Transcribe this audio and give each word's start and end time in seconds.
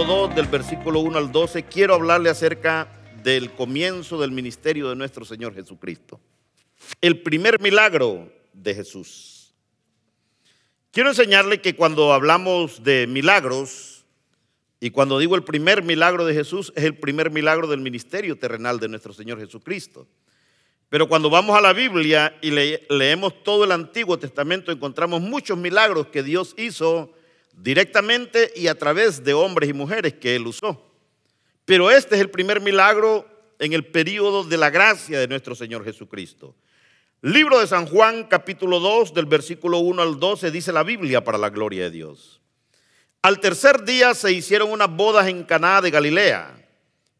capítulo 0.00 0.28
2, 0.28 0.34
del 0.34 0.46
versículo 0.46 1.00
1 1.00 1.18
al 1.18 1.30
12, 1.30 1.64
quiero 1.64 1.94
hablarle 1.94 2.30
acerca 2.30 2.88
del 3.22 3.50
comienzo 3.50 4.18
del 4.18 4.30
ministerio 4.30 4.88
de 4.88 4.96
nuestro 4.96 5.26
Señor 5.26 5.54
Jesucristo. 5.54 6.18
El 7.02 7.20
primer 7.20 7.60
milagro 7.60 8.32
de 8.54 8.74
Jesús. 8.74 9.52
Quiero 10.90 11.10
enseñarle 11.10 11.60
que 11.60 11.76
cuando 11.76 12.14
hablamos 12.14 12.82
de 12.82 13.06
milagros, 13.08 14.06
y 14.80 14.90
cuando 14.90 15.18
digo 15.18 15.36
el 15.36 15.44
primer 15.44 15.82
milagro 15.82 16.24
de 16.24 16.32
Jesús, 16.32 16.72
es 16.76 16.84
el 16.84 16.96
primer 16.96 17.30
milagro 17.30 17.66
del 17.66 17.80
ministerio 17.80 18.38
terrenal 18.38 18.80
de 18.80 18.88
nuestro 18.88 19.12
Señor 19.12 19.38
Jesucristo. 19.38 20.08
Pero 20.88 21.10
cuando 21.10 21.28
vamos 21.28 21.54
a 21.58 21.60
la 21.60 21.74
Biblia 21.74 22.38
y 22.40 22.52
leemos 22.52 23.42
todo 23.44 23.64
el 23.64 23.72
Antiguo 23.72 24.18
Testamento, 24.18 24.72
encontramos 24.72 25.20
muchos 25.20 25.58
milagros 25.58 26.06
que 26.06 26.22
Dios 26.22 26.54
hizo 26.56 27.12
directamente 27.62 28.52
y 28.56 28.68
a 28.68 28.74
través 28.74 29.22
de 29.22 29.34
hombres 29.34 29.68
y 29.68 29.72
mujeres 29.72 30.14
que 30.14 30.34
Él 30.36 30.46
usó. 30.46 30.90
Pero 31.64 31.90
este 31.90 32.14
es 32.14 32.20
el 32.20 32.30
primer 32.30 32.60
milagro 32.60 33.26
en 33.58 33.72
el 33.72 33.86
periodo 33.86 34.44
de 34.44 34.56
la 34.56 34.70
gracia 34.70 35.20
de 35.20 35.28
nuestro 35.28 35.54
Señor 35.54 35.84
Jesucristo. 35.84 36.54
Libro 37.22 37.60
de 37.60 37.66
San 37.66 37.86
Juan, 37.86 38.24
capítulo 38.24 38.80
2, 38.80 39.12
del 39.12 39.26
versículo 39.26 39.78
1 39.78 40.00
al 40.00 40.18
12, 40.18 40.50
dice 40.50 40.72
la 40.72 40.82
Biblia 40.82 41.22
para 41.22 41.36
la 41.36 41.50
gloria 41.50 41.84
de 41.84 41.90
Dios. 41.90 42.40
Al 43.22 43.38
tercer 43.40 43.84
día 43.84 44.14
se 44.14 44.32
hicieron 44.32 44.70
unas 44.70 44.90
bodas 44.90 45.28
en 45.28 45.44
Caná 45.44 45.82
de 45.82 45.90
Galilea 45.90 46.56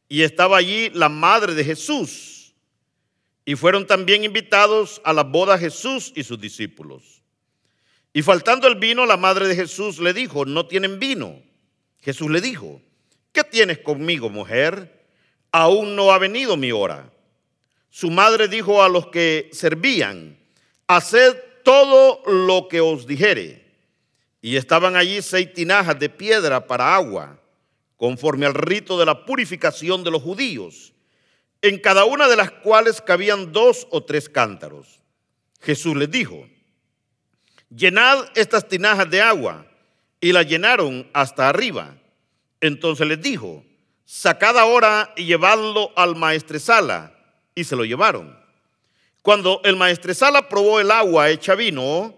y 0.09 0.23
estaba 0.23 0.57
allí 0.57 0.89
la 0.95 1.11
madre 1.11 1.55
de 1.55 1.63
Jesús 1.63 2.55
y 3.45 3.55
fueron 3.57 3.87
también 3.87 4.25
invitados 4.25 5.03
a 5.05 5.13
la 5.13 5.23
boda 5.23 5.59
Jesús 5.59 6.13
y 6.17 6.23
sus 6.23 6.41
discípulos. 6.41 7.20
Y 8.13 8.23
faltando 8.23 8.67
el 8.67 8.75
vino, 8.77 9.07
la 9.07 9.17
madre 9.17 9.47
de 9.47 9.55
Jesús 9.55 9.99
le 9.99 10.13
dijo, 10.13 10.45
no 10.45 10.67
tienen 10.67 10.99
vino. 10.99 11.41
Jesús 12.01 12.31
le 12.31 12.41
dijo, 12.41 12.81
¿qué 13.33 13.45
tienes 13.45 13.79
conmigo, 13.79 14.29
mujer? 14.29 15.07
Aún 15.53 15.95
no 15.97 16.13
ha 16.13 16.19
venido 16.19 16.57
mi 16.57 16.73
hora. 16.73 17.11
Su 17.89 18.11
madre 18.11 18.49
dijo 18.49 18.83
a 18.83 18.89
los 18.89 19.09
que 19.09 19.51
servían, 19.53 20.39
haced 20.87 21.37
todo 21.65 22.23
lo 22.27 22.69
que 22.69 22.81
os 22.81 23.07
dijere. 23.07 23.65
Y 24.43 24.57
estaban 24.57 24.97
allí 24.97 25.23
seis 25.23 25.53
tinajas 25.53 25.99
de 25.99 26.09
piedra 26.09 26.67
para 26.67 26.95
agua, 26.95 27.39
conforme 27.97 28.47
al 28.47 28.55
rito 28.55 28.99
de 28.99 29.07
la 29.07 29.25
purificación 29.25 30.03
de 30.03 30.11
los 30.11 30.23
judíos 30.23 30.93
en 31.63 31.79
cada 31.79 32.05
una 32.05 32.29
de 32.29 32.37
las 32.37 32.51
cuales 32.51 33.01
cabían 33.01 33.53
dos 33.53 33.87
o 33.91 34.03
tres 34.03 34.29
cántaros. 34.29 35.01
Jesús 35.61 35.97
les 35.97 36.11
dijo, 36.11 36.49
llenad 37.75 38.27
estas 38.35 38.69
tinajas 38.69 39.09
de 39.11 39.23
agua, 39.23 39.67
y 40.21 40.33
la 40.33 40.43
llenaron 40.43 41.09
hasta 41.13 41.49
arriba. 41.49 41.97
Entonces 42.61 43.07
les 43.07 43.23
dijo, 43.23 43.65
sacad 44.05 44.59
ahora 44.59 45.13
y 45.17 45.25
llevadlo 45.25 45.93
al 45.97 46.17
maestresala, 46.17 47.17
y 47.55 47.65
se 47.65 47.77
lo 47.77 47.85
llevaron. 47.85 48.39
Cuando 49.23 49.61
el 49.65 49.77
maestresala 49.77 50.49
probó 50.49 50.81
el 50.81 50.91
agua 50.91 51.31
hecha 51.31 51.55
vino, 51.55 52.15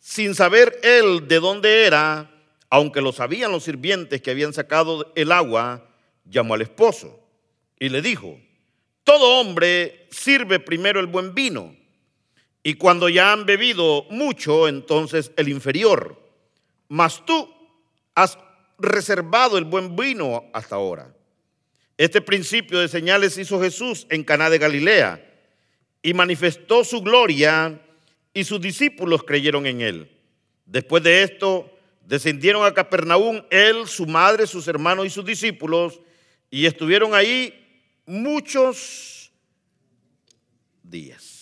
sin 0.00 0.34
saber 0.34 0.78
él 0.82 1.26
de 1.28 1.40
dónde 1.40 1.86
era, 1.86 2.30
aunque 2.70 3.00
lo 3.00 3.12
sabían 3.12 3.52
los 3.52 3.64
sirvientes 3.64 4.20
que 4.20 4.30
habían 4.30 4.52
sacado 4.52 5.12
el 5.14 5.32
agua, 5.32 5.86
llamó 6.24 6.54
al 6.54 6.62
esposo 6.62 7.20
y 7.78 7.88
le 7.88 8.02
dijo, 8.02 8.38
todo 9.04 9.40
hombre 9.40 10.08
sirve 10.10 10.58
primero 10.58 10.98
el 10.98 11.06
buen 11.06 11.34
vino 11.34 11.74
y 12.66 12.74
cuando 12.74 13.10
ya 13.10 13.30
han 13.30 13.44
bebido 13.44 14.06
mucho, 14.08 14.66
entonces 14.68 15.30
el 15.36 15.50
inferior. 15.50 16.18
Mas 16.88 17.24
tú 17.26 17.46
has 18.14 18.38
reservado 18.78 19.58
el 19.58 19.64
buen 19.64 19.94
vino 19.94 20.46
hasta 20.54 20.76
ahora. 20.76 21.14
Este 21.98 22.22
principio 22.22 22.80
de 22.80 22.88
señales 22.88 23.36
hizo 23.36 23.60
Jesús 23.60 24.06
en 24.08 24.24
Caná 24.24 24.48
de 24.48 24.58
Galilea 24.58 25.22
y 26.02 26.14
manifestó 26.14 26.84
su 26.84 27.02
gloria 27.02 27.82
y 28.32 28.44
sus 28.44 28.62
discípulos 28.62 29.22
creyeron 29.24 29.66
en 29.66 29.82
él. 29.82 30.10
Después 30.64 31.02
de 31.02 31.22
esto, 31.22 31.70
descendieron 32.06 32.64
a 32.64 32.72
Capernaum 32.72 33.42
él, 33.50 33.86
su 33.86 34.06
madre, 34.06 34.46
sus 34.46 34.66
hermanos 34.68 35.06
y 35.06 35.10
sus 35.10 35.26
discípulos 35.26 36.00
y 36.50 36.64
estuvieron 36.64 37.14
ahí 37.14 37.52
muchos 38.06 39.30
días. 40.82 41.33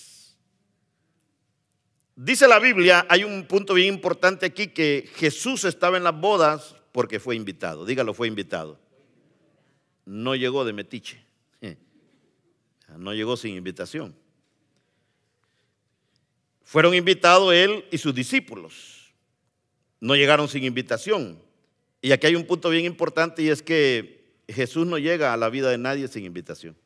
Dice 2.25 2.47
la 2.47 2.61
Biblia, 2.61 3.05
hay 3.09 3.25
un 3.25 3.45
punto 3.49 3.75
bien 3.75 3.95
importante 3.95 4.47
aquí, 4.47 4.69
que 4.69 5.11
Jesús 5.17 5.65
estaba 5.65 5.97
en 5.97 6.05
las 6.05 6.17
bodas 6.17 6.77
porque 6.93 7.19
fue 7.19 7.35
invitado. 7.35 7.85
Dígalo, 7.85 8.15
fue 8.15 8.29
invitado. 8.29 8.79
No 10.07 10.37
llegó 10.37 10.65
de 10.65 10.73
metiche. 10.73 11.25
No 12.97 13.13
llegó 13.13 13.37
sin 13.37 13.57
invitación. 13.57 14.15
Fueron 16.63 16.95
invitados 16.95 17.53
él 17.55 17.87
y 17.91 17.99
sus 17.99 18.15
discípulos. 18.15 19.13
No 19.99 20.15
llegaron 20.15 20.47
sin 20.47 20.63
invitación. 20.63 21.43
Y 22.03 22.13
aquí 22.13 22.29
hay 22.29 22.37
un 22.37 22.47
punto 22.47 22.69
bien 22.69 22.85
importante 22.85 23.43
y 23.43 23.49
es 23.49 23.63
que 23.63 24.37
Jesús 24.47 24.87
no 24.87 24.99
llega 24.99 25.33
a 25.33 25.37
la 25.37 25.49
vida 25.49 25.71
de 25.71 25.79
nadie 25.79 26.07
sin 26.07 26.25
invitación. 26.25 26.77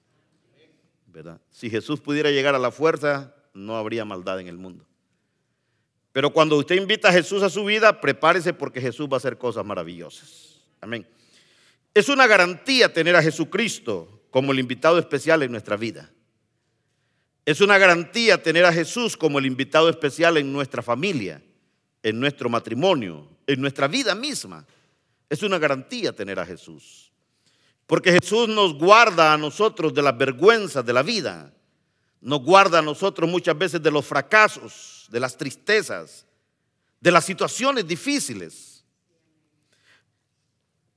¿verdad? 1.08 1.40
Si 1.50 1.68
Jesús 1.68 2.00
pudiera 2.00 2.30
llegar 2.30 2.54
a 2.54 2.58
la 2.58 2.70
fuerza, 2.70 3.34
no 3.52 3.76
habría 3.76 4.06
maldad 4.06 4.40
en 4.40 4.46
el 4.46 4.56
mundo. 4.56 4.86
Pero 6.16 6.32
cuando 6.32 6.56
usted 6.56 6.76
invita 6.76 7.10
a 7.10 7.12
Jesús 7.12 7.42
a 7.42 7.50
su 7.50 7.62
vida, 7.62 8.00
prepárese 8.00 8.54
porque 8.54 8.80
Jesús 8.80 9.06
va 9.06 9.16
a 9.16 9.18
hacer 9.18 9.36
cosas 9.36 9.66
maravillosas. 9.66 10.62
Amén. 10.80 11.06
Es 11.92 12.08
una 12.08 12.26
garantía 12.26 12.90
tener 12.90 13.14
a 13.16 13.22
Jesucristo 13.22 14.22
como 14.30 14.52
el 14.52 14.58
invitado 14.58 14.98
especial 14.98 15.42
en 15.42 15.50
nuestra 15.50 15.76
vida. 15.76 16.10
Es 17.44 17.60
una 17.60 17.76
garantía 17.76 18.42
tener 18.42 18.64
a 18.64 18.72
Jesús 18.72 19.14
como 19.14 19.38
el 19.38 19.44
invitado 19.44 19.90
especial 19.90 20.38
en 20.38 20.50
nuestra 20.54 20.82
familia, 20.82 21.42
en 22.02 22.18
nuestro 22.18 22.48
matrimonio, 22.48 23.28
en 23.46 23.60
nuestra 23.60 23.86
vida 23.86 24.14
misma. 24.14 24.66
Es 25.28 25.42
una 25.42 25.58
garantía 25.58 26.16
tener 26.16 26.40
a 26.40 26.46
Jesús. 26.46 27.12
Porque 27.86 28.10
Jesús 28.10 28.48
nos 28.48 28.72
guarda 28.72 29.34
a 29.34 29.36
nosotros 29.36 29.92
de 29.92 30.00
las 30.00 30.16
vergüenzas 30.16 30.86
de 30.86 30.94
la 30.94 31.02
vida. 31.02 31.52
Nos 32.26 32.42
guarda 32.42 32.80
a 32.80 32.82
nosotros 32.82 33.30
muchas 33.30 33.56
veces 33.56 33.80
de 33.80 33.88
los 33.88 34.04
fracasos, 34.04 35.06
de 35.10 35.20
las 35.20 35.36
tristezas, 35.36 36.26
de 37.00 37.12
las 37.12 37.24
situaciones 37.24 37.86
difíciles. 37.86 38.84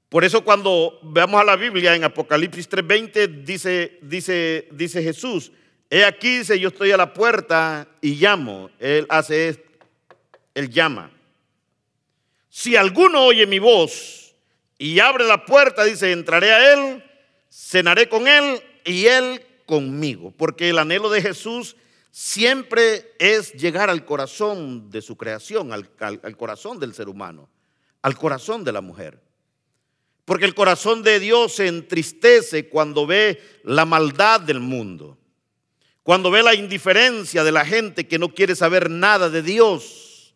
Por 0.09 0.23
eso 0.23 0.43
cuando 0.43 0.99
veamos 1.03 1.39
a 1.39 1.43
la 1.43 1.55
Biblia 1.55 1.93
en 1.93 2.03
Apocalipsis 2.03 2.67
3:20 2.67 3.43
dice, 3.43 3.99
dice, 4.01 4.69
dice 4.71 5.03
Jesús, 5.03 5.51
he 5.87 6.03
aquí, 6.03 6.39
dice, 6.39 6.59
yo 6.59 6.69
estoy 6.69 6.89
a 6.93 6.97
la 6.97 7.13
puerta 7.13 7.87
y 8.01 8.15
llamo. 8.15 8.71
Él 8.79 9.05
hace 9.07 9.49
esto, 9.49 9.69
él 10.55 10.71
llama. 10.71 11.11
Si 12.49 12.75
alguno 12.75 13.23
oye 13.23 13.45
mi 13.45 13.59
voz 13.59 14.33
y 14.79 14.99
abre 14.99 15.25
la 15.25 15.45
puerta, 15.45 15.83
dice, 15.83 16.11
entraré 16.11 16.53
a 16.53 16.73
Él, 16.73 17.03
cenaré 17.51 18.09
con 18.09 18.27
Él 18.27 18.63
y 18.83 19.05
Él 19.05 19.45
conmigo. 19.69 20.33
Porque 20.35 20.69
el 20.69 20.79
anhelo 20.79 21.11
de 21.11 21.21
Jesús 21.21 21.75
siempre 22.09 23.13
es 23.19 23.53
llegar 23.53 23.87
al 23.91 24.03
corazón 24.03 24.89
de 24.89 25.03
su 25.03 25.15
creación, 25.15 25.71
al, 25.71 25.87
al, 25.99 26.35
corazón 26.35 26.79
del 26.79 26.95
ser 26.95 27.07
humano, 27.07 27.47
al 28.01 28.17
corazón 28.17 28.63
de 28.63 28.71
la 28.71 28.81
mujer. 28.81 29.21
Porque 30.25 30.45
el 30.45 30.55
corazón 30.55 31.03
de 31.03 31.19
Dios 31.19 31.53
se 31.53 31.67
entristece 31.67 32.67
cuando 32.67 33.05
ve 33.05 33.39
la 33.63 33.85
maldad 33.85 34.41
del 34.41 34.59
mundo, 34.59 35.19
cuando 36.01 36.31
ve 36.31 36.41
la 36.41 36.55
indiferencia 36.55 37.43
de 37.43 37.51
la 37.51 37.63
gente 37.63 38.07
que 38.07 38.17
no 38.17 38.33
quiere 38.33 38.55
saber 38.55 38.89
nada 38.89 39.29
de 39.29 39.43
Dios, 39.43 40.33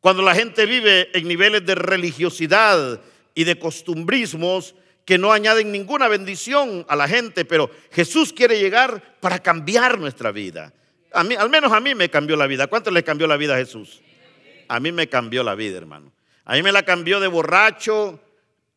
cuando 0.00 0.22
la 0.22 0.34
gente 0.34 0.64
vive 0.64 1.10
en 1.12 1.28
niveles 1.28 1.66
de 1.66 1.74
religiosidad, 1.74 3.02
y 3.38 3.44
de 3.44 3.56
costumbrismos 3.56 4.74
que 5.08 5.16
no 5.16 5.32
añaden 5.32 5.72
ninguna 5.72 6.06
bendición 6.06 6.84
a 6.86 6.94
la 6.94 7.08
gente, 7.08 7.46
pero 7.46 7.70
Jesús 7.92 8.30
quiere 8.30 8.60
llegar 8.60 9.16
para 9.20 9.38
cambiar 9.38 9.98
nuestra 9.98 10.32
vida. 10.32 10.74
A 11.14 11.24
mí, 11.24 11.34
al 11.34 11.48
menos 11.48 11.72
a 11.72 11.80
mí 11.80 11.94
me 11.94 12.10
cambió 12.10 12.36
la 12.36 12.46
vida. 12.46 12.66
¿Cuánto 12.66 12.90
le 12.90 13.02
cambió 13.02 13.26
la 13.26 13.38
vida 13.38 13.54
a 13.54 13.56
Jesús? 13.56 14.02
A 14.68 14.78
mí 14.80 14.92
me 14.92 15.08
cambió 15.08 15.42
la 15.42 15.54
vida, 15.54 15.78
hermano. 15.78 16.12
A 16.44 16.56
mí 16.56 16.62
me 16.62 16.72
la 16.72 16.82
cambió 16.82 17.20
de 17.20 17.26
borracho 17.26 18.20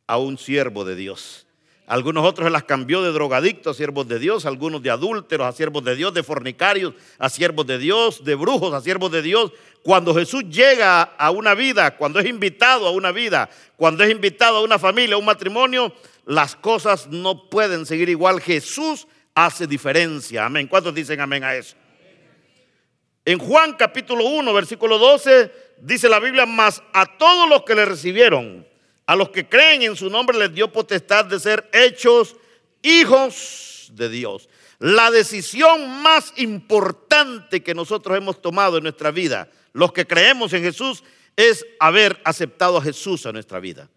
a 0.07 0.17
un 0.19 0.37
siervo 0.37 0.85
de 0.85 0.95
Dios. 0.95 1.47
Algunos 1.85 2.25
otros 2.25 2.45
se 2.45 2.51
las 2.51 2.63
cambió 2.63 3.01
de 3.01 3.11
drogadictos 3.11 3.75
a 3.75 3.77
siervos 3.77 4.07
de 4.07 4.17
Dios, 4.17 4.45
algunos 4.45 4.81
de 4.81 4.89
adúlteros 4.89 5.45
a 5.45 5.51
siervos 5.51 5.83
de 5.83 5.97
Dios, 5.97 6.13
de 6.13 6.23
fornicarios 6.23 6.93
a 7.19 7.27
siervos 7.27 7.67
de 7.67 7.77
Dios, 7.77 8.23
de 8.23 8.35
brujos 8.35 8.73
a 8.73 8.79
siervos 8.79 9.11
de 9.11 9.21
Dios. 9.21 9.51
Cuando 9.83 10.15
Jesús 10.15 10.45
llega 10.47 11.01
a 11.01 11.31
una 11.31 11.55
vida, 11.55 11.97
cuando 11.97 12.21
es 12.21 12.25
invitado 12.27 12.87
a 12.87 12.91
una 12.91 13.11
vida, 13.11 13.49
cuando 13.75 14.05
es 14.05 14.09
invitado 14.09 14.59
a 14.59 14.61
una 14.61 14.79
familia, 14.79 15.15
a 15.15 15.17
un 15.17 15.25
matrimonio, 15.25 15.93
las 16.31 16.55
cosas 16.55 17.07
no 17.07 17.49
pueden 17.49 17.85
seguir 17.85 18.07
igual. 18.07 18.39
Jesús 18.39 19.05
hace 19.35 19.67
diferencia. 19.67 20.45
Amén. 20.45 20.65
¿Cuántos 20.65 20.95
dicen 20.95 21.19
amén 21.19 21.43
a 21.43 21.55
eso? 21.55 21.75
En 23.25 23.37
Juan 23.37 23.73
capítulo 23.73 24.23
1, 24.23 24.53
versículo 24.53 24.97
12, 24.97 25.51
dice 25.81 26.07
la 26.07 26.21
Biblia, 26.21 26.45
más 26.45 26.81
a 26.93 27.17
todos 27.17 27.49
los 27.49 27.63
que 27.63 27.75
le 27.75 27.83
recibieron, 27.83 28.65
A 29.07 29.15
los 29.17 29.29
que 29.31 29.49
creen 29.49 29.81
en 29.81 29.97
su 29.97 30.09
nombre 30.09 30.37
les 30.37 30.53
dio 30.53 30.71
potestad 30.71 31.25
de 31.25 31.37
ser 31.37 31.69
hechos 31.73 32.37
hijos 32.81 33.91
de 33.91 34.07
Dios. 34.07 34.47
La 34.79 35.11
decisión 35.11 36.01
más 36.01 36.31
importante 36.37 37.61
que 37.61 37.75
nosotros 37.75 38.17
hemos 38.17 38.41
tomado 38.41 38.77
en 38.77 38.83
nuestra 38.83 39.11
vida, 39.11 39.49
los 39.73 39.91
que 39.91 40.07
creemos 40.07 40.53
en 40.53 40.63
Jesús, 40.63 41.03
es 41.35 41.65
haber 41.77 42.21
aceptado 42.23 42.77
a 42.77 42.81
Jesús 42.81 43.25
a 43.25 43.33
nuestra 43.33 43.59
vida. 43.59 43.89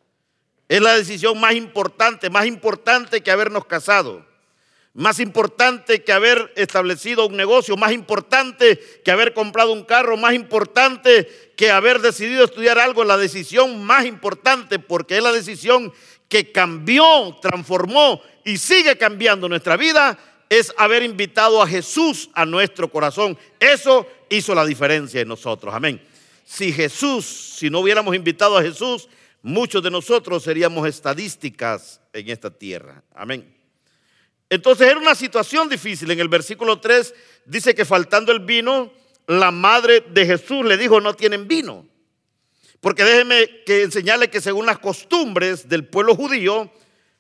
Es 0.69 0.81
la 0.81 0.97
decisión 0.97 1.39
más 1.41 1.55
importante, 1.55 2.31
más 2.31 2.47
importante 2.47 3.23
que 3.23 3.31
habernos 3.31 3.67
casado, 3.67 4.25
más 4.95 5.19
importante 5.19 6.05
que 6.05 6.13
haber 6.13 6.53
establecido 6.57 7.27
un 7.27 7.37
negocio, 7.37 7.77
más 7.77 7.93
importante 7.93 8.79
que 9.05 9.11
haber 9.11 9.35
comprado 9.35 9.73
un 9.73 9.85
carro, 9.85 10.17
más 10.17 10.35
importante 10.35 11.53
que 11.57 11.71
haber 11.71 12.01
decidido 12.01 12.45
estudiar 12.45 12.79
algo, 12.79 13.05
la 13.05 13.17
decisión 13.17 13.85
más 13.85 14.07
importante 14.07 14.79
porque 14.79 15.17
es 15.17 15.23
la 15.23 15.33
decisión 15.33 15.93
que 16.29 16.53
cambió, 16.53 17.37
transformó 17.43 18.23
y 18.45 18.59
sigue 18.59 18.97
cambiando 18.97 19.49
nuestra 19.49 19.77
vida 19.77 20.19
es 20.49 20.73
haber 20.77 21.03
invitado 21.03 21.63
a 21.63 21.67
Jesús 21.67 22.31
a 22.35 22.45
nuestro 22.47 22.91
corazón. 22.91 23.37
Eso 23.59 24.07
hizo 24.29 24.55
la 24.55 24.65
diferencia 24.65 25.21
en 25.21 25.29
nosotros. 25.29 25.75
Amén. 25.75 26.01
Si 26.45 26.73
Jesús, 26.73 27.25
si 27.59 27.71
no 27.71 27.81
hubiéramos 27.81 28.15
invitado 28.15 28.57
a 28.57 28.63
Jesús, 28.63 29.09
muchos 29.45 29.83
de 29.83 29.91
nosotros 29.91 30.43
seríamos 30.43 30.89
estadísticas 30.89 32.01
en 32.15 32.31
esta 32.31 32.51
tierra. 32.51 33.03
Amén. 33.15 33.55
Entonces 34.49 34.89
era 34.89 34.99
una 34.99 35.15
situación 35.15 35.69
difícil. 35.69 36.11
En 36.11 36.19
el 36.19 36.29
versículo 36.29 36.81
3 36.81 37.15
dice 37.45 37.75
que 37.75 37.85
faltando 37.85 38.33
el 38.33 38.41
vino, 38.41 38.91
la 39.27 39.51
madre 39.51 40.01
de 40.01 40.25
Jesús 40.25 40.65
le 40.65 40.79
dijo, 40.79 40.99
no 40.99 41.15
tienen 41.15 41.47
vino. 41.47 41.87
Porque 42.81 43.05
déjeme 43.05 43.63
que 43.67 43.83
enseñarle 43.83 44.31
que 44.31 44.41
según 44.41 44.65
las 44.65 44.79
costumbres 44.79 45.69
del 45.69 45.87
pueblo 45.87 46.15
judío, 46.15 46.73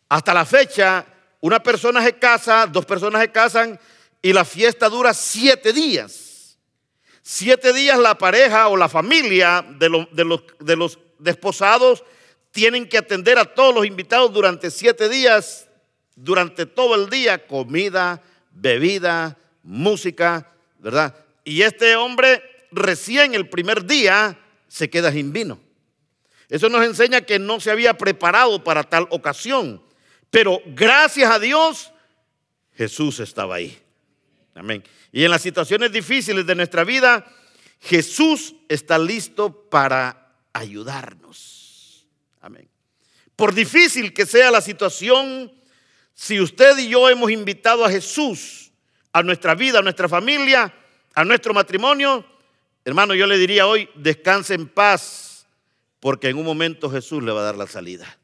hasta 0.08 0.32
la 0.32 0.46
fecha 0.46 1.06
una 1.40 1.62
persona 1.62 2.02
se 2.02 2.14
casa, 2.14 2.66
dos 2.66 2.86
personas 2.86 3.20
se 3.20 3.32
casan 3.32 3.78
y 4.22 4.32
la 4.32 4.46
fiesta 4.46 4.88
dura 4.88 5.12
siete 5.12 5.74
días. 5.74 6.56
Siete 7.20 7.74
días 7.74 7.98
la 7.98 8.16
pareja 8.16 8.68
o 8.68 8.78
la 8.78 8.88
familia 8.88 9.62
de, 9.78 9.90
los, 9.90 10.08
de 10.10 10.76
los 10.76 10.98
desposados 11.18 12.02
tienen 12.54 12.88
que 12.88 12.98
atender 12.98 13.36
a 13.36 13.52
todos 13.52 13.74
los 13.74 13.84
invitados 13.84 14.32
durante 14.32 14.70
siete 14.70 15.08
días, 15.08 15.68
durante 16.14 16.66
todo 16.66 16.94
el 16.94 17.10
día, 17.10 17.48
comida, 17.48 18.22
bebida, 18.52 19.36
música, 19.64 20.52
¿verdad? 20.78 21.16
Y 21.42 21.62
este 21.62 21.96
hombre 21.96 22.44
recién 22.70 23.34
el 23.34 23.48
primer 23.48 23.84
día 23.84 24.38
se 24.68 24.88
queda 24.88 25.10
sin 25.10 25.32
vino. 25.32 25.58
Eso 26.48 26.68
nos 26.68 26.84
enseña 26.84 27.22
que 27.22 27.40
no 27.40 27.58
se 27.58 27.72
había 27.72 27.98
preparado 27.98 28.62
para 28.62 28.84
tal 28.84 29.08
ocasión. 29.10 29.82
Pero 30.30 30.62
gracias 30.64 31.28
a 31.32 31.40
Dios, 31.40 31.90
Jesús 32.76 33.18
estaba 33.18 33.56
ahí. 33.56 33.76
Amén. 34.54 34.84
Y 35.10 35.24
en 35.24 35.32
las 35.32 35.42
situaciones 35.42 35.90
difíciles 35.90 36.46
de 36.46 36.54
nuestra 36.54 36.84
vida, 36.84 37.26
Jesús 37.80 38.54
está 38.68 38.96
listo 38.96 39.68
para 39.68 40.36
ayudarnos. 40.52 41.53
Por 43.36 43.54
difícil 43.54 44.12
que 44.12 44.26
sea 44.26 44.50
la 44.50 44.60
situación, 44.60 45.52
si 46.14 46.40
usted 46.40 46.78
y 46.78 46.88
yo 46.88 47.08
hemos 47.08 47.30
invitado 47.30 47.84
a 47.84 47.90
Jesús 47.90 48.70
a 49.12 49.22
nuestra 49.22 49.54
vida, 49.54 49.78
a 49.78 49.82
nuestra 49.82 50.08
familia, 50.08 50.72
a 51.14 51.24
nuestro 51.24 51.54
matrimonio, 51.54 52.24
hermano, 52.84 53.14
yo 53.14 53.26
le 53.26 53.38
diría 53.38 53.66
hoy, 53.66 53.88
descanse 53.94 54.54
en 54.54 54.68
paz, 54.68 55.46
porque 56.00 56.28
en 56.28 56.36
un 56.36 56.44
momento 56.44 56.90
Jesús 56.90 57.22
le 57.22 57.32
va 57.32 57.40
a 57.40 57.44
dar 57.44 57.56
la 57.56 57.66
salida. 57.66 58.18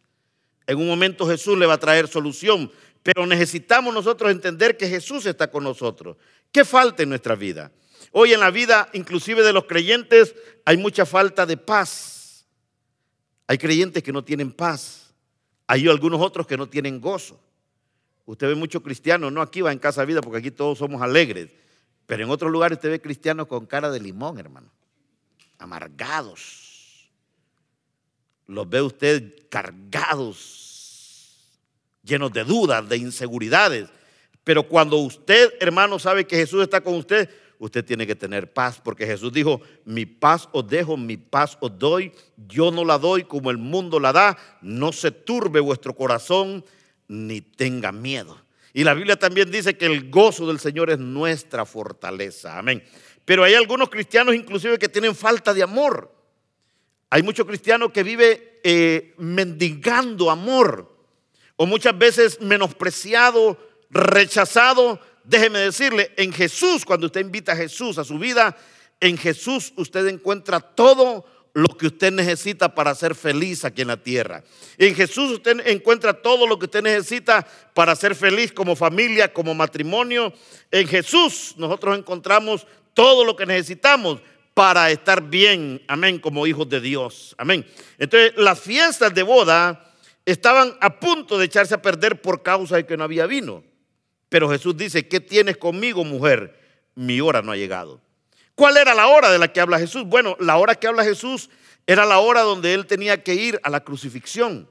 En 0.66 0.78
un 0.78 0.86
momento 0.86 1.26
Jesús 1.26 1.58
le 1.58 1.66
va 1.66 1.74
a 1.74 1.80
traer 1.80 2.06
solución, 2.06 2.70
pero 3.02 3.26
necesitamos 3.26 3.94
nosotros 3.94 4.30
entender 4.30 4.76
que 4.76 4.88
Jesús 4.88 5.26
está 5.26 5.50
con 5.50 5.64
nosotros. 5.64 6.16
¿Qué 6.52 6.64
falta 6.64 7.02
en 7.02 7.08
nuestra 7.08 7.34
vida? 7.34 7.72
Hoy 8.12 8.32
en 8.32 8.40
la 8.40 8.50
vida, 8.50 8.88
inclusive 8.92 9.42
de 9.42 9.52
los 9.52 9.64
creyentes, 9.64 10.34
hay 10.64 10.76
mucha 10.76 11.06
falta 11.06 11.46
de 11.46 11.56
paz. 11.56 12.46
Hay 13.46 13.58
creyentes 13.58 14.02
que 14.02 14.12
no 14.12 14.24
tienen 14.24 14.52
paz. 14.52 14.99
Hay 15.70 15.86
algunos 15.86 16.20
otros 16.20 16.48
que 16.48 16.56
no 16.56 16.68
tienen 16.68 17.00
gozo. 17.00 17.38
Usted 18.26 18.48
ve 18.48 18.54
muchos 18.56 18.82
cristianos, 18.82 19.30
no 19.32 19.40
aquí 19.40 19.60
va 19.60 19.70
en 19.70 19.78
Casa 19.78 20.04
Vida, 20.04 20.20
porque 20.20 20.38
aquí 20.38 20.50
todos 20.50 20.78
somos 20.78 21.00
alegres. 21.00 21.52
Pero 22.06 22.24
en 22.24 22.30
otros 22.30 22.50
lugares 22.50 22.78
usted 22.78 22.90
ve 22.90 23.00
cristianos 23.00 23.46
con 23.46 23.66
cara 23.66 23.88
de 23.88 24.00
limón, 24.00 24.40
hermano. 24.40 24.68
Amargados 25.58 27.08
los 28.48 28.68
ve 28.68 28.82
usted 28.82 29.46
cargados, 29.48 31.46
llenos 32.02 32.32
de 32.32 32.42
dudas, 32.42 32.88
de 32.88 32.96
inseguridades. 32.96 33.88
Pero 34.42 34.66
cuando 34.66 34.96
usted, 34.96 35.54
hermano, 35.60 36.00
sabe 36.00 36.26
que 36.26 36.34
Jesús 36.34 36.64
está 36.64 36.80
con 36.80 36.94
usted, 36.96 37.30
usted 37.60 37.84
tiene 37.84 38.06
que 38.06 38.16
tener 38.16 38.52
paz, 38.52 38.80
porque 38.82 39.06
Jesús 39.06 39.32
dijo, 39.32 39.60
mi 39.84 40.06
paz 40.06 40.48
os 40.52 40.66
dejo, 40.66 40.96
mi 40.96 41.18
paz 41.18 41.58
os 41.60 41.78
doy, 41.78 42.10
yo 42.48 42.70
no 42.70 42.86
la 42.86 42.98
doy 42.98 43.24
como 43.24 43.50
el 43.50 43.58
mundo 43.58 44.00
la 44.00 44.12
da, 44.12 44.38
no 44.62 44.92
se 44.92 45.10
turbe 45.10 45.60
vuestro 45.60 45.94
corazón, 45.94 46.64
ni 47.06 47.42
tenga 47.42 47.92
miedo. 47.92 48.40
Y 48.72 48.82
la 48.82 48.94
Biblia 48.94 49.16
también 49.18 49.50
dice 49.50 49.76
que 49.76 49.86
el 49.86 50.10
gozo 50.10 50.46
del 50.46 50.58
Señor 50.58 50.90
es 50.90 50.98
nuestra 50.98 51.66
fortaleza, 51.66 52.58
amén. 52.58 52.82
Pero 53.26 53.44
hay 53.44 53.54
algunos 53.54 53.90
cristianos 53.90 54.34
inclusive 54.34 54.78
que 54.78 54.88
tienen 54.88 55.14
falta 55.14 55.52
de 55.52 55.62
amor. 55.62 56.14
Hay 57.10 57.22
muchos 57.22 57.46
cristianos 57.46 57.90
que 57.92 58.02
viven 58.02 58.42
eh, 58.64 59.14
mendigando 59.18 60.30
amor 60.30 60.96
o 61.56 61.66
muchas 61.66 61.98
veces 61.98 62.40
menospreciado, 62.40 63.58
rechazado. 63.90 64.98
Déjeme 65.24 65.58
decirle, 65.60 66.12
en 66.16 66.32
Jesús, 66.32 66.84
cuando 66.84 67.06
usted 67.06 67.20
invita 67.20 67.52
a 67.52 67.56
Jesús 67.56 67.98
a 67.98 68.04
su 68.04 68.18
vida, 68.18 68.56
en 69.00 69.16
Jesús 69.16 69.72
usted 69.76 70.06
encuentra 70.06 70.60
todo 70.60 71.24
lo 71.52 71.68
que 71.76 71.88
usted 71.88 72.12
necesita 72.12 72.74
para 72.74 72.94
ser 72.94 73.14
feliz 73.14 73.64
aquí 73.64 73.82
en 73.82 73.88
la 73.88 73.96
tierra. 73.96 74.42
En 74.78 74.94
Jesús 74.94 75.32
usted 75.32 75.66
encuentra 75.66 76.14
todo 76.14 76.46
lo 76.46 76.58
que 76.58 76.66
usted 76.66 76.82
necesita 76.82 77.46
para 77.74 77.96
ser 77.96 78.14
feliz 78.14 78.52
como 78.52 78.76
familia, 78.76 79.32
como 79.32 79.54
matrimonio. 79.54 80.32
En 80.70 80.86
Jesús 80.86 81.54
nosotros 81.56 81.98
encontramos 81.98 82.66
todo 82.94 83.24
lo 83.24 83.34
que 83.34 83.46
necesitamos 83.46 84.20
para 84.54 84.90
estar 84.90 85.22
bien, 85.22 85.82
amén, 85.88 86.18
como 86.18 86.46
hijos 86.46 86.68
de 86.68 86.80
Dios, 86.80 87.34
amén. 87.38 87.66
Entonces, 87.98 88.32
las 88.36 88.60
fiestas 88.60 89.14
de 89.14 89.22
boda 89.22 89.92
estaban 90.26 90.76
a 90.80 91.00
punto 91.00 91.38
de 91.38 91.46
echarse 91.46 91.74
a 91.74 91.82
perder 91.82 92.20
por 92.20 92.42
causa 92.42 92.76
de 92.76 92.86
que 92.86 92.96
no 92.96 93.04
había 93.04 93.26
vino. 93.26 93.64
Pero 94.30 94.48
Jesús 94.48 94.74
dice, 94.74 95.06
¿qué 95.06 95.20
tienes 95.20 95.58
conmigo, 95.58 96.02
mujer? 96.04 96.58
Mi 96.94 97.20
hora 97.20 97.42
no 97.42 97.52
ha 97.52 97.56
llegado. 97.56 98.00
¿Cuál 98.54 98.78
era 98.78 98.94
la 98.94 99.08
hora 99.08 99.30
de 99.30 99.38
la 99.38 99.52
que 99.52 99.60
habla 99.60 99.78
Jesús? 99.78 100.04
Bueno, 100.06 100.36
la 100.40 100.56
hora 100.56 100.74
que 100.74 100.86
habla 100.86 101.04
Jesús 101.04 101.50
era 101.86 102.06
la 102.06 102.20
hora 102.20 102.40
donde 102.40 102.72
él 102.72 102.86
tenía 102.86 103.22
que 103.22 103.34
ir 103.34 103.60
a 103.62 103.68
la 103.68 103.80
crucifixión. 103.80 104.66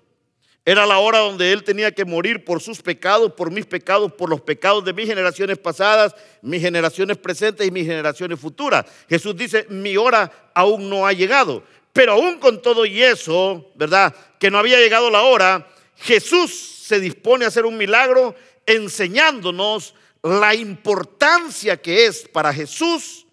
Era 0.70 0.86
la 0.86 1.00
hora 1.00 1.18
donde 1.20 1.52
Él 1.52 1.64
tenía 1.64 1.92
que 1.92 2.06
morir 2.06 2.46
por 2.46 2.62
sus 2.62 2.82
pecados, 2.82 3.34
por 3.34 3.50
mis 3.50 3.66
pecados, 3.66 4.14
por 4.14 4.30
los 4.30 4.42
pecados 4.42 4.86
de 4.86 4.94
mis 4.94 5.08
generaciones 5.08 5.58
pasadas, 5.58 6.14
mis 6.44 6.62
generaciones 6.62 7.18
presentes 7.18 7.66
y 7.66 7.72
mis 7.72 7.88
generaciones 7.88 8.40
futuras. 8.40 8.86
Jesús 9.10 9.36
dice, 9.36 9.66
mi 9.70 9.98
hora 9.98 10.52
aún 10.54 10.88
no 10.88 11.08
ha 11.08 11.14
llegado. 11.14 11.64
Pero 11.92 12.12
aún 12.14 12.38
con 12.38 12.62
todo 12.62 12.86
y 12.86 13.02
eso, 13.02 13.72
¿verdad? 13.74 14.14
Que 14.40 14.52
no 14.52 14.60
había 14.60 14.78
llegado 14.78 15.10
la 15.10 15.24
hora, 15.24 15.68
Jesús 15.96 16.84
se 16.84 17.00
dispone 17.00 17.46
a 17.46 17.48
hacer 17.48 17.66
un 17.66 17.76
milagro 17.76 18.36
enseñándonos 18.70 19.96
la 20.24 20.56
importancia 20.56 21.82
que 21.82 22.06
es 22.06 22.28
para 22.28 22.54
Jesús 22.54 23.26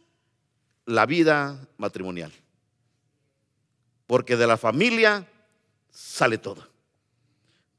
la 0.84 1.04
vida 1.06 1.68
matrimonial. 1.76 2.32
Porque 4.06 4.36
de 4.36 4.46
la 4.46 4.56
familia 4.56 5.26
sale 5.90 6.38
todo. 6.38 6.68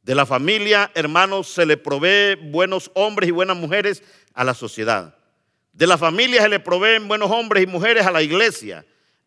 De 0.03 0.15
la 0.15 0.25
familia, 0.25 0.91
hermanos, 0.95 1.47
se 1.47 1.65
le 1.65 1.77
provee 1.77 2.35
buenos 2.35 2.91
hombres 2.93 3.29
y 3.29 3.31
buenas 3.31 3.57
mujeres 3.57 4.03
a 4.33 4.43
la 4.43 4.53
sociedad. 4.53 5.17
De 5.73 5.87
la 5.87 5.97
familia 5.97 6.41
se 6.41 6.49
le 6.49 6.59
proveen 6.59 7.07
buenos 7.07 7.29
hombres 7.31 7.63
y 7.63 7.67
mujeres 7.67 8.05
a 8.05 8.11
la 8.11 8.21
iglesia, 8.21 8.85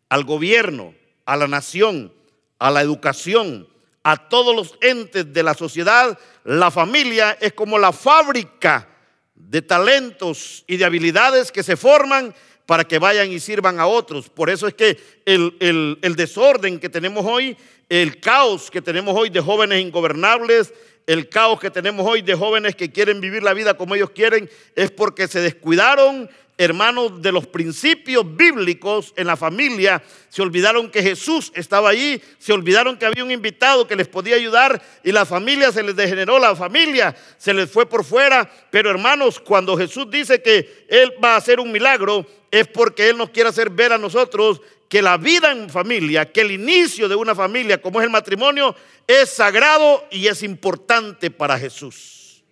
al 0.09 0.23
gobierno, 0.23 0.93
a 1.25 1.37
la 1.37 1.47
nación, 1.47 2.13
a 2.59 2.71
la 2.71 2.81
educación, 2.81 3.67
a 4.03 4.29
todos 4.29 4.55
los 4.55 4.77
entes 4.81 5.31
de 5.31 5.43
la 5.43 5.53
sociedad. 5.53 6.17
La 6.43 6.71
familia 6.71 7.37
es 7.39 7.53
como 7.53 7.77
la 7.77 7.91
fábrica 7.91 8.87
de 9.35 9.61
talentos 9.61 10.63
y 10.67 10.77
de 10.77 10.85
habilidades 10.85 11.51
que 11.51 11.63
se 11.63 11.77
forman 11.77 12.33
para 12.65 12.85
que 12.85 12.99
vayan 12.99 13.31
y 13.31 13.39
sirvan 13.39 13.79
a 13.79 13.87
otros. 13.87 14.29
Por 14.29 14.49
eso 14.49 14.67
es 14.67 14.73
que 14.73 14.97
el, 15.25 15.97
desorden 16.15 16.79
que 16.79 16.89
tenemos 16.89 17.25
hoy 17.25 17.57
el 17.89 18.21
caos 18.21 18.71
que 18.71 18.81
tenemos 18.81 19.13
hoy 19.17 19.29
de 19.29 19.41
jóvenes 19.41 19.81
ingobernables, 19.81 20.73
el 21.07 21.27
caos 21.27 21.59
que 21.59 21.69
tenemos 21.69 22.07
hoy 22.07 22.21
de 22.21 22.35
jóvenes 22.35 22.73
que 22.73 22.89
quieren 22.89 23.19
vivir 23.19 23.43
la 23.43 23.53
vida 23.53 23.73
como 23.73 23.95
ellos 23.95 24.11
quieren 24.11 24.49
es 24.77 24.91
porque 24.91 25.27
se 25.27 25.41
descuidaron, 25.41 26.29
hermanos, 26.63 27.21
de 27.21 27.31
los 27.31 27.47
principios 27.47 28.23
bíblicos 28.35 29.13
en 29.15 29.25
la 29.25 29.35
familia. 29.35 30.01
Se 30.29 30.43
olvidaron 30.43 30.91
que 30.91 31.01
Jesús 31.01 31.51
estaba 31.55 31.89
allí, 31.89 32.21
se 32.37 32.53
olvidaron 32.53 32.97
que 32.97 33.05
había 33.05 33.23
un 33.23 33.31
invitado 33.31 33.87
que 33.87 33.95
les 33.95 34.07
podía 34.07 34.35
ayudar 34.35 34.79
y 35.03 35.11
la 35.11 35.25
familia 35.25 35.71
se 35.71 35.81
les 35.81 35.95
degeneró, 35.95 36.37
la 36.37 36.55
familia 36.55 37.15
se 37.37 37.53
les 37.53 37.69
fue 37.69 37.87
por 37.87 38.05
fuera. 38.05 38.47
Pero 38.69 38.91
hermanos, 38.91 39.39
cuando 39.39 39.75
Jesús 39.75 40.09
dice 40.11 40.41
que 40.41 40.85
Él 40.87 41.13
va 41.23 41.33
a 41.33 41.37
hacer 41.37 41.59
un 41.59 41.71
milagro, 41.71 42.27
es 42.51 42.67
porque 42.67 43.09
Él 43.09 43.17
nos 43.17 43.31
quiere 43.31 43.49
hacer 43.49 43.71
ver 43.71 43.93
a 43.93 43.97
nosotros 43.97 44.61
que 44.87 45.01
la 45.01 45.17
vida 45.17 45.51
en 45.51 45.69
familia, 45.69 46.31
que 46.31 46.41
el 46.41 46.51
inicio 46.51 47.09
de 47.09 47.15
una 47.15 47.33
familia 47.33 47.81
como 47.81 47.99
es 47.99 48.05
el 48.05 48.11
matrimonio, 48.11 48.75
es 49.07 49.31
sagrado 49.31 50.05
y 50.11 50.27
es 50.27 50.43
importante 50.43 51.31
para 51.31 51.57
Jesús. 51.57 52.43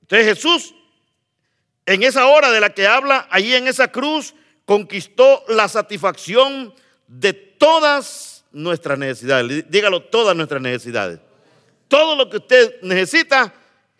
Entonces 0.00 0.26
Jesús, 0.26 0.74
en 1.86 2.02
esa 2.02 2.26
hora 2.26 2.50
de 2.50 2.60
la 2.60 2.70
que 2.70 2.86
habla, 2.86 3.26
allí 3.30 3.54
en 3.54 3.66
esa 3.66 3.88
cruz, 3.88 4.34
conquistó 4.64 5.44
la 5.48 5.68
satisfacción 5.68 6.74
de 7.06 7.32
todas 7.32 8.44
nuestras 8.52 8.98
necesidades. 8.98 9.64
Dígalo, 9.68 10.02
todas 10.02 10.36
nuestras 10.36 10.62
necesidades. 10.62 11.20
Todo 11.88 12.16
lo 12.16 12.30
que 12.30 12.38
usted 12.38 12.80
necesita, 12.82 13.52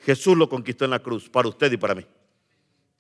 Jesús 0.05 0.37
lo 0.37 0.49
conquistó 0.49 0.85
en 0.85 0.93
la 0.93 1.01
cruz, 1.01 1.29
para 1.29 1.49
usted 1.49 1.71
y 1.73 1.77
para 1.77 1.95
mí. 1.95 2.07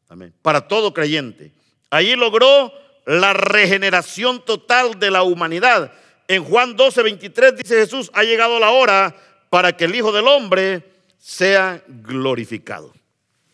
Amén. 0.08 0.34
Para 0.42 0.66
todo 0.68 0.92
creyente. 0.92 1.52
Allí 1.90 2.14
logró 2.16 2.72
la 3.06 3.32
regeneración 3.32 4.44
total 4.44 4.98
de 4.98 5.10
la 5.10 5.22
humanidad. 5.22 5.92
En 6.28 6.44
Juan 6.44 6.76
12, 6.76 7.02
23 7.02 7.56
dice 7.56 7.76
Jesús, 7.76 8.10
ha 8.14 8.22
llegado 8.22 8.58
la 8.58 8.70
hora 8.70 9.14
para 9.50 9.76
que 9.76 9.84
el 9.84 9.94
Hijo 9.94 10.12
del 10.12 10.28
Hombre 10.28 10.92
sea 11.18 11.82
glorificado. 11.86 12.92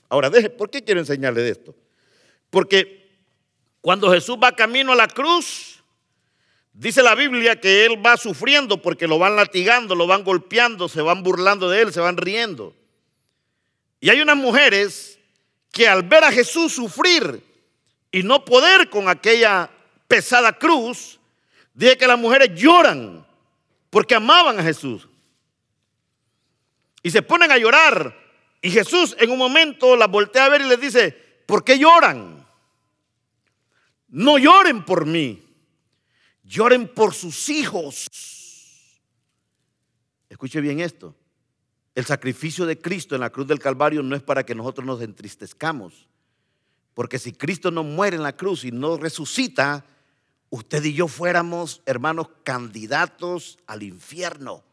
Ahora, 0.08 0.30
deje, 0.30 0.50
¿por 0.50 0.70
qué 0.70 0.82
quiero 0.82 1.00
enseñarle 1.00 1.42
de 1.42 1.50
esto? 1.50 1.74
Porque 2.50 3.10
cuando 3.80 4.10
Jesús 4.10 4.38
va 4.42 4.52
camino 4.52 4.92
a 4.92 4.96
la 4.96 5.08
cruz, 5.08 5.82
dice 6.72 7.02
la 7.02 7.14
Biblia 7.14 7.60
que 7.60 7.84
Él 7.84 8.04
va 8.04 8.16
sufriendo 8.16 8.80
porque 8.80 9.06
lo 9.06 9.18
van 9.18 9.36
latigando, 9.36 9.94
lo 9.94 10.06
van 10.06 10.24
golpeando, 10.24 10.88
se 10.88 11.02
van 11.02 11.22
burlando 11.22 11.68
de 11.68 11.82
Él, 11.82 11.92
se 11.92 12.00
van 12.00 12.16
riendo. 12.16 12.74
Y 14.00 14.10
hay 14.10 14.20
unas 14.20 14.36
mujeres 14.36 15.18
que 15.72 15.88
al 15.88 16.02
ver 16.02 16.24
a 16.24 16.32
Jesús 16.32 16.72
sufrir, 16.72 17.42
y 18.10 18.22
no 18.22 18.44
poder 18.44 18.88
con 18.88 19.08
aquella 19.08 19.70
pesada 20.06 20.52
cruz, 20.52 21.18
dije 21.74 21.98
que 21.98 22.06
las 22.06 22.18
mujeres 22.18 22.50
lloran 22.54 23.26
porque 23.90 24.14
amaban 24.14 24.58
a 24.58 24.62
Jesús. 24.62 25.08
Y 27.02 27.10
se 27.10 27.22
ponen 27.22 27.52
a 27.52 27.58
llorar. 27.58 28.16
Y 28.60 28.70
Jesús 28.70 29.16
en 29.18 29.30
un 29.30 29.38
momento 29.38 29.96
las 29.96 30.10
voltea 30.10 30.46
a 30.46 30.48
ver 30.48 30.62
y 30.62 30.68
les 30.68 30.80
dice, 30.80 31.10
¿por 31.46 31.64
qué 31.64 31.78
lloran? 31.78 32.46
No 34.08 34.38
lloren 34.38 34.84
por 34.84 35.06
mí, 35.06 35.42
lloren 36.44 36.88
por 36.88 37.14
sus 37.14 37.48
hijos. 37.48 38.08
Escuche 40.28 40.60
bien 40.60 40.80
esto. 40.80 41.14
El 41.94 42.04
sacrificio 42.04 42.66
de 42.66 42.80
Cristo 42.80 43.14
en 43.14 43.20
la 43.20 43.30
cruz 43.30 43.46
del 43.46 43.58
Calvario 43.58 44.02
no 44.02 44.16
es 44.16 44.22
para 44.22 44.44
que 44.44 44.54
nosotros 44.54 44.86
nos 44.86 45.02
entristezcamos 45.02 46.08
porque 46.98 47.20
si 47.20 47.32
Cristo 47.32 47.70
no 47.70 47.84
muere 47.84 48.16
en 48.16 48.24
la 48.24 48.36
cruz 48.36 48.64
y 48.64 48.72
no 48.72 48.96
resucita, 48.96 49.86
usted 50.50 50.82
y 50.82 50.94
yo 50.94 51.06
fuéramos, 51.06 51.80
hermanos, 51.86 52.26
candidatos 52.42 53.56
al 53.68 53.84
infierno. 53.84 54.64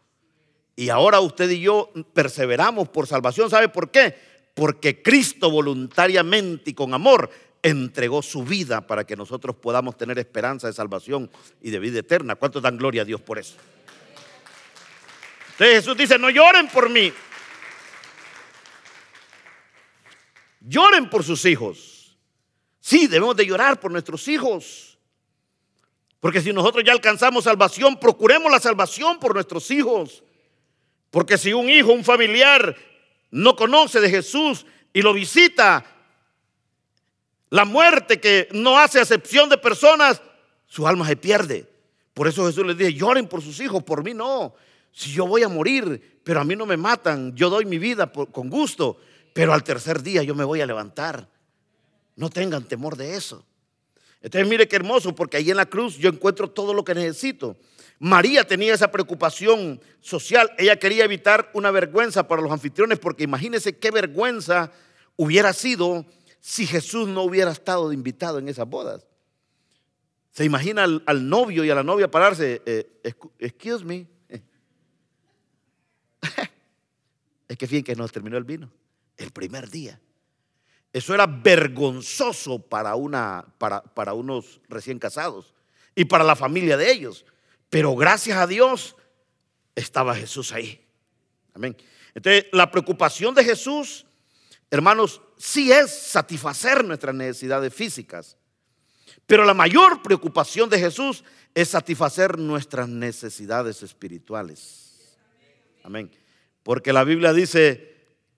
Y 0.75 0.89
ahora 0.89 1.19
usted 1.19 1.49
y 1.49 1.61
yo 1.61 1.91
perseveramos 2.13 2.89
por 2.89 3.07
salvación. 3.07 3.49
¿Sabe 3.49 3.69
por 3.69 3.91
qué? 3.91 4.15
Porque 4.53 5.01
Cristo 5.01 5.49
voluntariamente 5.49 6.71
y 6.71 6.73
con 6.73 6.93
amor 6.93 7.29
entregó 7.61 8.21
su 8.21 8.43
vida 8.43 8.85
para 8.85 9.05
que 9.05 9.15
nosotros 9.15 9.55
podamos 9.55 9.97
tener 9.97 10.19
esperanza 10.19 10.67
de 10.67 10.73
salvación 10.73 11.31
y 11.61 11.71
de 11.71 11.79
vida 11.79 11.99
eterna. 11.99 12.35
¿Cuántos 12.35 12.61
dan 12.61 12.77
gloria 12.77 13.01
a 13.01 13.05
Dios 13.05 13.21
por 13.21 13.39
eso? 13.39 13.55
Entonces 15.51 15.77
Jesús 15.77 15.97
dice, 15.97 16.19
no 16.19 16.29
lloren 16.29 16.67
por 16.67 16.89
mí. 16.89 17.11
Lloren 20.59 21.09
por 21.09 21.23
sus 21.23 21.45
hijos. 21.45 22.17
Sí, 22.79 23.07
debemos 23.07 23.35
de 23.35 23.45
llorar 23.45 23.79
por 23.79 23.91
nuestros 23.91 24.27
hijos. 24.27 24.99
Porque 26.19 26.41
si 26.41 26.51
nosotros 26.51 26.83
ya 26.83 26.91
alcanzamos 26.91 27.45
salvación, 27.45 27.99
procuremos 27.99 28.51
la 28.51 28.59
salvación 28.59 29.19
por 29.19 29.33
nuestros 29.33 29.71
hijos. 29.71 30.23
Porque 31.15 31.37
si 31.37 31.53
un 31.53 31.69
hijo, 31.69 31.93
un 31.93 32.03
familiar, 32.03 32.75
no 33.31 33.55
conoce 33.55 34.01
de 34.01 34.09
Jesús 34.09 34.65
y 34.91 35.01
lo 35.01 35.13
visita, 35.13 35.85
la 37.51 37.63
muerte 37.63 38.19
que 38.19 38.49
no 38.51 38.77
hace 38.77 38.99
acepción 38.99 39.47
de 39.47 39.57
personas, 39.57 40.21
su 40.67 40.85
alma 40.85 41.07
se 41.07 41.15
pierde. 41.15 41.69
Por 42.13 42.27
eso 42.27 42.45
Jesús 42.45 42.65
les 42.65 42.77
dice, 42.77 42.93
lloren 42.93 43.29
por 43.29 43.41
sus 43.41 43.61
hijos, 43.61 43.81
por 43.81 44.03
mí 44.03 44.13
no. 44.13 44.55
Si 44.91 45.13
yo 45.13 45.25
voy 45.25 45.43
a 45.43 45.47
morir, 45.47 46.19
pero 46.21 46.41
a 46.41 46.43
mí 46.43 46.53
no 46.53 46.65
me 46.65 46.75
matan, 46.75 47.33
yo 47.33 47.49
doy 47.49 47.63
mi 47.63 47.77
vida 47.77 48.11
con 48.11 48.49
gusto, 48.49 48.99
pero 49.31 49.53
al 49.53 49.63
tercer 49.63 50.03
día 50.03 50.21
yo 50.21 50.35
me 50.35 50.43
voy 50.43 50.59
a 50.59 50.65
levantar. 50.65 51.29
No 52.17 52.29
tengan 52.29 52.65
temor 52.65 52.97
de 52.97 53.15
eso. 53.15 53.45
Entonces 54.25 54.49
mire 54.49 54.67
qué 54.67 54.75
hermoso, 54.77 55.13
porque 55.13 55.37
ahí 55.37 55.51
en 55.51 55.57
la 55.57 55.67
cruz 55.67 55.99
yo 55.99 56.09
encuentro 56.09 56.49
todo 56.49 56.73
lo 56.73 56.83
que 56.83 56.95
necesito. 56.95 57.55
María 57.99 58.43
tenía 58.43 58.73
esa 58.73 58.91
preocupación 58.91 59.79
social. 60.01 60.49
Ella 60.57 60.79
quería 60.79 61.05
evitar 61.05 61.51
una 61.53 61.69
vergüenza 61.69 62.27
para 62.27 62.41
los 62.41 62.51
anfitriones, 62.51 62.97
porque 62.97 63.23
imagínense 63.23 63.77
qué 63.77 63.91
vergüenza 63.91 64.71
hubiera 65.15 65.53
sido 65.53 66.07
si 66.39 66.65
Jesús 66.65 67.07
no 67.07 67.21
hubiera 67.21 67.51
estado 67.51 67.93
invitado 67.93 68.39
en 68.39 68.49
esas 68.49 68.67
bodas. 68.67 69.05
Se 70.31 70.43
imagina 70.43 70.85
al, 70.85 71.29
novio 71.29 71.63
y 71.63 71.69
a 71.69 71.75
la 71.75 71.83
novia 71.83 72.09
pararse, 72.09 72.63
eh, 72.65 72.99
excuse 73.37 73.85
me. 73.85 74.07
es 77.47 77.57
que 77.57 77.67
fíjense 77.67 77.83
que 77.83 77.95
nos 77.95 78.11
terminó 78.11 78.37
el 78.37 78.43
vino, 78.43 78.71
el 79.17 79.29
primer 79.29 79.69
día. 79.69 80.01
Eso 80.95 81.13
era 81.13 81.27
vergonzoso 81.27 82.57
para, 82.57 82.95
una, 82.95 83.45
para, 83.57 83.83
para 83.83 84.13
unos 84.13 84.61
recién 84.69 84.97
casados 84.97 85.53
y 85.93 86.05
para 86.05 86.23
la 86.23 86.37
familia 86.37 86.77
de 86.77 86.89
ellos. 86.89 87.25
Pero 87.69 87.93
gracias 87.97 88.37
a 88.37 88.47
Dios 88.47 88.95
estaba 89.75 90.15
Jesús 90.15 90.53
ahí. 90.53 90.81
Amén. 91.53 91.75
Entonces, 92.13 92.45
la 92.53 92.71
preocupación 92.71 93.35
de 93.35 93.43
Jesús, 93.43 94.05
hermanos, 94.71 95.21
sí 95.37 95.69
es 95.69 95.91
satisfacer 95.91 96.85
nuestras 96.85 97.13
necesidades 97.13 97.73
físicas. 97.73 98.37
Pero 99.25 99.43
la 99.43 99.53
mayor 99.53 100.01
preocupación 100.01 100.69
de 100.69 100.79
Jesús 100.79 101.25
es 101.53 101.67
satisfacer 101.67 102.39
nuestras 102.39 102.87
necesidades 102.87 103.83
espirituales. 103.83 105.17
Amén. 105.83 106.09
Porque 106.63 106.93
la 106.93 107.03
Biblia 107.03 107.33
dice, 107.33 107.97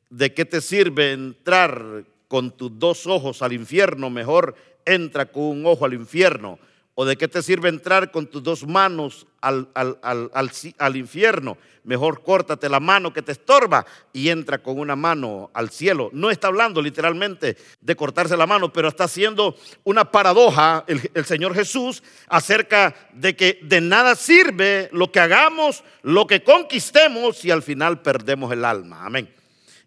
¿de 0.09 0.33
qué 0.33 0.43
te 0.43 0.59
sirve 0.59 1.11
entrar 1.11 2.16
con 2.27 2.51
tus 2.51 2.77
dos 2.77 3.07
ojos 3.07 3.41
al 3.41 3.53
infierno, 3.53 4.09
mejor 4.09 4.55
entra 4.85 5.25
con 5.25 5.43
un 5.43 5.65
ojo 5.65 5.85
al 5.85 5.93
infierno. 5.93 6.59
¿O 6.99 7.05
de 7.05 7.15
qué 7.15 7.27
te 7.27 7.43
sirve 7.43 7.69
entrar 7.69 8.09
con 8.09 8.25
tus 8.25 8.41
dos 8.41 8.65
manos 8.65 9.27
al, 9.39 9.69
al, 9.75 10.95
infierno? 10.95 11.55
Mejor 11.83 12.23
córtate 12.23 12.67
la 12.69 12.79
mano 12.79 13.13
que 13.13 13.21
te 13.21 13.33
estorba 13.33 13.85
y 14.13 14.29
entra 14.29 14.57
con 14.57 14.79
una 14.79 14.95
mano 14.95 15.51
al 15.53 15.69
cielo. 15.69 16.09
No 16.11 16.31
está 16.31 16.47
hablando 16.47 16.81
literalmente 16.81 17.55
de 17.81 17.95
cortarse 17.95 18.35
la 18.35 18.47
mano, 18.47 18.73
pero 18.73 18.87
está 18.87 19.03
haciendo 19.03 19.55
una 19.83 20.09
paradoja 20.09 20.85
el, 20.87 21.11
el 21.13 21.25
Señor 21.25 21.53
Jesús 21.53 22.01
acerca 22.29 22.95
de 23.13 23.35
que 23.35 23.59
de 23.61 23.79
nada 23.79 24.15
sirve 24.15 24.89
lo 24.91 25.11
que 25.11 25.19
hagamos, 25.19 25.83
lo 26.01 26.25
que 26.25 26.43
conquistemos 26.43 27.37
si 27.37 27.51
al 27.51 27.61
final 27.61 28.01
perdemos 28.01 28.51
el 28.51 28.65
alma. 28.65 29.05
Amén. 29.05 29.36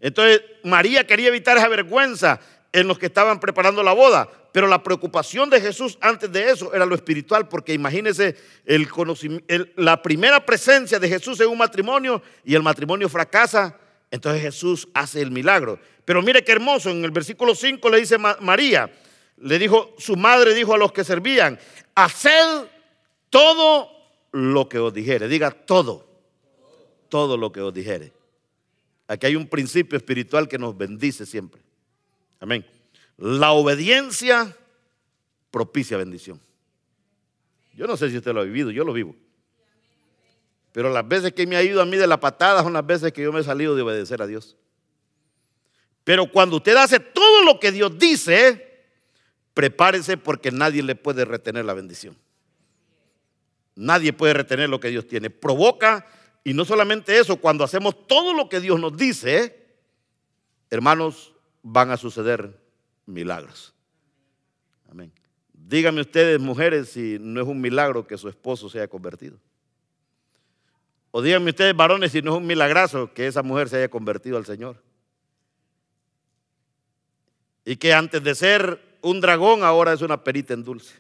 Entonces 0.01 0.43
María 0.65 1.07
quería 1.07 1.29
evitar 1.29 1.57
esa 1.57 1.69
vergüenza 1.69 2.41
en 2.73 2.89
los 2.89 2.99
que 2.99 3.07
estaban 3.07 3.41
preparando 3.41 3.83
la 3.83 3.93
boda, 3.93 4.29
pero 4.53 4.67
la 4.67 4.83
preocupación 4.83 5.51
de 5.51 5.61
Jesús 5.61 5.99
antes 6.01 6.31
de 6.31 6.51
eso 6.51 6.73
era 6.75 6.87
lo 6.87 6.95
espiritual, 6.95 7.49
porque 7.49 7.75
imagínense 7.75 8.37
la 9.77 10.03
primera 10.03 10.45
presencia 10.45 10.99
de 10.99 11.09
Jesús 11.09 11.41
en 11.41 11.49
un 11.49 11.59
matrimonio 11.59 12.23
y 12.45 12.55
el 12.55 12.63
matrimonio 12.63 13.09
fracasa, 13.09 13.77
entonces 14.11 14.43
Jesús 14.43 14.89
hace 14.95 15.21
el 15.21 15.31
milagro. 15.31 15.79
Pero 16.05 16.23
mire 16.23 16.45
qué 16.45 16.53
hermoso, 16.53 16.91
en 16.91 17.05
el 17.05 17.11
versículo 17.11 17.55
5 17.55 17.89
le 17.91 18.01
dice 18.01 18.19
María, 18.19 18.91
le 19.39 19.59
dijo, 19.59 19.95
su 19.99 20.17
madre 20.17 20.55
dijo 20.55 20.75
a 20.75 20.79
los 20.79 20.93
que 20.93 21.05
servían, 21.05 21.59
haced 21.95 22.67
todo 23.31 23.89
lo 24.33 24.69
que 24.69 24.79
os 24.79 24.93
dijere, 24.93 25.29
diga 25.29 25.51
todo, 25.51 26.07
todo 27.09 27.37
lo 27.37 27.53
que 27.53 27.61
os 27.61 27.73
dijere. 27.73 28.13
Aquí 29.11 29.27
hay 29.27 29.35
un 29.35 29.49
principio 29.49 29.97
espiritual 29.97 30.47
que 30.47 30.57
nos 30.57 30.79
bendice 30.79 31.27
siempre. 31.27 31.61
Amén. 32.39 32.65
La 33.17 33.51
obediencia 33.51 34.57
propicia 35.51 35.97
bendición. 35.97 36.41
Yo 37.75 37.89
no 37.89 37.97
sé 37.97 38.09
si 38.09 38.19
usted 38.19 38.33
lo 38.33 38.41
ha 38.41 38.45
vivido, 38.45 38.71
yo 38.71 38.85
lo 38.85 38.93
vivo. 38.93 39.17
Pero 40.71 40.91
las 40.91 41.09
veces 41.09 41.33
que 41.33 41.45
me 41.45 41.57
ha 41.57 41.63
ido 41.65 41.83
a 41.83 41.87
mí 41.87 41.97
de 41.97 42.07
la 42.07 42.21
patada 42.21 42.63
son 42.63 42.73
las 42.73 42.87
veces 42.87 43.13
que 43.13 43.23
yo 43.23 43.33
me 43.33 43.41
he 43.41 43.43
salido 43.43 43.75
de 43.75 43.83
obedecer 43.83 44.23
a 44.23 44.29
Dios. 44.29 44.57
Pero 46.05 46.31
cuando 46.31 46.59
usted 46.59 46.77
hace 46.77 47.01
todo 47.01 47.43
lo 47.43 47.59
que 47.59 47.73
Dios 47.73 47.99
dice, 47.99 48.85
prepárese 49.55 50.19
porque 50.19 50.53
nadie 50.53 50.85
le 50.85 50.95
puede 50.95 51.25
retener 51.25 51.65
la 51.65 51.75
bendición. 51.75 52.17
Nadie 53.75 54.13
puede 54.13 54.35
retener 54.35 54.69
lo 54.69 54.79
que 54.79 54.91
Dios 54.91 55.09
tiene. 55.09 55.31
Provoca, 55.31 56.07
y 56.43 56.55
no 56.55 56.65
solamente 56.65 57.19
eso, 57.19 57.37
cuando 57.37 57.65
hacemos 57.65 58.07
todo 58.07 58.33
lo 58.33 58.49
que 58.49 58.61
Dios 58.61 58.81
nos 58.81 58.97
dice, 58.97 59.67
hermanos, 60.71 61.35
van 61.63 61.91
a 61.91 61.97
suceder 61.97 62.59
milagros. 63.07 63.75
Amén. 64.91 65.13
Díganme 65.53 66.01
ustedes, 66.01 66.41
mujeres, 66.41 66.91
si 66.91 67.19
no 67.21 67.41
es 67.41 67.47
un 67.47 67.61
milagro 67.61 68.07
que 68.07 68.17
su 68.17 68.29
esposo 68.29 68.69
se 68.69 68.79
haya 68.79 68.89
convertido. 68.89 69.39
O 71.11 71.21
díganme 71.21 71.51
ustedes, 71.51 71.77
varones, 71.77 72.13
si 72.13 72.23
no 72.23 72.33
es 72.33 72.39
un 72.39 72.47
milagrazo 72.47 73.13
que 73.13 73.27
esa 73.27 73.43
mujer 73.43 73.69
se 73.69 73.77
haya 73.77 73.89
convertido 73.89 74.37
al 74.37 74.47
Señor. 74.47 74.83
Y 77.65 77.77
que 77.77 77.93
antes 77.93 78.23
de 78.23 78.35
ser 78.35 78.99
un 79.03 79.21
dragón 79.21 79.63
ahora 79.63 79.93
es 79.93 80.03
una 80.03 80.25
perita 80.25 80.55
en 80.55 80.65
dulce. 80.65 80.95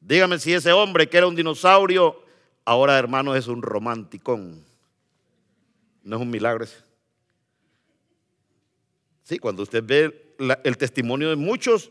Dígame 0.00 0.38
si 0.38 0.52
ese 0.52 0.72
hombre 0.72 1.08
que 1.08 1.16
era 1.16 1.26
un 1.26 1.36
dinosaurio, 1.36 2.21
ahora 2.64 2.98
hermano 2.98 3.34
es 3.34 3.46
un 3.48 3.62
romanticón. 3.62 4.64
No 6.02 6.16
es 6.16 6.22
un 6.22 6.30
milagro. 6.30 6.66
Sí, 9.22 9.38
cuando 9.38 9.62
usted 9.62 9.82
ve 9.84 10.34
el 10.64 10.76
testimonio 10.76 11.30
de 11.30 11.36
muchos, 11.36 11.90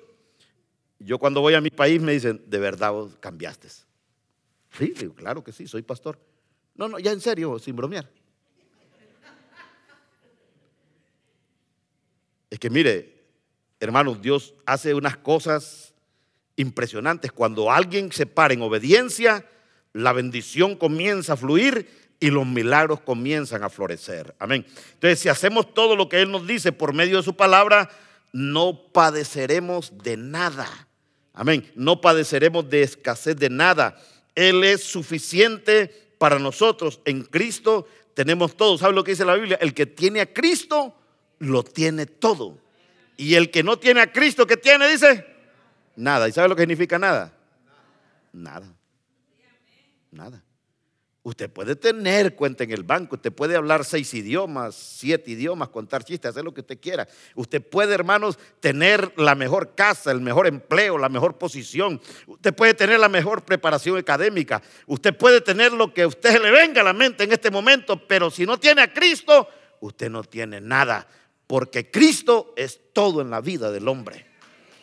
yo 1.00 1.18
cuando 1.18 1.42
voy 1.42 1.54
a 1.54 1.62
mi 1.62 1.70
país 1.70 2.02
me 2.02 2.12
dicen, 2.12 2.44
de 2.46 2.60
verdad 2.60 2.92
vos 2.92 3.18
cambiaste. 3.20 3.70
Sí, 4.78 4.94
claro 5.16 5.44
que 5.44 5.52
sí, 5.52 5.68
soy 5.68 5.82
pastor. 5.82 6.20
No, 6.76 6.88
no, 6.88 7.00
ya 7.00 7.12
en 7.12 7.22
serio, 7.22 7.58
sin 7.60 7.76
bromear. 7.76 8.10
Es 12.50 12.60
que 12.60 12.70
mire, 12.70 13.24
hermanos, 13.80 14.22
Dios 14.22 14.54
hace 14.66 14.94
unas 14.94 15.18
cosas 15.18 15.94
impresionantes. 16.58 17.32
Cuando 17.32 17.72
alguien 17.72 18.12
se 18.12 18.26
para 18.26 18.54
en 18.54 18.62
obediencia, 18.62 19.46
la 19.94 20.14
bendición 20.14 20.76
comienza 20.76 21.34
a 21.34 21.38
fluir 21.38 21.88
y 22.20 22.30
los 22.30 22.46
milagros 22.46 23.02
comienzan 23.02 23.64
a 23.64 23.70
florecer. 23.70 24.36
Amén. 24.40 24.66
Entonces, 24.94 25.20
si 25.20 25.30
hacemos 25.30 25.74
todo 25.74 25.96
lo 25.96 26.08
que 26.08 26.22
Él 26.22 26.32
nos 26.32 26.46
dice 26.46 26.72
por 26.72 26.94
medio 26.94 27.18
de 27.18 27.24
su 27.24 27.36
palabra, 27.36 27.90
no 28.32 28.92
padeceremos 28.94 29.98
de 30.04 30.18
nada. 30.18 30.88
Amén. 31.34 31.70
No 31.76 32.00
padeceremos 32.00 32.70
de 32.70 32.84
escasez 32.84 33.36
de 33.36 33.50
nada. 33.50 34.00
Él 34.36 34.64
es 34.64 34.84
suficiente 34.84 36.14
para 36.18 36.38
nosotros. 36.38 37.02
En 37.06 37.24
Cristo 37.24 37.88
tenemos 38.14 38.56
todo. 38.56 38.78
¿Sabe 38.78 38.94
lo 38.94 39.04
que 39.04 39.12
dice 39.12 39.26
la 39.26 39.36
Biblia? 39.36 39.58
El 39.60 39.74
que 39.74 39.88
tiene 39.88 40.22
a 40.22 40.32
Cristo, 40.32 40.96
lo 41.40 41.64
tiene 41.64 42.06
todo. 42.06 42.58
Y 43.18 43.36
el 43.36 43.50
que 43.50 43.64
no 43.64 43.78
tiene 43.78 44.02
a 44.02 44.12
Cristo, 44.12 44.46
¿qué 44.46 44.58
tiene? 44.58 44.90
Dice, 44.90 45.26
nada. 45.96 46.30
¿Y 46.30 46.32
sabe 46.32 46.50
lo 46.50 46.56
que 46.56 46.64
significa 46.64 47.00
nada? 47.00 47.34
Nada. 48.32 48.72
Nada. 50.12 50.44
Usted 51.24 51.52
puede 51.52 51.76
tener 51.76 52.34
cuenta 52.36 52.64
en 52.64 52.72
el 52.72 52.82
banco, 52.82 53.16
usted 53.16 53.32
puede 53.32 53.56
hablar 53.56 53.86
seis 53.86 54.12
idiomas, 54.16 54.74
siete 54.74 55.30
idiomas, 55.30 55.70
contar 55.70 56.04
chistes, 56.04 56.32
hacer 56.32 56.44
lo 56.44 56.52
que 56.52 56.62
usted 56.62 56.80
quiera. 56.80 57.08
Usted 57.36 57.62
puede, 57.62 57.94
hermanos, 57.94 58.40
tener 58.60 59.14
la 59.18 59.36
mejor 59.36 59.76
casa, 59.76 60.12
el 60.12 60.20
mejor 60.20 60.48
empleo, 60.48 60.98
la 60.98 61.10
mejor 61.10 61.38
posición. 61.38 62.02
Usted 62.26 62.56
puede 62.56 62.74
tener 62.74 63.00
la 63.00 63.08
mejor 63.08 63.44
preparación 63.44 64.00
académica. 64.00 64.64
Usted 64.88 65.16
puede 65.16 65.42
tener 65.42 65.74
lo 65.74 65.94
que 65.94 66.02
a 66.02 66.08
usted 66.08 66.42
le 66.42 66.50
venga 66.50 66.82
a 66.82 66.86
la 66.86 66.94
mente 66.94 67.24
en 67.24 67.32
este 67.32 67.52
momento, 67.52 68.08
pero 68.08 68.32
si 68.32 68.48
no 68.48 68.60
tiene 68.60 68.82
a 68.82 68.92
Cristo, 68.92 69.48
usted 69.80 70.10
no 70.10 70.24
tiene 70.24 70.60
nada, 70.60 71.08
porque 71.46 71.92
Cristo 71.92 72.54
es 72.58 72.80
todo 72.94 73.22
en 73.22 73.30
la 73.30 73.42
vida 73.42 73.70
del 73.70 73.88
hombre. 73.88 74.26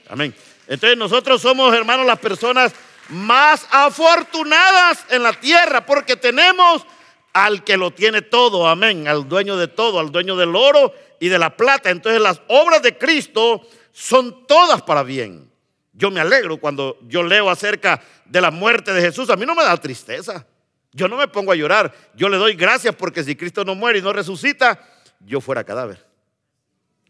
Amén. 0.09 0.33
Entonces 0.69 0.97
nosotros 0.97 1.43
somos, 1.43 1.75
hermanos, 1.75 2.07
las 2.07 2.21
personas 2.21 2.73
más 3.09 3.67
afortunadas 3.71 5.05
en 5.11 5.23
la 5.23 5.33
tierra, 5.33 5.85
porque 5.87 6.17
tenemos 6.17 6.87
al 7.33 7.63
que 7.65 7.77
lo 7.77 7.93
tiene 7.93 8.23
todo, 8.23 8.67
amén, 8.69 9.07
al 9.07 9.29
dueño 9.29 9.57
de 9.57 9.69
todo, 9.69 10.01
al 10.01 10.11
dueño 10.11 10.37
del 10.37 10.57
oro 10.57 10.93
y 11.21 11.29
de 11.29 11.39
la 11.39 11.57
plata. 11.57 11.91
Entonces 11.91 12.21
las 12.21 12.41
obras 12.49 12.83
de 12.83 12.97
Cristo 12.97 13.63
son 13.93 14.47
todas 14.47 14.83
para 14.83 15.03
bien. 15.03 15.51
Yo 15.93 16.11
me 16.11 16.21
alegro 16.21 16.59
cuando 16.59 16.99
yo 17.03 17.23
leo 17.23 17.51
acerca 17.51 18.01
de 18.25 18.41
la 18.41 18.51
muerte 18.51 18.93
de 18.93 19.01
Jesús. 19.01 19.31
A 19.31 19.37
mí 19.37 19.45
no 19.45 19.55
me 19.55 19.65
da 19.65 19.77
tristeza. 19.77 20.47
Yo 20.93 21.09
no 21.09 21.17
me 21.17 21.29
pongo 21.29 21.53
a 21.53 21.57
llorar. 21.57 21.93
Yo 22.15 22.29
le 22.29 22.37
doy 22.37 22.55
gracias 22.55 22.95
porque 22.95 23.25
si 23.25 23.35
Cristo 23.35 23.65
no 23.65 23.75
muere 23.75 23.99
y 23.99 24.03
no 24.03 24.13
resucita, 24.13 24.81
yo 25.21 25.41
fuera 25.41 25.65
cadáver. 25.65 26.05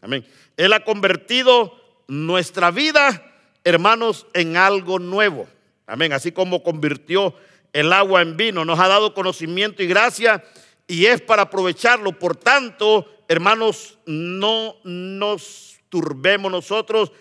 Amén. 0.01 0.25
Él 0.57 0.73
ha 0.73 0.83
convertido 0.83 1.79
nuestra 2.07 2.71
vida, 2.71 3.33
hermanos, 3.63 4.25
en 4.33 4.57
algo 4.57 4.97
nuevo. 4.99 5.47
Amén. 5.89 6.13
Así 6.13 6.31
como 6.31 6.61
convirtió 6.61 7.33
el 7.73 7.91
agua 7.91 8.21
en 8.21 8.37
vino, 8.37 8.63
nos 8.63 8.79
ha 8.79 8.87
dado 8.87 9.13
conocimiento 9.13 9.81
y 9.81 9.87
gracia 9.87 10.43
y 10.87 11.07
es 11.07 11.19
para 11.21 11.43
aprovecharlo. 11.43 12.17
Por 12.17 12.35
tanto, 12.35 13.07
hermanos, 13.27 13.97
no 14.05 14.75
nos 14.83 15.79
turbemos 15.89 16.51
nosotros, 16.51 17.11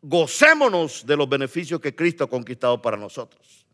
gocémonos 0.00 1.06
de 1.06 1.16
los 1.16 1.28
beneficios 1.28 1.80
que 1.80 1.94
Cristo 1.94 2.24
ha 2.24 2.30
conquistado 2.30 2.80
para 2.80 2.96
nosotros. 2.96 3.66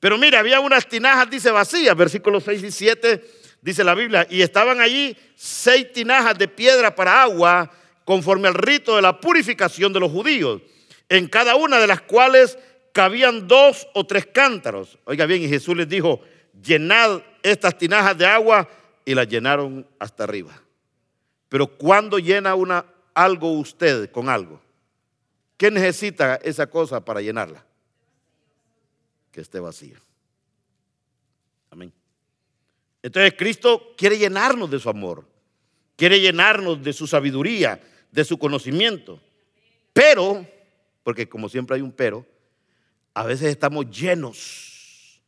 Pero 0.00 0.18
mire, 0.18 0.36
había 0.36 0.58
unas 0.60 0.88
tinajas, 0.88 1.30
dice 1.30 1.50
vacías, 1.50 1.96
versículos 1.96 2.44
6 2.44 2.62
y 2.64 2.70
7, 2.70 3.24
dice 3.60 3.84
la 3.84 3.94
Biblia, 3.94 4.26
y 4.28 4.42
estaban 4.42 4.80
allí 4.80 5.16
seis 5.36 5.92
tinajas 5.92 6.36
de 6.36 6.48
piedra 6.48 6.94
para 6.94 7.22
agua, 7.22 7.70
conforme 8.04 8.48
al 8.48 8.54
rito 8.54 8.96
de 8.96 9.02
la 9.02 9.20
purificación 9.20 9.92
de 9.92 10.00
los 10.00 10.10
judíos, 10.10 10.60
en 11.08 11.28
cada 11.28 11.54
una 11.54 11.78
de 11.78 11.86
las 11.86 12.00
cuales 12.00 12.58
cabían 12.92 13.48
dos 13.48 13.88
o 13.94 14.06
tres 14.06 14.26
cántaros. 14.26 14.98
Oiga 15.04 15.26
bien, 15.26 15.42
y 15.42 15.48
Jesús 15.48 15.76
les 15.76 15.88
dijo, 15.88 16.20
llenad 16.62 17.22
estas 17.42 17.76
tinajas 17.76 18.16
de 18.16 18.26
agua 18.26 18.68
y 19.04 19.14
las 19.14 19.28
llenaron 19.28 19.86
hasta 19.98 20.24
arriba. 20.24 20.52
Pero 21.48 21.66
cuando 21.66 22.18
llena 22.18 22.54
una, 22.54 22.84
algo 23.14 23.52
usted 23.52 24.10
con 24.10 24.28
algo, 24.28 24.60
¿qué 25.56 25.70
necesita 25.70 26.36
esa 26.36 26.66
cosa 26.66 27.04
para 27.04 27.20
llenarla? 27.20 27.64
Que 29.30 29.40
esté 29.40 29.60
vacía. 29.60 30.00
Amén. 31.70 31.92
Entonces 33.02 33.34
Cristo 33.36 33.94
quiere 33.96 34.18
llenarnos 34.18 34.70
de 34.70 34.78
su 34.78 34.88
amor, 34.88 35.26
quiere 35.96 36.20
llenarnos 36.20 36.82
de 36.82 36.92
su 36.92 37.06
sabiduría, 37.06 37.80
de 38.10 38.24
su 38.24 38.38
conocimiento. 38.38 39.20
Pero, 39.92 40.46
porque 41.02 41.28
como 41.28 41.48
siempre 41.48 41.76
hay 41.76 41.82
un 41.82 41.92
pero, 41.92 42.24
a 43.14 43.24
veces 43.24 43.48
estamos 43.48 43.90
llenos 43.90 45.20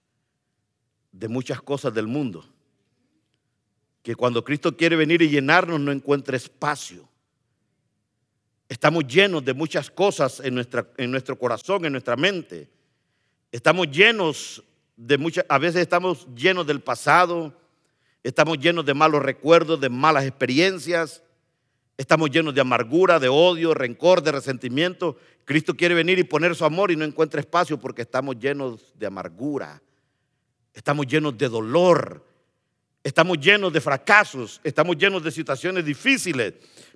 de 1.12 1.28
muchas 1.28 1.60
cosas 1.60 1.92
del 1.94 2.06
mundo, 2.06 2.44
que 4.02 4.14
cuando 4.14 4.44
Cristo 4.44 4.76
quiere 4.76 4.96
venir 4.96 5.22
y 5.22 5.28
llenarnos 5.28 5.80
no 5.80 5.92
encuentra 5.92 6.36
espacio. 6.36 7.08
Estamos 8.68 9.06
llenos 9.06 9.44
de 9.44 9.54
muchas 9.54 9.90
cosas 9.90 10.40
en, 10.40 10.54
nuestra, 10.54 10.86
en 10.96 11.10
nuestro 11.10 11.38
corazón, 11.38 11.84
en 11.84 11.92
nuestra 11.92 12.16
mente. 12.16 12.68
Estamos 13.52 13.90
llenos 13.90 14.62
de 14.96 15.18
muchas, 15.18 15.44
a 15.48 15.58
veces 15.58 15.82
estamos 15.82 16.26
llenos 16.34 16.66
del 16.66 16.80
pasado, 16.80 17.58
estamos 18.22 18.58
llenos 18.58 18.84
de 18.84 18.94
malos 18.94 19.22
recuerdos, 19.22 19.80
de 19.80 19.88
malas 19.88 20.24
experiencias, 20.24 21.22
Estamos 21.96 22.30
llenos 22.30 22.54
de 22.54 22.61
amargura, 22.61 23.20
de 23.20 23.28
odio, 23.28 23.72
rencor, 23.72 24.22
de 24.22 24.33
resentimiento. 24.33 25.16
Cristo 25.44 25.74
quiere 25.74 25.94
venir 25.94 26.18
y 26.18 26.24
poner 26.24 26.54
su 26.57 26.64
amor 26.64 26.90
y 26.90 26.96
no 26.96 27.04
encuentra 27.04 27.40
espacio 27.40 27.78
porque 27.78 28.02
estamos 28.02 28.38
llenos 28.38 28.92
de 28.98 29.07
amargura. 29.07 29.80
Estamos 30.72 31.07
llenos 31.07 31.38
de 31.38 31.48
dolor. 31.48 32.24
Estamos 33.04 33.38
llenos 33.38 33.72
de 33.72 33.80
fracasos. 33.80 34.61
Estamos 34.64 34.96
llenos 34.96 35.22
de 35.22 35.30
situaciones 35.30 35.85
difíciles. 35.85 36.54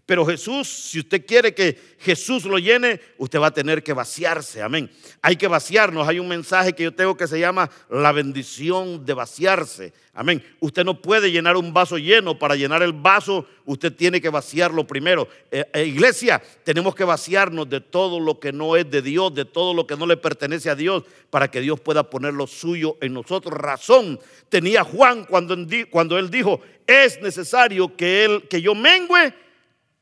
Pero 0.08 0.24
Jesús, 0.24 0.66
si 0.66 1.00
usted 1.00 1.26
quiere 1.26 1.52
que 1.52 1.78
Jesús 1.98 2.46
lo 2.46 2.58
llene, 2.58 2.98
usted 3.18 3.38
va 3.38 3.48
a 3.48 3.50
tener 3.50 3.82
que 3.82 3.92
vaciarse. 3.92 4.62
Amén. 4.62 4.90
Hay 5.20 5.36
que 5.36 5.46
vaciarnos. 5.46 6.08
Hay 6.08 6.18
un 6.18 6.26
mensaje 6.26 6.72
que 6.72 6.84
yo 6.84 6.94
tengo 6.94 7.14
que 7.14 7.26
se 7.26 7.38
llama 7.38 7.68
la 7.90 8.10
bendición 8.12 9.04
de 9.04 9.12
vaciarse. 9.12 9.92
Amén. 10.14 10.42
Usted 10.60 10.82
no 10.82 11.02
puede 11.02 11.30
llenar 11.30 11.58
un 11.58 11.74
vaso 11.74 11.98
lleno. 11.98 12.38
Para 12.38 12.56
llenar 12.56 12.82
el 12.82 12.94
vaso, 12.94 13.44
usted 13.66 13.92
tiene 13.92 14.18
que 14.18 14.30
vaciarlo 14.30 14.86
primero. 14.86 15.28
Eh, 15.50 15.66
eh, 15.74 15.84
iglesia, 15.84 16.40
tenemos 16.64 16.94
que 16.94 17.04
vaciarnos 17.04 17.68
de 17.68 17.82
todo 17.82 18.18
lo 18.18 18.40
que 18.40 18.50
no 18.50 18.76
es 18.76 18.90
de 18.90 19.02
Dios, 19.02 19.34
de 19.34 19.44
todo 19.44 19.74
lo 19.74 19.86
que 19.86 19.98
no 19.98 20.06
le 20.06 20.16
pertenece 20.16 20.70
a 20.70 20.74
Dios, 20.74 21.04
para 21.28 21.50
que 21.50 21.60
Dios 21.60 21.80
pueda 21.80 22.08
poner 22.08 22.32
lo 22.32 22.46
suyo 22.46 22.96
en 23.02 23.12
nosotros. 23.12 23.52
Razón 23.52 24.18
tenía 24.48 24.84
Juan 24.84 25.26
cuando, 25.26 25.54
cuando 25.90 26.18
él 26.18 26.30
dijo, 26.30 26.62
es 26.86 27.20
necesario 27.20 27.94
que, 27.94 28.24
él, 28.24 28.48
que 28.48 28.62
yo 28.62 28.74
mengüe 28.74 29.34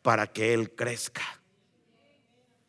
para 0.07 0.29
que 0.29 0.55
Él 0.55 0.71
crezca. 0.71 1.25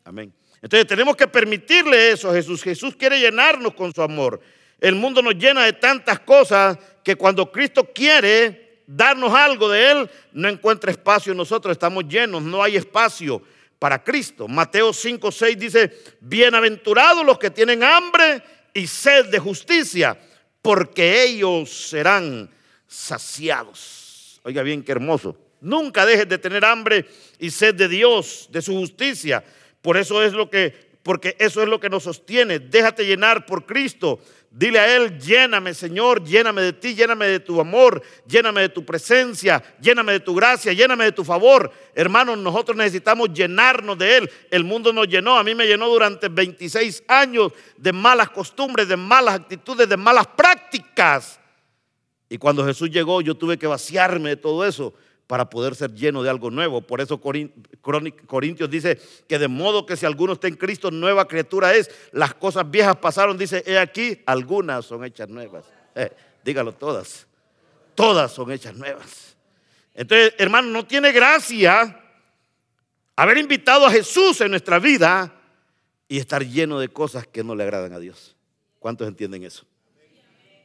Amén. 0.02 0.34
Entonces 0.60 0.88
tenemos 0.88 1.14
que 1.14 1.28
permitirle 1.28 2.10
eso 2.10 2.28
a 2.28 2.34
Jesús. 2.34 2.64
Jesús 2.64 2.96
quiere 2.96 3.20
llenarnos 3.20 3.74
con 3.74 3.94
su 3.94 4.02
amor. 4.02 4.40
El 4.80 4.96
mundo 4.96 5.22
nos 5.22 5.36
llena 5.36 5.62
de 5.62 5.74
tantas 5.74 6.18
cosas 6.18 6.76
que 7.04 7.14
cuando 7.14 7.52
Cristo 7.52 7.92
quiere 7.94 8.82
darnos 8.88 9.32
algo 9.32 9.68
de 9.68 9.88
Él, 9.88 10.10
no 10.32 10.48
encuentra 10.48 10.90
espacio 10.90 11.30
en 11.30 11.38
nosotros, 11.38 11.70
estamos 11.70 12.08
llenos, 12.08 12.42
no 12.42 12.60
hay 12.60 12.74
espacio 12.74 13.40
para 13.78 14.02
Cristo. 14.02 14.48
Mateo 14.48 14.92
5, 14.92 15.30
6 15.30 15.58
dice, 15.60 15.96
bienaventurados 16.18 17.24
los 17.24 17.38
que 17.38 17.50
tienen 17.50 17.84
hambre 17.84 18.42
y 18.74 18.88
sed 18.88 19.26
de 19.26 19.38
justicia, 19.38 20.18
porque 20.60 21.22
ellos 21.22 21.70
serán 21.70 22.50
saciados. 22.88 24.40
Oiga 24.42 24.64
bien, 24.64 24.82
qué 24.82 24.90
hermoso. 24.90 25.47
Nunca 25.60 26.06
dejes 26.06 26.28
de 26.28 26.38
tener 26.38 26.64
hambre 26.64 27.06
y 27.38 27.50
sed 27.50 27.74
de 27.74 27.88
Dios, 27.88 28.48
de 28.50 28.62
su 28.62 28.74
justicia. 28.74 29.44
Por 29.82 29.96
eso 29.96 30.22
es 30.22 30.32
lo 30.32 30.48
que 30.50 30.88
porque 31.08 31.36
eso 31.38 31.62
es 31.62 31.68
lo 31.70 31.80
que 31.80 31.88
nos 31.88 32.02
sostiene. 32.02 32.58
Déjate 32.58 33.06
llenar 33.06 33.46
por 33.46 33.64
Cristo. 33.64 34.20
Dile 34.50 34.78
a 34.78 34.94
Él, 34.94 35.18
lléname 35.18 35.72
Señor, 35.72 36.22
lléname 36.22 36.60
de 36.60 36.74
ti, 36.74 36.94
lléname 36.94 37.26
de 37.26 37.40
tu 37.40 37.60
amor, 37.60 38.02
lléname 38.26 38.60
de 38.62 38.68
tu 38.68 38.84
presencia, 38.84 39.62
lléname 39.80 40.12
de 40.12 40.20
tu 40.20 40.34
gracia, 40.34 40.72
lléname 40.74 41.04
de 41.04 41.12
tu 41.12 41.24
favor. 41.24 41.72
Hermanos, 41.94 42.36
nosotros 42.36 42.76
necesitamos 42.76 43.32
llenarnos 43.32 43.96
de 43.96 44.18
Él. 44.18 44.30
El 44.50 44.64
mundo 44.64 44.92
nos 44.92 45.08
llenó, 45.08 45.38
a 45.38 45.44
mí 45.44 45.54
me 45.54 45.66
llenó 45.66 45.88
durante 45.88 46.28
26 46.28 47.04
años 47.08 47.52
de 47.78 47.92
malas 47.92 48.28
costumbres, 48.28 48.86
de 48.86 48.96
malas 48.96 49.36
actitudes, 49.36 49.88
de 49.88 49.96
malas 49.96 50.26
prácticas. 50.26 51.40
Y 52.28 52.36
cuando 52.36 52.66
Jesús 52.66 52.90
llegó, 52.90 53.22
yo 53.22 53.34
tuve 53.34 53.58
que 53.58 53.66
vaciarme 53.66 54.28
de 54.28 54.36
todo 54.36 54.66
eso 54.66 54.92
para 55.28 55.50
poder 55.50 55.76
ser 55.76 55.94
lleno 55.94 56.22
de 56.22 56.30
algo 56.30 56.50
nuevo. 56.50 56.80
Por 56.80 57.02
eso 57.02 57.20
Corintios 57.20 58.70
dice 58.70 58.98
que 59.28 59.38
de 59.38 59.46
modo 59.46 59.84
que 59.84 59.96
si 59.96 60.06
alguno 60.06 60.32
está 60.32 60.48
en 60.48 60.56
Cristo, 60.56 60.90
nueva 60.90 61.28
criatura 61.28 61.74
es. 61.74 61.90
Las 62.12 62.34
cosas 62.34 62.68
viejas 62.68 62.96
pasaron, 62.96 63.36
dice, 63.36 63.62
he 63.66 63.78
aquí, 63.78 64.22
algunas 64.24 64.86
son 64.86 65.04
hechas 65.04 65.28
nuevas. 65.28 65.66
Eh, 65.94 66.10
dígalo 66.42 66.72
todas. 66.72 67.26
Todas 67.94 68.32
son 68.32 68.50
hechas 68.50 68.74
nuevas. 68.74 69.36
Entonces, 69.94 70.32
hermano, 70.38 70.70
no 70.70 70.86
tiene 70.86 71.12
gracia 71.12 72.02
haber 73.14 73.36
invitado 73.36 73.84
a 73.84 73.90
Jesús 73.90 74.40
en 74.40 74.50
nuestra 74.50 74.78
vida 74.78 75.34
y 76.08 76.18
estar 76.18 76.42
lleno 76.42 76.80
de 76.80 76.88
cosas 76.88 77.26
que 77.26 77.44
no 77.44 77.54
le 77.54 77.64
agradan 77.64 77.92
a 77.92 77.98
Dios. 77.98 78.34
¿Cuántos 78.78 79.06
entienden 79.06 79.44
eso? 79.44 79.66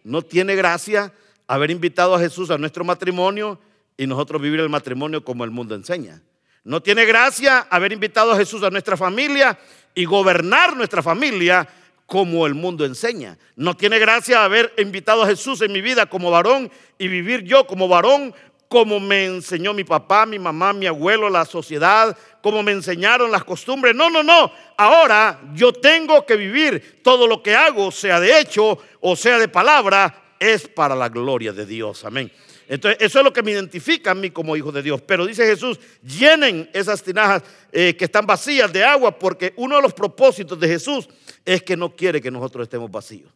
No 0.06 0.22
tiene 0.22 0.56
gracia 0.56 1.12
haber 1.48 1.70
invitado 1.70 2.16
a 2.16 2.20
Jesús 2.20 2.50
a 2.50 2.58
nuestro 2.58 2.86
matrimonio 2.86 3.60
y 3.98 4.08
nosotros 4.08 4.42
vivir 4.42 4.60
el 4.60 4.70
matrimonio 4.70 5.24
como 5.24 5.44
el 5.44 5.52
mundo 5.52 5.76
enseña. 5.76 6.22
No 6.64 6.82
tiene 6.82 7.06
gracia 7.06 7.68
haber 7.70 7.92
invitado 7.92 8.32
a 8.32 8.38
Jesús 8.38 8.64
a 8.64 8.70
nuestra 8.70 8.96
familia 8.96 9.58
y 9.94 10.06
gobernar 10.06 10.76
nuestra 10.76 11.04
familia 11.04 11.68
como 12.06 12.46
el 12.46 12.54
mundo 12.54 12.86
enseña. 12.86 13.38
No 13.56 13.76
tiene 13.76 14.00
gracia 14.00 14.44
haber 14.44 14.74
invitado 14.78 15.24
a 15.24 15.28
Jesús 15.28 15.62
en 15.62 15.72
mi 15.72 15.82
vida 15.82 16.06
como 16.06 16.32
varón 16.32 16.72
y 16.98 17.08
vivir 17.08 17.44
yo 17.44 17.68
como 17.68 17.88
varón 17.88 18.34
como 18.74 19.00
me 19.00 19.26
enseñó 19.26 19.72
mi 19.72 19.84
papá, 19.84 20.26
mi 20.26 20.40
mamá, 20.40 20.74
mi 20.74 20.88
abuelo, 20.88 21.30
la 21.30 21.46
sociedad, 21.46 22.18
como 22.42 22.64
me 22.64 22.72
enseñaron 22.72 23.30
las 23.30 23.44
costumbres. 23.44 23.94
No, 23.94 24.10
no, 24.10 24.24
no. 24.24 24.52
Ahora 24.78 25.42
yo 25.54 25.72
tengo 25.72 26.26
que 26.26 26.36
vivir 26.36 27.02
todo 27.04 27.28
lo 27.28 27.44
que 27.44 27.56
hago, 27.56 27.92
sea 27.92 28.20
de 28.20 28.40
hecho 28.40 28.80
o 29.00 29.16
sea 29.16 29.38
de 29.38 29.48
palabra, 29.48 30.34
es 30.40 30.68
para 30.68 30.96
la 30.96 31.10
gloria 31.10 31.54
de 31.54 31.68
Dios. 31.68 32.04
Amén. 32.04 32.32
Entonces, 32.68 32.98
eso 33.02 33.20
es 33.20 33.26
lo 33.26 33.34
que 33.34 33.44
me 33.44 33.52
identifica 33.52 34.12
a 34.12 34.16
mí 34.16 34.30
como 34.30 34.56
hijo 34.56 34.72
de 34.72 34.82
Dios. 34.82 35.02
Pero 35.02 35.26
dice 35.26 35.46
Jesús, 35.46 35.80
llenen 36.02 36.70
esas 36.74 37.04
tinajas 37.04 37.44
eh, 37.72 37.96
que 37.96 38.06
están 38.06 38.26
vacías 38.26 38.72
de 38.72 38.84
agua, 38.84 39.18
porque 39.18 39.54
uno 39.58 39.76
de 39.76 39.82
los 39.82 39.94
propósitos 39.94 40.60
de 40.60 40.68
Jesús 40.68 41.10
es 41.46 41.62
que 41.64 41.76
no 41.76 41.96
quiere 41.96 42.22
que 42.22 42.32
nosotros 42.32 42.64
estemos 42.64 42.90
vacíos. 42.90 43.32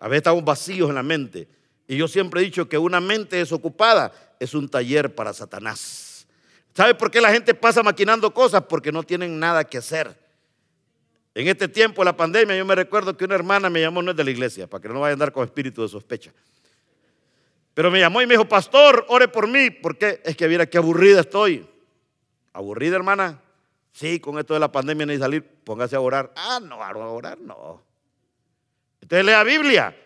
A 0.00 0.08
veces 0.08 0.20
estamos 0.20 0.44
vacíos 0.44 0.88
en 0.88 0.94
la 0.94 1.02
mente. 1.02 1.48
Y 1.86 1.96
yo 1.96 2.08
siempre 2.08 2.40
he 2.40 2.44
dicho 2.44 2.68
que 2.68 2.78
una 2.78 3.00
mente 3.00 3.36
desocupada 3.36 4.12
es 4.38 4.54
un 4.54 4.68
taller 4.68 5.14
para 5.14 5.32
Satanás. 5.32 6.26
¿Sabe 6.74 6.94
por 6.94 7.10
qué 7.10 7.20
la 7.20 7.32
gente 7.32 7.54
pasa 7.54 7.82
maquinando 7.82 8.32
cosas? 8.32 8.62
Porque 8.68 8.92
no 8.92 9.02
tienen 9.02 9.38
nada 9.38 9.64
que 9.64 9.78
hacer. 9.78 10.16
En 11.34 11.46
este 11.48 11.68
tiempo 11.68 12.02
de 12.02 12.06
la 12.06 12.16
pandemia, 12.16 12.56
yo 12.56 12.64
me 12.64 12.74
recuerdo 12.74 13.16
que 13.16 13.24
una 13.24 13.34
hermana 13.34 13.70
me 13.70 13.80
llamó, 13.80 14.02
no 14.02 14.10
es 14.10 14.16
de 14.16 14.24
la 14.24 14.30
iglesia, 14.30 14.66
para 14.66 14.82
que 14.82 14.88
no 14.88 15.00
vaya 15.00 15.10
a 15.10 15.12
andar 15.12 15.32
con 15.32 15.44
espíritu 15.44 15.82
de 15.82 15.88
sospecha. 15.88 16.32
Pero 17.80 17.90
me 17.90 17.98
llamó 17.98 18.20
y 18.20 18.26
me 18.26 18.34
dijo, 18.34 18.46
pastor, 18.46 19.06
ore 19.08 19.28
por 19.28 19.48
mí, 19.48 19.70
porque 19.70 20.20
es 20.22 20.36
que 20.36 20.46
mira 20.46 20.66
qué 20.66 20.76
aburrida 20.76 21.20
estoy. 21.20 21.66
¿Aburrida, 22.52 22.96
hermana? 22.96 23.40
Sí, 23.90 24.20
con 24.20 24.38
esto 24.38 24.52
de 24.52 24.60
la 24.60 24.70
pandemia 24.70 25.06
ni 25.06 25.16
salir, 25.16 25.42
póngase 25.42 25.96
a 25.96 26.00
orar. 26.00 26.30
Ah, 26.36 26.60
no, 26.62 26.82
a 26.82 26.92
orar 26.92 27.38
no. 27.38 27.82
Entonces 29.00 29.24
lea 29.24 29.42
Biblia. 29.44 29.96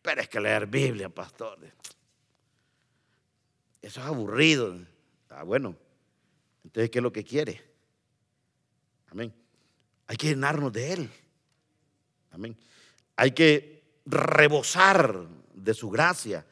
Pero 0.00 0.22
es 0.22 0.28
que 0.30 0.40
leer 0.40 0.68
Biblia, 0.68 1.10
pastor. 1.10 1.58
Eso 3.82 4.00
es 4.00 4.06
aburrido. 4.06 4.78
Ah, 5.28 5.42
bueno. 5.42 5.76
Entonces, 6.64 6.88
¿qué 6.88 7.00
es 7.00 7.02
lo 7.02 7.12
que 7.12 7.24
quiere? 7.24 7.62
Amén. 9.10 9.34
Hay 10.06 10.16
que 10.16 10.28
llenarnos 10.28 10.72
de 10.72 10.92
Él. 10.94 11.10
Amén. 12.30 12.56
Hay 13.16 13.32
que 13.32 13.82
rebosar 14.06 15.26
de 15.52 15.74
su 15.74 15.90
gracia 15.90 16.46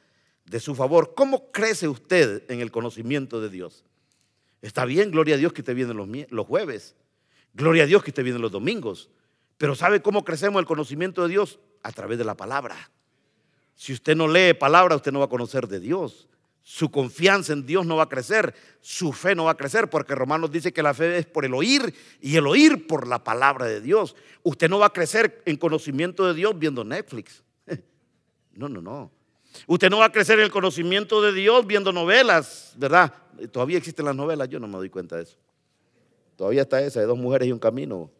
de 0.46 0.60
su 0.60 0.74
favor. 0.74 1.14
¿Cómo 1.14 1.50
crece 1.50 1.88
usted 1.88 2.44
en 2.50 2.60
el 2.60 2.70
conocimiento 2.70 3.40
de 3.40 3.50
Dios? 3.50 3.84
Está 4.62 4.84
bien, 4.84 5.10
gloria 5.10 5.34
a 5.34 5.38
Dios 5.38 5.52
que 5.52 5.60
usted 5.60 5.74
viene 5.74 5.94
los, 5.94 6.46
jueves. 6.46 6.94
Gloria 7.54 7.84
a 7.84 7.86
Dios 7.86 8.02
que 8.02 8.10
usted 8.10 8.24
viene 8.24 8.38
los 8.38 8.52
domingos. 8.52 9.10
Pero 9.58 9.74
¿sabe 9.74 10.02
cómo 10.02 10.24
crecemos 10.24 10.60
el 10.60 10.66
conocimiento 10.66 11.22
de 11.22 11.28
Dios? 11.28 11.58
A 11.82 11.92
través 11.92 12.18
de 12.18 12.24
la 12.24 12.36
palabra. 12.36 12.90
Si 13.74 13.92
usted 13.92 14.16
no 14.16 14.28
lee 14.28 14.54
palabra, 14.54 14.96
usted 14.96 15.12
no 15.12 15.18
va 15.18 15.26
a 15.26 15.30
conocer 15.30 15.68
de 15.68 15.80
Dios. 15.80 16.28
Su 16.62 16.90
confianza 16.90 17.52
en 17.52 17.64
Dios 17.64 17.86
no 17.86 17.94
va 17.94 18.04
a 18.04 18.08
crecer, 18.08 18.52
su 18.80 19.12
fe 19.12 19.36
no 19.36 19.44
va 19.44 19.52
a 19.52 19.56
crecer, 19.56 19.88
porque 19.88 20.16
Romanos 20.16 20.50
dice 20.50 20.72
que 20.72 20.82
la 20.82 20.94
fe 20.94 21.18
es 21.18 21.24
por 21.24 21.44
el 21.44 21.54
oír 21.54 21.94
y 22.20 22.34
el 22.34 22.46
oír 22.48 22.88
por 22.88 23.06
la 23.06 23.22
palabra 23.22 23.66
de 23.66 23.80
Dios. 23.80 24.16
Usted 24.42 24.68
no 24.68 24.80
va 24.80 24.86
a 24.86 24.92
crecer 24.92 25.42
en 25.46 25.58
conocimiento 25.58 26.26
de 26.26 26.34
Dios 26.34 26.58
viendo 26.58 26.84
Netflix. 26.84 27.42
No, 28.58 28.70
no, 28.70 28.80
no. 28.80 29.12
Usted 29.66 29.90
no 29.90 29.98
va 29.98 30.06
a 30.06 30.12
crecer 30.12 30.38
en 30.38 30.44
el 30.44 30.50
conocimiento 30.50 31.22
de 31.22 31.32
Dios 31.32 31.66
viendo 31.66 31.92
novelas, 31.92 32.74
¿verdad? 32.76 33.12
Todavía 33.52 33.78
existen 33.78 34.04
las 34.04 34.16
novelas, 34.16 34.48
yo 34.48 34.58
no 34.58 34.66
me 34.66 34.76
doy 34.76 34.90
cuenta 34.90 35.16
de 35.16 35.24
eso. 35.24 35.36
Todavía 36.36 36.62
está 36.62 36.80
esa 36.80 37.00
de 37.00 37.06
dos 37.06 37.18
mujeres 37.18 37.48
y 37.48 37.52
un 37.52 37.58
camino. 37.58 38.10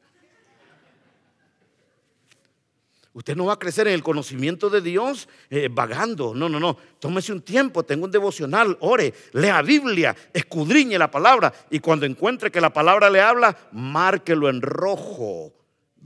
Usted 3.17 3.35
no 3.35 3.47
va 3.47 3.55
a 3.55 3.59
crecer 3.59 3.89
en 3.89 3.95
el 3.95 4.03
conocimiento 4.03 4.69
de 4.69 4.83
Dios 4.83 5.27
eh, 5.49 5.71
vagando. 5.73 6.35
No, 6.35 6.51
no, 6.51 6.61
no. 6.61 6.77
Tómese 6.99 7.33
un 7.33 7.41
tiempo, 7.41 7.83
tenga 7.83 8.05
un 8.05 8.11
devocional, 8.11 8.77
ore, 8.81 9.15
lea 9.33 9.63
Biblia, 9.63 10.15
escudriñe 10.35 10.99
la 10.99 11.11
palabra. 11.11 11.51
Y 11.71 11.79
cuando 11.81 12.05
encuentre 12.05 12.51
que 12.51 12.61
la 12.61 12.75
palabra 12.75 13.09
le 13.09 13.23
habla, 13.23 13.57
márquelo 13.73 14.51
en 14.51 14.61
rojo. 14.61 15.55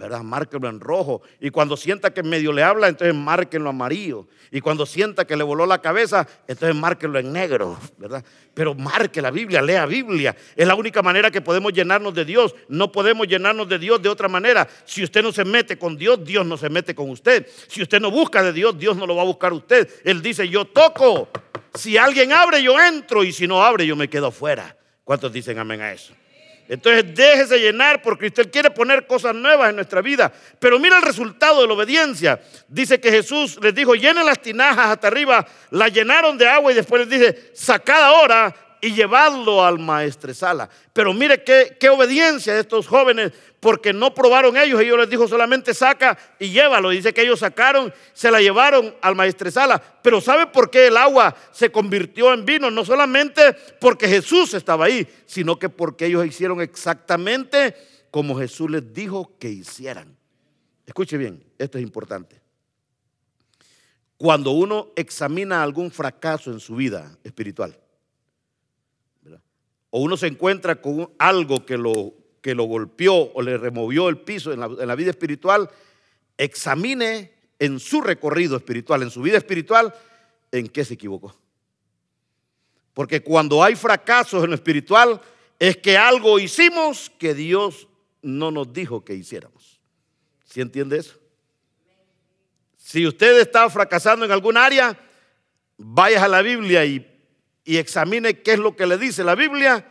¿Verdad? 0.01 0.23
Márquenlo 0.23 0.69
en 0.69 0.81
rojo. 0.81 1.21
Y 1.41 1.51
cuando 1.51 1.77
sienta 1.77 2.13
que 2.13 2.23
medio 2.23 2.53
le 2.53 2.63
habla, 2.63 2.89
entonces 2.89 3.15
márquenlo 3.15 3.69
amarillo. 3.69 4.27
Y 4.51 4.61
cuando 4.63 4.87
sienta 4.87 5.27
que 5.27 5.37
le 5.37 5.45
voló 5.45 5.67
la 5.67 5.81
cabeza, 5.81 6.27
entonces 6.49 6.75
márquenlo 6.75 7.19
en 7.19 7.33
negro, 7.33 7.79
¿verdad? 7.99 8.25
Pero 8.55 8.75
marque 8.75 9.21
la 9.21 9.31
Biblia, 9.31 9.61
lea 9.61 9.85
Biblia. 9.85 10.35
Es 10.57 10.67
la 10.67 10.75
única 10.75 11.03
manera 11.03 11.31
que 11.31 11.43
podemos 11.43 11.73
llenarnos 11.73 12.15
de 12.15 12.25
Dios. 12.25 12.55
No 12.69 12.91
podemos 12.91 13.29
llenarnos 13.29 13.69
de 13.69 13.79
Dios 13.79 14.01
de 14.01 14.09
otra 14.09 14.27
manera. 14.27 14.67
Si 14.87 15.05
usted 15.05 15.23
no 15.23 15.33
se 15.33 15.45
mete 15.45 15.79
con 15.79 15.97
Dios, 15.97 16.25
Dios 16.25 16.47
no 16.47 16.57
se 16.57 16.71
mete 16.71 16.95
con 16.95 17.11
usted. 17.11 17.47
Si 17.69 17.83
usted 17.83 18.01
no 18.01 18.11
busca 18.11 18.43
de 18.43 18.55
Dios, 18.55 18.79
Dios 18.79 18.97
no 18.97 19.07
lo 19.07 19.15
va 19.15 19.23
a 19.23 19.27
buscar 19.27 19.53
usted. 19.53 19.89
Él 20.05 20.23
dice, 20.23 20.49
yo 20.49 20.65
toco. 20.65 21.29
Si 21.75 21.99
alguien 21.99 22.33
abre, 22.33 22.63
yo 22.63 22.81
entro. 22.81 23.23
Y 23.23 23.33
si 23.33 23.47
no 23.47 23.63
abre, 23.63 23.87
yo 23.87 23.97
me 23.97 24.09
quedo 24.09 24.29
afuera. 24.29 24.77
¿Cuántos 25.05 25.31
dicen 25.31 25.59
amén 25.59 25.83
a 25.83 25.93
eso? 25.93 26.15
Entonces 26.71 27.05
déjese 27.17 27.59
llenar 27.59 28.01
porque 28.01 28.29
usted 28.29 28.49
quiere 28.49 28.71
poner 28.71 29.05
cosas 29.05 29.35
nuevas 29.35 29.71
en 29.71 29.75
nuestra 29.75 30.01
vida. 30.01 30.33
Pero 30.61 30.79
mira 30.79 30.99
el 30.99 31.03
resultado 31.03 31.63
de 31.63 31.67
la 31.67 31.75
obediencia. 31.75 32.41
Dice 32.69 33.01
que 33.01 33.11
Jesús 33.11 33.59
les 33.61 33.75
dijo, 33.75 33.97
llenen 33.97 34.25
las 34.25 34.41
tinajas 34.41 34.87
hasta 34.87 35.09
arriba, 35.09 35.45
la 35.71 35.89
llenaron 35.89 36.39
de 36.39 36.47
agua 36.47 36.71
y 36.71 36.77
después 36.77 37.09
les 37.09 37.19
dice, 37.19 37.51
sacad 37.55 38.05
ahora 38.05 38.55
y 38.81 38.93
llevadlo 38.93 39.65
al 39.65 39.79
maestresala. 39.79 40.69
Pero 40.93 41.13
mire 41.13 41.45
qué, 41.45 41.77
qué 41.79 41.89
obediencia 41.89 42.55
de 42.55 42.61
estos 42.61 42.87
jóvenes, 42.87 43.33
porque 43.61 43.93
no 43.93 44.15
probaron 44.15 44.57
ellos. 44.57 44.81
Ellos 44.81 44.99
les 44.99 45.11
dijo 45.11 45.29
solamente 45.29 45.75
saca 45.75 46.19
y 46.39 46.51
llévalo. 46.51 46.91
Dice 46.91 47.13
que 47.13 47.23
ellos 47.23 47.41
sacaron, 47.41 47.93
se 48.13 48.31
la 48.31 48.41
llevaron 48.41 48.95
al 49.03 49.15
maestresala. 49.15 49.81
Pero 50.03 50.21
¿sabe 50.21 50.47
por 50.47 50.71
qué 50.71 50.87
el 50.87 50.97
agua 50.97 51.37
se 51.53 51.71
convirtió 51.71 52.33
en 52.33 52.45
vino? 52.45 52.71
No 52.71 52.85
solamente 52.85 53.55
porque 53.81 54.09
Jesús 54.09 54.55
estaba 54.55 54.87
ahí, 54.87 55.07
sino 55.27 55.59
que 55.59 55.69
porque 55.69 56.07
ellos 56.07 56.27
hicieron 56.27 56.61
exactamente 56.61 57.77
como 58.11 58.39
Jesús 58.39 58.71
les 58.71 58.93
dijo 58.93 59.37
que 59.39 59.51
hicieran. 59.51 60.17
Escuche 60.87 61.17
bien, 61.17 61.45
esto 61.59 61.79
es 61.79 61.85
importante. 61.85 62.41
Cuando 64.17 64.51
uno 64.51 64.89
examina 64.97 65.63
algún 65.63 65.91
fracaso 65.91 66.51
en 66.51 66.61
su 66.61 66.75
vida 66.77 67.17
espiritual, 67.25 67.79
o 69.91 70.01
uno 70.01 70.17
se 70.17 70.29
encuentra 70.29 70.81
con 70.81 71.11
algo 71.19 71.67
que 71.67 71.77
lo, 71.77 72.15
que 72.41 72.55
lo 72.55 72.65
golpeó 72.65 73.33
o 73.33 73.43
le 73.43 73.59
removió 73.59 74.09
el 74.09 74.19
piso 74.19 74.53
en 74.53 74.61
la, 74.61 74.95
vida 74.95 75.11
espiritual, 75.11 75.69
examine 76.39 77.33
en 77.59 77.79
su 77.79 78.01
recorrido 78.01 78.57
espiritual, 78.57 79.03
en 79.03 79.11
su 79.11 79.21
vida 79.21 79.37
espiritual, 79.37 79.95
en 80.53 80.69
qué 80.69 80.85
se 80.85 80.95
equivocó. 80.95 81.37
Porque 82.95 83.23
cuando 83.23 83.63
hay 83.63 83.77
fracasos 83.77 84.43
en 84.43 84.51
lo 84.51 84.57
espiritual, 84.57 85.21
es 85.59 85.77
que 85.77 85.97
algo 85.97 86.39
hicimos 86.39 87.11
que 87.19 87.35
Dios 87.35 87.89
no 88.23 88.51
nos 88.51 88.73
dijo 88.73 89.05
que 89.05 89.15
hiciéramos. 89.15 89.81
¿Sí 90.45 90.61
entiende 90.61 90.99
eso? 90.99 91.19
Si 92.77 93.07
usted 93.07 93.39
está 93.39 93.69
fracasando 93.71 94.25
en 94.25 94.33
algún 94.33 94.57
área, 94.57 94.99
vaya 95.77 96.25
a 96.25 96.29
la 96.29 96.43
Biblia 96.43 96.85
y, 96.85 97.07
y 97.65 97.77
examine 97.77 98.41
qué 98.43 98.53
es 98.53 98.59
lo 98.59 98.77
que 98.77 98.87
le 98.87 98.99
dice 98.99 99.25
la 99.25 99.35
Biblia 99.35 99.87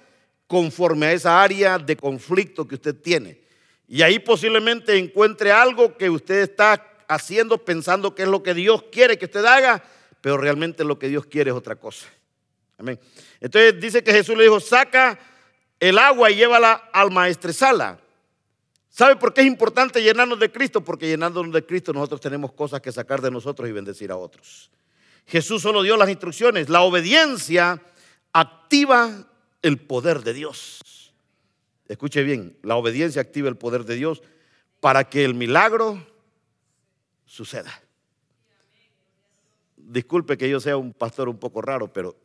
conforme 0.48 1.08
a 1.08 1.14
esa 1.14 1.42
área 1.42 1.78
de 1.78 1.96
conflicto 1.96 2.68
que 2.68 2.76
usted 2.76 2.96
tiene. 2.96 3.42
Y 3.88 4.02
ahí 4.02 4.20
posiblemente 4.20 4.98
encuentre 4.98 5.52
algo 5.52 5.98
que 5.98 6.10
usted 6.10 6.40
está 6.40 6.86
haciendo 7.08 7.58
pensando 7.64 8.14
que 8.14 8.24
es 8.24 8.28
lo 8.28 8.44
que 8.44 8.54
Dios 8.54 8.84
quiere 8.92 9.18
que 9.18 9.26
usted 9.26 9.46
haga, 9.46 9.84
pero 10.22 10.38
realmente 10.38 10.84
lo 10.84 11.00
que 11.00 11.08
Dios 11.08 11.26
quiere 11.26 11.52
es 11.52 11.56
otra 11.56 11.76
cosa. 11.76 12.08
Amén. 12.78 13.00
Entonces 13.40 13.80
dice 13.80 14.04
que 14.04 14.12
Jesús 14.12 14.38
le 14.38 14.44
dijo, 14.44 14.60
saca 14.60 15.20
el 15.80 15.98
agua 15.98 16.30
y 16.32 16.36
llévala 16.36 16.90
al 16.94 17.12
maestresala. 17.12 18.00
¿Sabe 18.90 19.16
por 19.16 19.34
qué 19.34 19.42
es 19.42 19.48
importante 19.48 20.02
llenarnos 20.02 20.40
de 20.40 20.52
Cristo? 20.52 20.84
Porque 20.84 21.08
llenándonos 21.08 21.54
de 21.54 21.66
Cristo 21.66 21.94
nosotros 21.94 22.22
tenemos 22.22 22.52
cosas 22.54 22.82
que 22.82 22.92
sacar 22.92 23.22
de 23.22 23.32
nosotros 23.32 23.70
y 23.70 23.72
bendecir 23.72 24.12
a 24.12 24.18
otros. 24.18 24.70
Jesús 25.30 25.62
solo 25.62 25.84
dio 25.84 25.96
las 25.96 26.10
instrucciones. 26.10 26.70
La 26.70 26.82
obediencia 26.82 27.82
activa 28.34 29.28
el 29.62 29.78
poder 29.78 30.24
de 30.24 30.34
Dios. 30.34 31.14
Escuche 31.88 32.24
bien, 32.24 32.58
la 32.64 32.76
obediencia 32.76 33.22
activa 33.22 33.48
el 33.48 33.56
poder 33.56 33.86
de 33.86 33.96
Dios 33.96 34.24
para 34.80 35.04
que 35.10 35.24
el 35.24 35.36
milagro 35.36 36.04
suceda. 37.26 37.72
Disculpe 39.78 40.38
que 40.38 40.50
yo 40.50 40.60
sea 40.60 40.78
un 40.78 40.94
pastor 40.94 41.30
un 41.30 41.38
poco 41.38 41.62
raro, 41.62 41.92
pero 41.92 42.16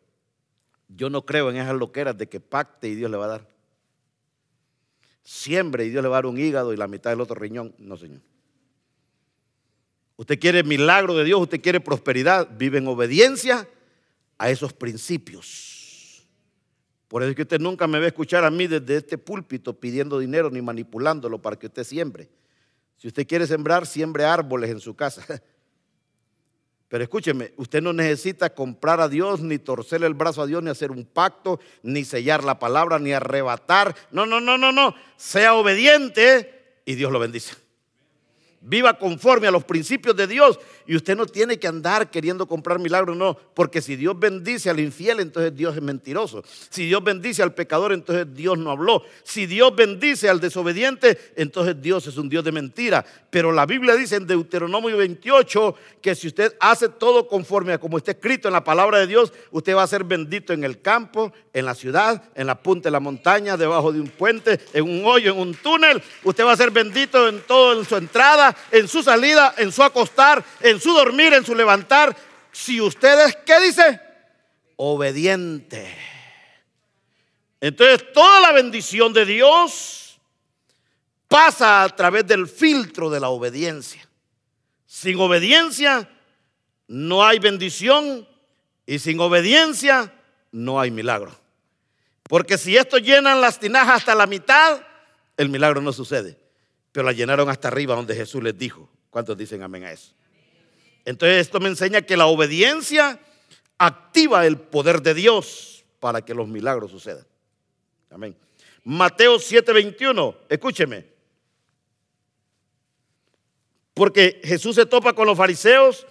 yo 0.88 1.10
no 1.10 1.26
creo 1.26 1.50
en 1.50 1.56
esas 1.56 1.74
loqueras 1.74 2.16
de 2.16 2.28
que 2.28 2.40
pacte 2.40 2.88
y 2.88 2.94
Dios 2.94 3.10
le 3.10 3.16
va 3.16 3.24
a 3.26 3.28
dar. 3.28 3.48
Siembre 5.22 5.84
y 5.84 5.90
Dios 5.90 6.02
le 6.02 6.08
va 6.08 6.16
a 6.16 6.18
dar 6.18 6.26
un 6.26 6.38
hígado 6.38 6.72
y 6.72 6.76
la 6.76 6.88
mitad 6.88 7.10
del 7.10 7.20
otro 7.20 7.34
riñón. 7.34 7.74
No, 7.78 7.96
Señor. 7.96 8.20
Usted 10.16 10.38
quiere 10.38 10.62
milagro 10.62 11.14
de 11.14 11.24
Dios, 11.24 11.40
usted 11.40 11.60
quiere 11.60 11.80
prosperidad, 11.80 12.48
vive 12.56 12.78
en 12.78 12.86
obediencia 12.86 13.68
a 14.38 14.50
esos 14.50 14.72
principios. 14.72 16.26
Por 17.08 17.22
eso 17.22 17.30
es 17.30 17.36
que 17.36 17.42
usted 17.42 17.60
nunca 17.60 17.86
me 17.86 17.98
va 17.98 18.04
a 18.04 18.08
escuchar 18.08 18.44
a 18.44 18.50
mí 18.50 18.66
desde 18.66 18.96
este 18.96 19.18
púlpito 19.18 19.78
pidiendo 19.78 20.18
dinero 20.18 20.50
ni 20.50 20.62
manipulándolo 20.62 21.40
para 21.40 21.56
que 21.56 21.66
usted 21.66 21.84
siembre. 21.84 22.28
Si 22.96 23.08
usted 23.08 23.26
quiere 23.26 23.46
sembrar, 23.46 23.86
siembre 23.86 24.24
árboles 24.24 24.70
en 24.70 24.80
su 24.80 24.94
casa. 24.94 25.24
Pero 26.88 27.02
escúcheme, 27.02 27.52
usted 27.56 27.82
no 27.82 27.92
necesita 27.92 28.54
comprar 28.54 29.00
a 29.00 29.08
Dios, 29.08 29.40
ni 29.40 29.58
torcerle 29.58 30.06
el 30.06 30.14
brazo 30.14 30.42
a 30.42 30.46
Dios, 30.46 30.62
ni 30.62 30.70
hacer 30.70 30.92
un 30.92 31.04
pacto, 31.04 31.58
ni 31.82 32.04
sellar 32.04 32.44
la 32.44 32.58
palabra, 32.58 32.98
ni 32.98 33.12
arrebatar. 33.12 33.96
No, 34.12 34.26
no, 34.26 34.40
no, 34.40 34.56
no, 34.58 34.70
no. 34.70 34.94
Sea 35.16 35.54
obediente 35.54 36.80
y 36.84 36.94
Dios 36.94 37.10
lo 37.10 37.18
bendice. 37.18 37.63
Viva 38.66 38.96
conforme 38.98 39.46
a 39.46 39.50
los 39.50 39.62
principios 39.62 40.16
de 40.16 40.26
Dios. 40.26 40.58
Y 40.86 40.96
usted 40.96 41.14
no 41.14 41.26
tiene 41.26 41.58
que 41.58 41.68
andar 41.68 42.10
queriendo 42.10 42.46
comprar 42.46 42.78
milagros, 42.78 43.14
no. 43.14 43.36
Porque 43.52 43.82
si 43.82 43.94
Dios 43.94 44.18
bendice 44.18 44.70
al 44.70 44.80
infiel, 44.80 45.20
entonces 45.20 45.54
Dios 45.54 45.76
es 45.76 45.82
mentiroso. 45.82 46.42
Si 46.70 46.86
Dios 46.86 47.04
bendice 47.04 47.42
al 47.42 47.52
pecador, 47.52 47.92
entonces 47.92 48.26
Dios 48.32 48.56
no 48.56 48.70
habló. 48.70 49.02
Si 49.22 49.44
Dios 49.44 49.76
bendice 49.76 50.30
al 50.30 50.40
desobediente, 50.40 51.18
entonces 51.36 51.80
Dios 51.82 52.06
es 52.06 52.16
un 52.16 52.30
Dios 52.30 52.42
de 52.42 52.52
mentira. 52.52 53.04
Pero 53.28 53.52
la 53.52 53.66
Biblia 53.66 53.96
dice 53.96 54.16
en 54.16 54.26
Deuteronomio 54.26 54.96
28 54.96 55.74
que 56.00 56.14
si 56.14 56.28
usted 56.28 56.56
hace 56.58 56.88
todo 56.88 57.28
conforme 57.28 57.74
a 57.74 57.78
como 57.78 57.98
está 57.98 58.12
escrito 58.12 58.48
en 58.48 58.54
la 58.54 58.64
palabra 58.64 58.98
de 58.98 59.06
Dios, 59.06 59.30
usted 59.50 59.74
va 59.76 59.82
a 59.82 59.86
ser 59.86 60.04
bendito 60.04 60.54
en 60.54 60.64
el 60.64 60.80
campo, 60.80 61.34
en 61.52 61.66
la 61.66 61.74
ciudad, 61.74 62.30
en 62.34 62.46
la 62.46 62.62
punta 62.62 62.88
de 62.88 62.92
la 62.92 63.00
montaña, 63.00 63.58
debajo 63.58 63.92
de 63.92 64.00
un 64.00 64.08
puente, 64.08 64.58
en 64.72 64.84
un 64.84 65.04
hoyo, 65.04 65.32
en 65.32 65.38
un 65.38 65.54
túnel. 65.54 66.02
Usted 66.22 66.46
va 66.46 66.52
a 66.52 66.56
ser 66.56 66.70
bendito 66.70 67.28
en 67.28 67.42
todo, 67.42 67.78
en 67.78 67.84
su 67.84 67.96
entrada 67.96 68.53
en 68.70 68.88
su 68.88 69.02
salida, 69.02 69.54
en 69.56 69.72
su 69.72 69.82
acostar, 69.82 70.44
en 70.60 70.80
su 70.80 70.92
dormir, 70.92 71.32
en 71.32 71.44
su 71.44 71.54
levantar. 71.54 72.16
Si 72.52 72.80
usted 72.80 73.26
es, 73.26 73.36
¿qué 73.44 73.60
dice? 73.60 74.00
Obediente. 74.76 75.96
Entonces 77.60 78.12
toda 78.12 78.40
la 78.40 78.52
bendición 78.52 79.12
de 79.12 79.24
Dios 79.24 80.20
pasa 81.28 81.82
a 81.82 81.88
través 81.88 82.26
del 82.26 82.46
filtro 82.46 83.10
de 83.10 83.20
la 83.20 83.28
obediencia. 83.30 84.06
Sin 84.86 85.18
obediencia 85.18 86.08
no 86.86 87.24
hay 87.24 87.38
bendición 87.38 88.28
y 88.86 88.98
sin 88.98 89.18
obediencia 89.20 90.12
no 90.52 90.78
hay 90.78 90.90
milagro. 90.90 91.34
Porque 92.24 92.58
si 92.58 92.76
esto 92.76 92.98
llenan 92.98 93.40
las 93.40 93.58
tinajas 93.58 93.96
hasta 93.96 94.14
la 94.14 94.26
mitad, 94.26 94.80
el 95.36 95.48
milagro 95.48 95.80
no 95.80 95.92
sucede 95.92 96.43
pero 96.94 97.06
la 97.06 97.12
llenaron 97.12 97.48
hasta 97.48 97.66
arriba 97.66 97.96
donde 97.96 98.14
Jesús 98.14 98.40
les 98.40 98.56
dijo. 98.56 98.88
¿Cuántos 99.10 99.36
dicen 99.36 99.64
amén 99.64 99.82
a 99.82 99.90
eso? 99.90 100.14
Entonces 101.04 101.40
esto 101.40 101.58
me 101.58 101.68
enseña 101.68 102.02
que 102.02 102.16
la 102.16 102.26
obediencia 102.26 103.18
activa 103.78 104.46
el 104.46 104.58
poder 104.58 105.02
de 105.02 105.12
Dios 105.12 105.84
para 105.98 106.24
que 106.24 106.34
los 106.34 106.46
milagros 106.46 106.92
sucedan. 106.92 107.26
Amén. 108.10 108.36
Mateo 108.84 109.40
7:21, 109.40 110.36
escúcheme. 110.48 111.04
Porque 113.92 114.40
Jesús 114.44 114.76
se 114.76 114.86
topa 114.86 115.14
con 115.14 115.26
los 115.26 115.36
fariseos 115.36 116.06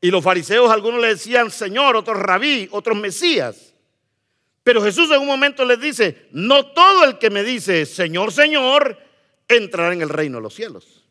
y 0.00 0.12
los 0.12 0.22
fariseos 0.22 0.70
algunos 0.70 1.00
le 1.00 1.08
decían 1.08 1.50
Señor, 1.50 1.96
otros 1.96 2.16
rabí, 2.16 2.68
otros 2.70 2.96
Mesías. 2.96 3.74
Pero 4.62 4.84
Jesús 4.84 5.10
en 5.10 5.18
un 5.18 5.26
momento 5.26 5.64
les 5.64 5.80
dice, 5.80 6.28
no 6.30 6.64
todo 6.64 7.02
el 7.06 7.18
que 7.18 7.28
me 7.28 7.42
dice 7.42 7.86
Señor, 7.86 8.32
Señor, 8.32 9.07
entrará 9.48 9.92
en 9.92 10.02
el 10.02 10.08
reino 10.08 10.38
de 10.38 10.42
los 10.42 10.54
cielos, 10.54 11.04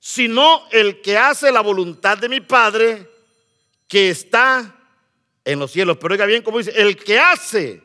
sino 0.00 0.62
el 0.70 1.00
que 1.00 1.16
hace 1.16 1.52
la 1.52 1.60
voluntad 1.60 2.18
de 2.18 2.28
mi 2.28 2.40
Padre 2.40 3.08
que 3.86 4.10
está 4.10 4.76
en 5.44 5.58
los 5.58 5.70
cielos. 5.70 5.96
Pero 6.00 6.14
oiga 6.14 6.26
bien 6.26 6.42
como 6.42 6.58
dice, 6.58 6.72
el 6.74 6.96
que 6.96 7.18
hace 7.18 7.82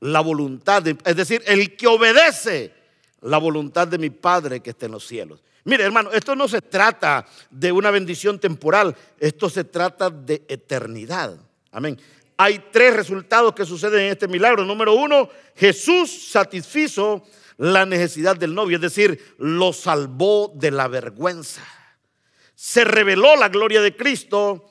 la 0.00 0.20
voluntad, 0.20 0.82
de, 0.82 0.96
es 1.04 1.16
decir, 1.16 1.42
el 1.46 1.76
que 1.76 1.86
obedece 1.86 2.74
la 3.20 3.38
voluntad 3.38 3.86
de 3.86 3.98
mi 3.98 4.10
Padre 4.10 4.60
que 4.60 4.70
está 4.70 4.86
en 4.86 4.92
los 4.92 5.06
cielos. 5.06 5.42
Mire, 5.64 5.84
hermano, 5.84 6.10
esto 6.10 6.34
no 6.34 6.48
se 6.48 6.60
trata 6.60 7.24
de 7.50 7.70
una 7.70 7.92
bendición 7.92 8.40
temporal, 8.40 8.96
esto 9.18 9.48
se 9.48 9.62
trata 9.62 10.10
de 10.10 10.42
eternidad. 10.48 11.36
Amén. 11.70 11.96
Hay 12.36 12.64
tres 12.72 12.96
resultados 12.96 13.54
que 13.54 13.64
suceden 13.64 14.00
en 14.00 14.12
este 14.12 14.26
milagro. 14.26 14.64
Número 14.64 14.94
uno, 14.94 15.28
Jesús 15.54 16.30
satisfizo 16.30 17.22
la 17.56 17.86
necesidad 17.86 18.36
del 18.36 18.54
novio, 18.54 18.76
es 18.76 18.82
decir, 18.82 19.34
lo 19.38 19.72
salvó 19.72 20.52
de 20.54 20.70
la 20.70 20.88
vergüenza. 20.88 21.62
Se 22.54 22.84
reveló 22.84 23.36
la 23.36 23.48
gloria 23.48 23.80
de 23.80 23.96
Cristo 23.96 24.70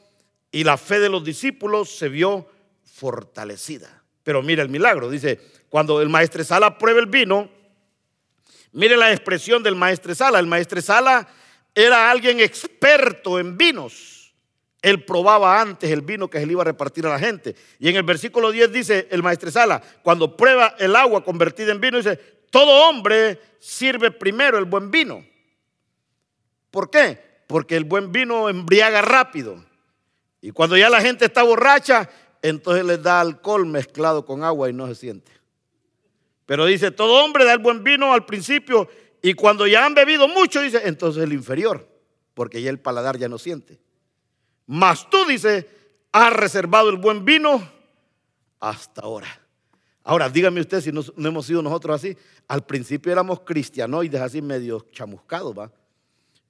y 0.52 0.63
la 0.63 0.78
fe 0.78 1.00
de 1.00 1.10
los 1.10 1.24
discípulos 1.24 1.96
se 1.98 2.10
vio 2.10 2.48
fortalecida. 2.84 4.04
Pero 4.24 4.41
mira 4.41 4.62
el 4.62 4.70
milagro, 4.70 5.10
dice, 5.10 5.39
cuando 5.70 6.02
el 6.02 6.10
maestresala 6.10 6.78
prueba 6.78 7.00
el 7.00 7.08
vino, 7.08 7.50
mire 8.74 8.98
la 8.98 9.12
expresión 9.12 9.63
del 9.63 9.76
maestresala. 9.76 10.39
El 10.39 10.48
maestresala 10.48 11.28
era 11.74 12.12
alguien 12.12 12.39
experto 12.39 13.39
en 13.39 13.58
vinos. 13.58 14.34
Él 14.82 15.06
probaba 15.06 15.62
antes 15.62 15.89
el 15.91 16.02
vino 16.02 16.30
que 16.30 16.39
se 16.39 16.52
iba 16.52 16.62
a 16.62 16.65
repartir 16.65 17.06
a 17.06 17.10
la 17.10 17.20
gente. 17.20 17.56
Y 17.80 17.89
en 17.89 17.96
el 17.96 18.04
versículo 18.04 18.52
10 18.52 18.72
dice 18.72 19.08
el 19.12 19.22
maestresala, 19.22 19.82
cuando 20.04 20.36
prueba 20.36 20.76
el 20.80 20.96
agua 20.96 21.24
convertida 21.24 21.72
en 21.72 21.80
vino, 21.80 21.98
dice, 21.98 22.40
todo 22.51 22.87
hombre 22.89 23.41
sirve 23.59 24.11
primero 24.11 24.59
el 24.59 24.65
buen 24.65 24.91
vino. 24.91 25.25
¿Por 26.69 26.91
qué? 26.91 27.43
Porque 27.47 27.75
el 27.75 27.85
buen 27.85 28.11
vino 28.11 28.47
embriaga 28.49 29.01
rápido. 29.01 29.65
Y 30.41 30.51
cuando 30.51 30.77
ya 30.77 30.89
la 30.89 31.01
gente 31.01 31.25
está 31.25 31.43
borracha, 31.43 32.09
entonces 32.41 32.85
les 32.85 33.01
da 33.01 33.21
alcohol 33.21 33.65
mezclado 33.65 34.25
con 34.25 34.43
agua 34.43 34.69
y 34.69 34.73
no 34.73 34.87
se 34.87 34.95
siente. 34.95 35.31
Pero 36.45 36.65
dice, 36.65 36.91
todo 36.91 37.23
hombre 37.23 37.45
da 37.45 37.53
el 37.53 37.59
buen 37.59 37.83
vino 37.83 38.13
al 38.13 38.25
principio 38.25 38.89
y 39.21 39.33
cuando 39.33 39.67
ya 39.67 39.85
han 39.85 39.93
bebido 39.93 40.27
mucho, 40.27 40.61
dice, 40.61 40.81
entonces 40.85 41.23
el 41.23 41.33
inferior, 41.33 41.87
porque 42.33 42.61
ya 42.61 42.69
el 42.69 42.79
paladar 42.79 43.17
ya 43.17 43.29
no 43.29 43.37
siente. 43.37 43.79
Mas 44.65 45.09
tú, 45.09 45.25
dice, 45.25 45.69
has 46.11 46.33
reservado 46.33 46.89
el 46.89 46.97
buen 46.97 47.23
vino 47.23 47.69
hasta 48.59 49.01
ahora. 49.01 49.27
Ahora, 50.03 50.29
dígame 50.29 50.61
usted 50.61 50.81
si 50.81 50.91
no, 50.91 51.01
hemos 51.17 51.45
sido 51.45 51.61
nosotros 51.61 51.95
así. 51.95 52.17
Al 52.47 52.65
principio 52.65 53.11
éramos 53.11 53.41
cristianoides, 53.41 54.19
así 54.21 54.41
medio 54.41 54.87
chamuscados, 54.91 55.57
¿va? 55.57 55.71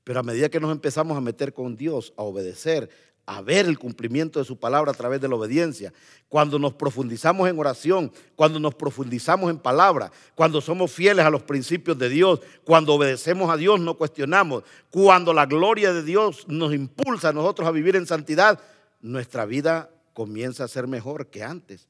Pero 0.03 0.19
a 0.19 0.23
medida 0.23 0.49
que 0.49 0.59
nos 0.59 0.71
empezamos 0.71 1.17
a 1.17 1.21
meter 1.21 1.53
con 1.53 1.75
Dios, 1.75 2.13
a 2.17 2.23
obedecer, 2.23 2.89
a 3.25 3.41
ver 3.41 3.65
el 3.65 3.77
cumplimiento 3.77 4.39
de 4.39 4.45
su 4.45 4.57
palabra 4.57 4.91
a 4.91 4.95
través 4.95 5.21
de 5.21 5.27
la 5.27 5.35
obediencia. 5.35 5.93
Cuando 6.27 6.57
nos 6.57 6.73
profundizamos 6.73 7.47
en 7.49 7.59
oración, 7.59 8.11
cuando 8.35 8.59
nos 8.59 8.73
profundizamos 8.73 9.51
en 9.51 9.59
palabra, 9.59 10.11
cuando 10.33 10.59
somos 10.59 10.91
fieles 10.91 11.25
a 11.25 11.29
los 11.29 11.43
principios 11.43 11.97
de 11.97 12.09
Dios, 12.09 12.41
cuando 12.63 12.93
obedecemos 12.93 13.49
a 13.49 13.57
Dios, 13.57 13.79
no 13.79 13.95
cuestionamos, 13.95 14.63
cuando 14.89 15.33
la 15.33 15.45
gloria 15.45 15.93
de 15.93 16.03
Dios 16.03 16.47
nos 16.47 16.73
impulsa 16.73 17.29
a 17.29 17.33
nosotros 17.33 17.67
a 17.67 17.71
vivir 17.71 17.95
en 17.95 18.07
santidad, 18.07 18.59
nuestra 19.01 19.45
vida 19.45 19.91
comienza 20.13 20.63
a 20.63 20.67
ser 20.67 20.87
mejor 20.87 21.27
que 21.27 21.43
antes. 21.43 21.87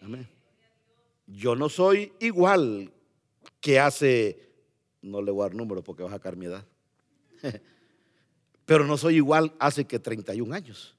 Amén. 0.00 0.31
Yo 1.26 1.54
no 1.56 1.68
soy 1.68 2.12
igual 2.20 2.92
que 3.60 3.78
hace, 3.78 4.50
no 5.00 5.22
le 5.22 5.30
voy 5.30 5.42
a 5.42 5.48
dar 5.48 5.54
número 5.54 5.82
porque 5.82 6.02
va 6.02 6.10
a 6.10 6.12
sacar 6.12 6.36
mi 6.36 6.46
edad. 6.46 6.66
pero 8.64 8.86
no 8.86 8.96
soy 8.96 9.16
igual 9.16 9.54
hace 9.58 9.84
que 9.84 9.98
31 9.98 10.54
años. 10.54 10.96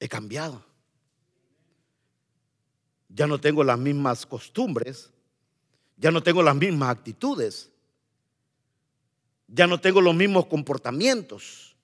He 0.00 0.08
cambiado. 0.08 0.64
Ya 3.08 3.26
no 3.26 3.40
tengo 3.40 3.64
las 3.64 3.78
mismas 3.78 4.26
costumbres, 4.26 5.10
ya 5.96 6.10
no 6.10 6.22
tengo 6.22 6.42
las 6.42 6.56
mismas 6.56 6.90
actitudes, 6.90 7.70
ya 9.48 9.66
no 9.66 9.80
tengo 9.80 10.00
los 10.00 10.14
mismos 10.14 10.46
comportamientos. 10.46 11.76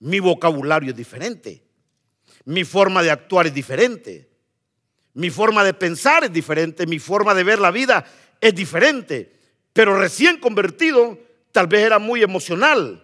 Mi 0.00 0.18
vocabulario 0.18 0.90
es 0.90 0.96
diferente, 0.96 1.62
mi 2.44 2.64
forma 2.64 3.02
de 3.02 3.10
actuar 3.10 3.46
es 3.46 3.54
diferente, 3.54 4.28
mi 5.14 5.30
forma 5.30 5.64
de 5.64 5.74
pensar 5.74 6.24
es 6.24 6.32
diferente, 6.32 6.86
mi 6.86 6.98
forma 6.98 7.34
de 7.34 7.44
ver 7.44 7.58
la 7.58 7.70
vida 7.70 8.04
es 8.40 8.54
diferente. 8.54 9.32
Pero 9.72 9.98
recién 9.98 10.38
convertido 10.38 11.18
Tal 11.54 11.68
vez 11.68 11.82
era 11.82 12.00
muy 12.00 12.20
emocional, 12.20 13.00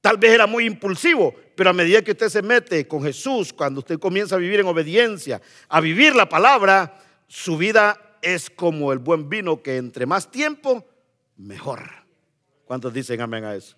tal 0.00 0.16
vez 0.16 0.32
era 0.32 0.48
muy 0.48 0.66
impulsivo, 0.66 1.32
pero 1.54 1.70
a 1.70 1.72
medida 1.72 2.02
que 2.02 2.10
usted 2.10 2.28
se 2.28 2.42
mete 2.42 2.88
con 2.88 3.00
Jesús, 3.00 3.52
cuando 3.52 3.78
usted 3.78 4.00
comienza 4.00 4.34
a 4.34 4.38
vivir 4.38 4.58
en 4.58 4.66
obediencia, 4.66 5.40
a 5.68 5.80
vivir 5.80 6.16
la 6.16 6.28
palabra, 6.28 7.00
su 7.28 7.56
vida 7.56 8.18
es 8.20 8.50
como 8.50 8.92
el 8.92 8.98
buen 8.98 9.28
vino 9.28 9.62
que 9.62 9.76
entre 9.76 10.04
más 10.04 10.28
tiempo, 10.28 10.84
mejor. 11.36 11.88
¿Cuántos 12.64 12.92
dicen 12.92 13.20
amén 13.20 13.44
a 13.44 13.54
eso? 13.54 13.76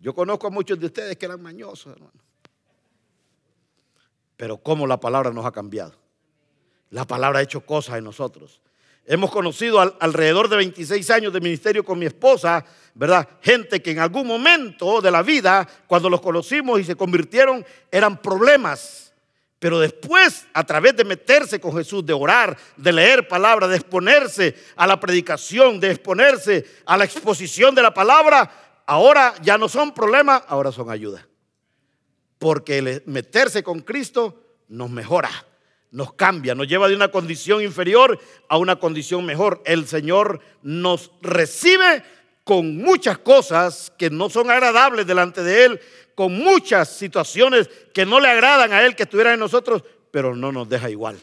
Yo 0.00 0.14
conozco 0.14 0.46
a 0.46 0.50
muchos 0.50 0.80
de 0.80 0.86
ustedes 0.86 1.18
que 1.18 1.26
eran 1.26 1.42
mañosos, 1.42 1.92
hermano. 1.92 2.18
Pero 4.38 4.56
cómo 4.56 4.86
la 4.86 5.00
palabra 5.00 5.32
nos 5.32 5.44
ha 5.44 5.52
cambiado. 5.52 5.94
La 6.90 7.04
palabra 7.04 7.40
ha 7.40 7.42
hecho 7.42 7.60
cosas 7.60 7.98
en 7.98 8.04
nosotros. 8.04 8.62
Hemos 9.04 9.30
conocido 9.30 9.80
alrededor 10.00 10.48
de 10.48 10.56
26 10.56 11.10
años 11.10 11.32
de 11.32 11.40
ministerio 11.40 11.84
con 11.84 11.98
mi 11.98 12.06
esposa, 12.06 12.64
¿verdad? 12.94 13.28
Gente 13.42 13.82
que 13.82 13.90
en 13.90 13.98
algún 13.98 14.26
momento 14.26 15.00
de 15.00 15.10
la 15.10 15.22
vida, 15.22 15.66
cuando 15.86 16.08
los 16.08 16.20
conocimos 16.20 16.78
y 16.78 16.84
se 16.84 16.94
convirtieron, 16.94 17.66
eran 17.90 18.22
problemas. 18.22 19.12
Pero 19.58 19.80
después, 19.80 20.46
a 20.54 20.64
través 20.64 20.94
de 20.96 21.04
meterse 21.04 21.58
con 21.58 21.76
Jesús, 21.76 22.06
de 22.06 22.12
orar, 22.12 22.56
de 22.76 22.92
leer 22.92 23.26
palabra, 23.26 23.66
de 23.66 23.76
exponerse 23.76 24.54
a 24.76 24.86
la 24.86 25.00
predicación, 25.00 25.80
de 25.80 25.90
exponerse 25.90 26.64
a 26.86 26.96
la 26.96 27.04
exposición 27.04 27.74
de 27.74 27.82
la 27.82 27.92
palabra, 27.92 28.48
ahora 28.86 29.34
ya 29.42 29.58
no 29.58 29.68
son 29.68 29.92
problemas, 29.92 30.44
ahora 30.46 30.70
son 30.70 30.90
ayuda. 30.90 31.26
Porque 32.38 32.78
el 32.78 33.02
meterse 33.06 33.62
con 33.62 33.80
Cristo 33.80 34.42
nos 34.68 34.90
mejora 34.90 35.30
nos 35.90 36.12
cambia, 36.12 36.54
nos 36.54 36.68
lleva 36.68 36.88
de 36.88 36.94
una 36.94 37.08
condición 37.08 37.62
inferior 37.62 38.18
a 38.48 38.58
una 38.58 38.76
condición 38.76 39.24
mejor. 39.24 39.62
El 39.64 39.86
Señor 39.86 40.40
nos 40.62 41.10
recibe 41.22 42.02
con 42.44 42.76
muchas 42.76 43.18
cosas 43.18 43.92
que 43.98 44.10
no 44.10 44.30
son 44.30 44.50
agradables 44.50 45.06
delante 45.06 45.42
de 45.42 45.64
Él, 45.64 45.80
con 46.14 46.32
muchas 46.32 46.90
situaciones 46.90 47.68
que 47.92 48.06
no 48.06 48.20
le 48.20 48.28
agradan 48.28 48.72
a 48.72 48.82
Él 48.84 48.96
que 48.96 49.04
estuvieran 49.04 49.34
en 49.34 49.40
nosotros, 49.40 49.82
pero 50.10 50.34
no 50.34 50.52
nos 50.52 50.68
deja 50.68 50.90
igual. 50.90 51.18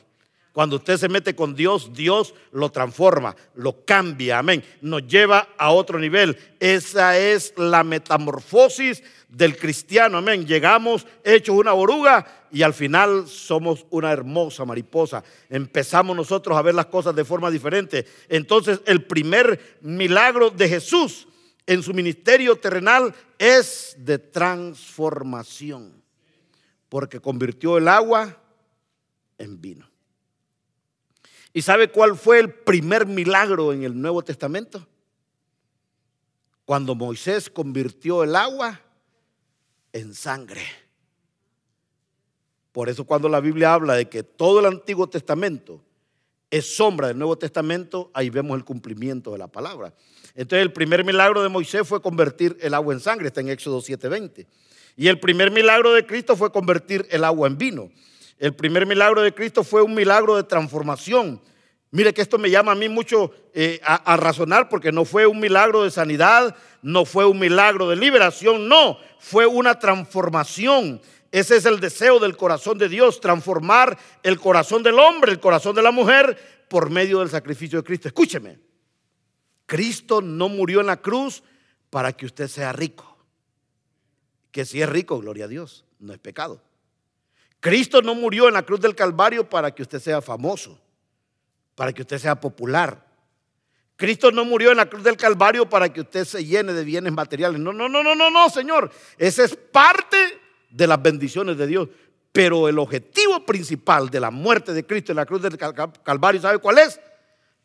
Cuando 0.55 0.77
usted 0.77 0.95
se 0.95 1.09
mete 1.09 1.35
con 1.35 1.53
Dios, 1.53 1.91
Dios 1.91 2.33
lo 2.53 2.69
transforma, 2.69 3.35
lo 3.55 3.83
cambia, 3.83 4.39
amén. 4.39 4.63
Nos 4.79 5.05
lleva 5.05 5.49
a 5.57 5.71
otro 5.71 5.99
nivel. 5.99 6.37
Esa 6.61 7.17
es 7.17 7.53
la 7.57 7.83
metamorfosis 7.83 9.03
del 9.27 9.57
cristiano, 9.57 10.19
amén. 10.19 10.47
Llegamos 10.47 11.05
hechos 11.25 11.57
una 11.57 11.73
oruga 11.73 12.45
y 12.53 12.61
al 12.61 12.73
final 12.73 13.27
somos 13.27 13.85
una 13.89 14.13
hermosa 14.13 14.63
mariposa. 14.63 15.25
Empezamos 15.49 16.15
nosotros 16.15 16.57
a 16.57 16.61
ver 16.61 16.73
las 16.73 16.85
cosas 16.85 17.13
de 17.13 17.25
forma 17.25 17.51
diferente. 17.51 18.05
Entonces 18.29 18.79
el 18.85 19.03
primer 19.03 19.77
milagro 19.81 20.51
de 20.51 20.69
Jesús 20.69 21.27
en 21.67 21.83
su 21.83 21.93
ministerio 21.93 22.55
terrenal 22.55 23.13
es 23.37 23.97
de 23.99 24.19
transformación, 24.19 26.01
porque 26.87 27.19
convirtió 27.19 27.77
el 27.77 27.89
agua 27.89 28.37
en 29.37 29.59
vino. 29.59 29.94
¿Y 31.55 31.61
sabe 31.61 31.89
cuál 31.89 32.17
fue 32.17 32.39
el 32.39 32.53
primer 32.53 33.05
milagro 33.05 33.71
en 33.71 33.85
el 33.85 34.01
Nuevo 34.01 34.21
Testamento? 34.21 34.85
Cuando 36.65 36.95
Moisés 36.95 37.49
convirtió 37.49 38.25
el 38.25 38.35
agua 38.35 38.81
en 39.93 40.13
sangre. 40.13 40.63
Por 42.73 42.89
eso 42.89 43.05
cuando 43.05 43.29
la 43.29 43.39
Biblia 43.39 43.73
habla 43.73 43.93
de 43.93 44.09
que 44.09 44.21
todo 44.21 44.59
el 44.59 44.65
Antiguo 44.65 45.07
Testamento 45.07 45.81
es 46.51 46.75
sombra 46.75 47.07
del 47.07 47.17
Nuevo 47.17 47.37
Testamento, 47.37 48.11
ahí 48.13 48.29
vemos 48.29 48.57
el 48.57 48.65
cumplimiento 48.65 49.31
de 49.31 49.37
la 49.37 49.47
palabra. 49.47 49.93
Entonces 50.35 50.61
el 50.61 50.73
primer 50.73 51.05
milagro 51.05 51.41
de 51.41 51.47
Moisés 51.47 51.87
fue 51.87 52.01
convertir 52.01 52.57
el 52.59 52.73
agua 52.73 52.93
en 52.93 52.99
sangre, 52.99 53.27
está 53.27 53.39
en 53.39 53.47
Éxodo 53.47 53.79
7:20. 53.79 54.45
Y 54.97 55.07
el 55.07 55.21
primer 55.21 55.51
milagro 55.51 55.93
de 55.93 56.05
Cristo 56.05 56.35
fue 56.35 56.51
convertir 56.51 57.07
el 57.11 57.23
agua 57.23 57.47
en 57.47 57.57
vino. 57.57 57.91
El 58.37 58.53
primer 58.53 58.85
milagro 58.85 59.21
de 59.21 59.33
Cristo 59.33 59.63
fue 59.63 59.81
un 59.81 59.93
milagro 59.93 60.35
de 60.35 60.43
transformación. 60.43 61.41
Mire 61.91 62.13
que 62.13 62.21
esto 62.21 62.37
me 62.37 62.49
llama 62.49 62.73
a 62.73 62.75
mí 62.75 62.89
mucho 62.89 63.31
eh, 63.53 63.79
a, 63.81 64.17
razonar 64.17 64.67
porque 64.67 64.91
no 64.91 65.05
fue 65.05 65.25
un 65.25 65.39
milagro 65.39 65.83
de 65.83 65.91
sanidad, 65.91 66.53
no 66.81 67.05
fue 67.05 67.25
un 67.25 67.39
milagro 67.39 67.89
de 67.89 67.95
liberación, 67.95 68.67
no, 68.67 68.97
fue 69.17 69.45
una 69.45 69.79
transformación. 69.79 71.01
Ese 71.31 71.55
es 71.55 71.65
el 71.65 71.79
deseo 71.79 72.19
del 72.19 72.35
corazón 72.35 72.77
de 72.77 72.89
Dios, 72.89 73.21
transformar 73.21 73.97
el 74.23 74.39
corazón 74.39 74.83
del 74.83 74.99
hombre, 74.99 75.31
el 75.31 75.39
corazón 75.39 75.73
de 75.73 75.81
la 75.81 75.91
mujer 75.91 76.65
por 76.67 76.89
medio 76.89 77.19
del 77.19 77.29
sacrificio 77.29 77.79
de 77.79 77.85
Cristo. 77.85 78.09
Escúcheme, 78.09 78.59
Cristo 79.65 80.21
no 80.21 80.49
murió 80.49 80.81
en 80.81 80.87
la 80.87 81.01
cruz 81.01 81.43
para 81.89 82.11
que 82.11 82.25
usted 82.25 82.49
sea 82.49 82.73
rico. 82.73 83.17
Que 84.51 84.65
si 84.65 84.81
es 84.81 84.89
rico, 84.89 85.19
gloria 85.19 85.45
a 85.45 85.49
Dios, 85.49 85.85
no 85.99 86.13
es 86.13 86.19
pecado. 86.19 86.61
Cristo 87.59 88.01
no 88.01 88.15
murió 88.15 88.47
en 88.47 88.53
la 88.53 88.63
cruz 88.63 88.79
del 88.79 88.95
Calvario 88.95 89.49
para 89.49 89.71
que 89.73 89.81
usted 89.81 89.99
sea 89.99 90.21
famoso, 90.21 90.79
para 91.75 91.91
que 91.91 92.01
usted 92.01 92.17
sea 92.17 92.39
popular. 92.39 93.05
Cristo 93.95 94.31
no 94.31 94.43
murió 94.43 94.71
en 94.71 94.77
la 94.77 94.87
cruz 94.87 95.03
del 95.03 95.15
Calvario 95.15 95.69
para 95.69 95.91
que 95.91 96.01
usted 96.01 96.25
se 96.25 96.43
llene 96.43 96.73
de 96.73 96.83
bienes 96.83 97.13
materiales. 97.13 97.59
No, 97.59 97.71
no, 97.71 97.87
no, 97.87 98.03
no, 98.03 98.13
no, 98.13 98.29
no, 98.29 98.49
Señor. 98.49 98.91
Esa 99.17 99.45
es 99.45 99.55
parte 99.55 100.17
de 100.69 100.87
las 100.87 101.01
bendiciones 101.01 101.57
de 101.57 101.67
Dios. 101.67 101.89
Pero 102.31 102.67
el 102.67 102.77
objetivo 102.77 103.45
principal 103.45 104.09
de 104.09 104.19
la 104.19 104.31
muerte 104.31 104.73
de 104.73 104.85
Cristo 104.85 105.13
en 105.13 105.15
la 105.15 105.25
cruz 105.25 105.41
del 105.41 105.57
Calvario, 105.57 106.41
¿sabe 106.41 106.59
cuál 106.59 106.79
es? 106.79 106.99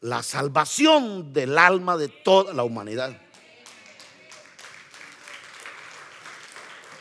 La 0.01 0.23
salvación 0.23 1.33
del 1.33 1.59
alma 1.59 1.97
de 1.97 2.07
toda 2.09 2.55
la 2.55 2.63
humanidad. 2.63 3.21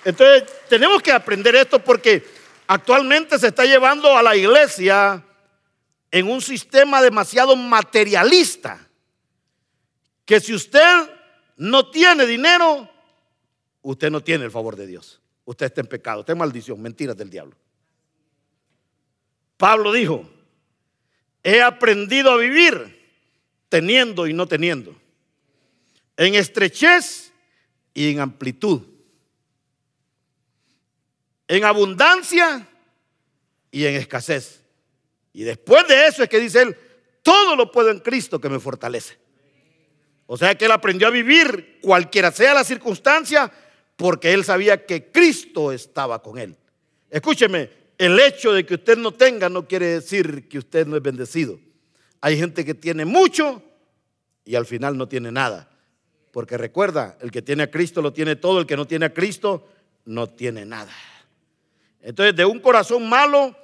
Entonces, 0.04 0.46
tenemos 0.68 1.04
que 1.04 1.12
aprender 1.12 1.56
esto 1.56 1.78
porque 1.78 2.26
Actualmente 2.72 3.40
se 3.40 3.48
está 3.48 3.66
llevando 3.66 4.16
a 4.16 4.22
la 4.22 4.36
iglesia 4.36 5.26
en 6.12 6.28
un 6.28 6.40
sistema 6.40 7.02
demasiado 7.02 7.56
materialista, 7.56 8.88
que 10.24 10.40
si 10.40 10.54
usted 10.54 11.10
no 11.58 11.90
tiene 11.90 12.28
dinero, 12.28 12.88
usted 13.82 14.12
no 14.12 14.22
tiene 14.22 14.46
el 14.46 14.52
favor 14.52 14.76
de 14.76 14.86
Dios. 14.86 15.20
Usted 15.46 15.66
está 15.66 15.82
en 15.82 15.88
pecado, 15.88 16.20
está 16.20 16.34
en 16.34 16.38
maldición, 16.38 16.80
mentiras 16.80 17.18
del 17.18 17.32
diablo. 17.32 17.56
Pablo 19.58 19.92
dijo, 19.92 20.30
he 21.42 21.64
aprendido 21.64 22.30
a 22.30 22.38
vivir 22.38 23.00
teniendo 23.68 24.28
y 24.28 24.34
no 24.34 24.48
teniendo, 24.48 24.96
en 26.18 26.36
estrechez 26.36 27.34
y 27.96 28.12
en 28.12 28.20
amplitud 28.20 28.89
en 31.50 31.66
abundancia 31.66 32.66
y 33.72 33.86
en 33.86 33.96
escasez. 33.96 34.64
Y 35.34 35.44
después 35.44 35.86
de 35.88 36.08
eso 36.08 36.24
es 36.24 36.30
que 36.30 36.40
dice 36.40 36.62
él, 36.62 36.78
todo 37.24 37.56
lo 37.56 37.72
puedo 37.72 37.90
en 37.90 38.00
Cristo 38.00 38.40
que 38.40 38.50
me 38.50 38.60
fortalece. 38.60 39.18
O 40.28 40.38
sea 40.38 40.56
que 40.56 40.66
él 40.66 40.72
aprendió 40.72 41.08
a 41.08 41.12
vivir 41.12 41.80
cualquiera 41.82 42.32
sea 42.32 42.54
la 42.54 42.64
circunstancia 42.64 43.52
porque 43.96 44.32
él 44.32 44.46
sabía 44.46 44.86
que 44.86 45.12
Cristo 45.12 45.72
estaba 45.72 46.22
con 46.22 46.38
él. 46.38 46.56
Escúcheme, 47.10 47.70
el 47.98 48.20
hecho 48.20 48.54
de 48.54 48.64
que 48.66 48.76
usted 48.76 48.98
no 48.98 49.12
tenga 49.12 49.50
no 49.50 49.68
quiere 49.68 49.88
decir 49.88 50.48
que 50.48 50.60
usted 50.60 50.86
no 50.86 50.96
es 50.96 51.02
bendecido. 51.02 51.60
Hay 52.22 52.38
gente 52.38 52.64
que 52.64 52.76
tiene 52.76 53.06
mucho 53.06 53.64
y 54.46 54.54
al 54.54 54.68
final 54.68 54.98
no 54.98 55.08
tiene 55.08 55.32
nada. 55.32 55.68
Porque 56.32 56.58
recuerda, 56.58 57.18
el 57.22 57.32
que 57.32 57.42
tiene 57.42 57.64
a 57.64 57.72
Cristo 57.72 58.04
lo 58.04 58.14
tiene 58.14 58.36
todo, 58.36 58.60
el 58.60 58.68
que 58.68 58.78
no 58.78 58.86
tiene 58.86 59.08
a 59.08 59.14
Cristo 59.14 59.68
no 60.06 60.28
tiene 60.28 60.64
nada. 60.64 60.92
Entonces, 62.02 62.36
de 62.36 62.46
un 62.46 62.60
corazón 62.60 63.08
malo, 63.10 63.56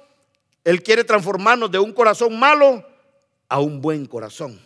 Él 0.64 0.82
quiere 0.82 1.04
transformarnos 1.04 1.70
de 1.70 1.78
un 1.78 1.92
corazón 1.92 2.38
malo 2.38 2.86
a 3.48 3.60
un 3.60 3.80
buen 3.80 4.06
corazón. 4.06 4.60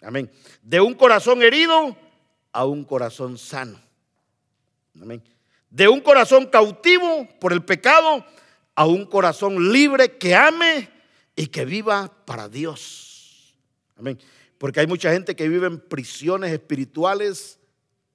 Amén. 0.00 0.30
De 0.62 0.80
un 0.80 0.94
corazón 0.94 1.42
herido 1.42 1.96
a 2.52 2.64
un 2.64 2.84
corazón 2.84 3.36
sano. 3.36 3.80
Amén. 5.00 5.22
De 5.70 5.88
un 5.88 6.00
corazón 6.00 6.46
cautivo 6.46 7.28
por 7.40 7.52
el 7.52 7.64
pecado 7.64 8.24
a 8.74 8.86
un 8.86 9.04
corazón 9.04 9.72
libre 9.72 10.16
que 10.18 10.34
ame 10.34 10.88
y 11.34 11.48
que 11.48 11.64
viva 11.64 12.12
para 12.24 12.48
Dios. 12.48 13.54
Amén. 13.96 14.18
Porque 14.56 14.80
hay 14.80 14.86
mucha 14.86 15.12
gente 15.12 15.36
que 15.36 15.48
vive 15.48 15.66
en 15.66 15.80
prisiones 15.80 16.52
espirituales 16.52 17.58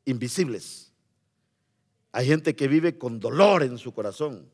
invisibles. 0.05 0.91
Hay 2.11 2.27
gente 2.27 2.55
que 2.55 2.67
vive 2.67 2.97
con 2.97 3.19
dolor 3.19 3.63
en 3.63 3.77
su 3.77 3.93
corazón. 3.93 4.49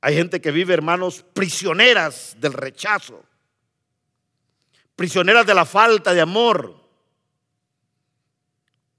Hay 0.00 0.14
gente 0.14 0.40
que 0.40 0.50
vive, 0.50 0.74
hermanos, 0.74 1.24
prisioneras 1.32 2.36
del 2.38 2.52
rechazo, 2.52 3.24
prisioneras 4.94 5.46
de 5.46 5.54
la 5.54 5.64
falta 5.64 6.14
de 6.14 6.20
amor, 6.20 6.74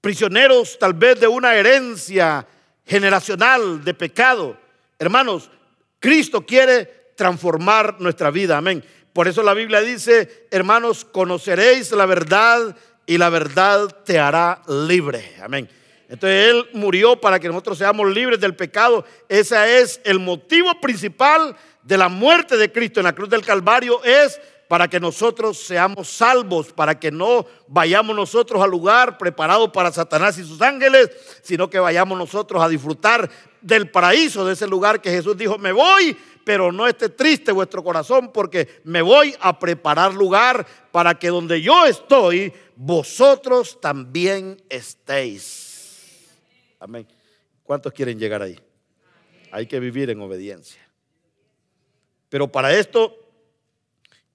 prisioneros 0.00 0.78
tal 0.78 0.94
vez 0.94 1.20
de 1.20 1.28
una 1.28 1.54
herencia 1.54 2.46
generacional 2.84 3.82
de 3.82 3.94
pecado. 3.94 4.58
Hermanos, 4.98 5.50
Cristo 5.98 6.44
quiere 6.44 7.12
transformar 7.16 8.00
nuestra 8.00 8.30
vida, 8.30 8.58
amén. 8.58 8.84
Por 9.12 9.28
eso 9.28 9.42
la 9.42 9.54
Biblia 9.54 9.80
dice, 9.80 10.46
hermanos, 10.50 11.04
conoceréis 11.04 11.92
la 11.92 12.06
verdad 12.06 12.76
y 13.06 13.18
la 13.18 13.28
verdad 13.28 13.88
te 14.04 14.18
hará 14.18 14.62
libre, 14.68 15.36
amén. 15.42 15.68
Entonces 16.10 16.50
Él 16.50 16.68
murió 16.72 17.20
para 17.20 17.38
que 17.38 17.46
nosotros 17.46 17.78
seamos 17.78 18.12
libres 18.12 18.40
del 18.40 18.56
pecado. 18.56 19.04
Ese 19.28 19.80
es 19.80 20.00
el 20.02 20.18
motivo 20.18 20.80
principal 20.80 21.56
de 21.84 21.96
la 21.96 22.08
muerte 22.08 22.56
de 22.56 22.72
Cristo 22.72 22.98
en 22.98 23.04
la 23.04 23.14
cruz 23.14 23.30
del 23.30 23.44
Calvario, 23.44 24.02
es 24.02 24.40
para 24.66 24.88
que 24.88 25.00
nosotros 25.00 25.58
seamos 25.58 26.08
salvos, 26.08 26.72
para 26.72 26.98
que 26.98 27.10
no 27.12 27.46
vayamos 27.68 28.14
nosotros 28.14 28.60
al 28.62 28.70
lugar 28.70 29.18
preparado 29.18 29.70
para 29.72 29.92
Satanás 29.92 30.36
y 30.38 30.44
sus 30.44 30.60
ángeles, 30.62 31.10
sino 31.42 31.70
que 31.70 31.78
vayamos 31.78 32.18
nosotros 32.18 32.62
a 32.62 32.68
disfrutar 32.68 33.30
del 33.60 33.88
paraíso, 33.90 34.44
de 34.44 34.54
ese 34.54 34.66
lugar 34.66 35.00
que 35.00 35.10
Jesús 35.10 35.36
dijo, 35.36 35.58
me 35.58 35.72
voy, 35.72 36.16
pero 36.44 36.72
no 36.72 36.88
esté 36.88 37.08
triste 37.08 37.52
vuestro 37.52 37.84
corazón 37.84 38.32
porque 38.32 38.80
me 38.82 39.02
voy 39.02 39.34
a 39.40 39.58
preparar 39.58 40.14
lugar 40.14 40.66
para 40.90 41.18
que 41.18 41.28
donde 41.28 41.62
yo 41.62 41.86
estoy, 41.86 42.52
vosotros 42.74 43.80
también 43.80 44.60
estéis. 44.68 45.59
Amén. 46.80 47.06
¿Cuántos 47.62 47.92
quieren 47.92 48.18
llegar 48.18 48.42
ahí? 48.42 48.58
Hay 49.52 49.66
que 49.66 49.78
vivir 49.78 50.08
en 50.10 50.20
obediencia. 50.20 50.80
Pero 52.30 52.50
para 52.50 52.74
esto, 52.74 53.14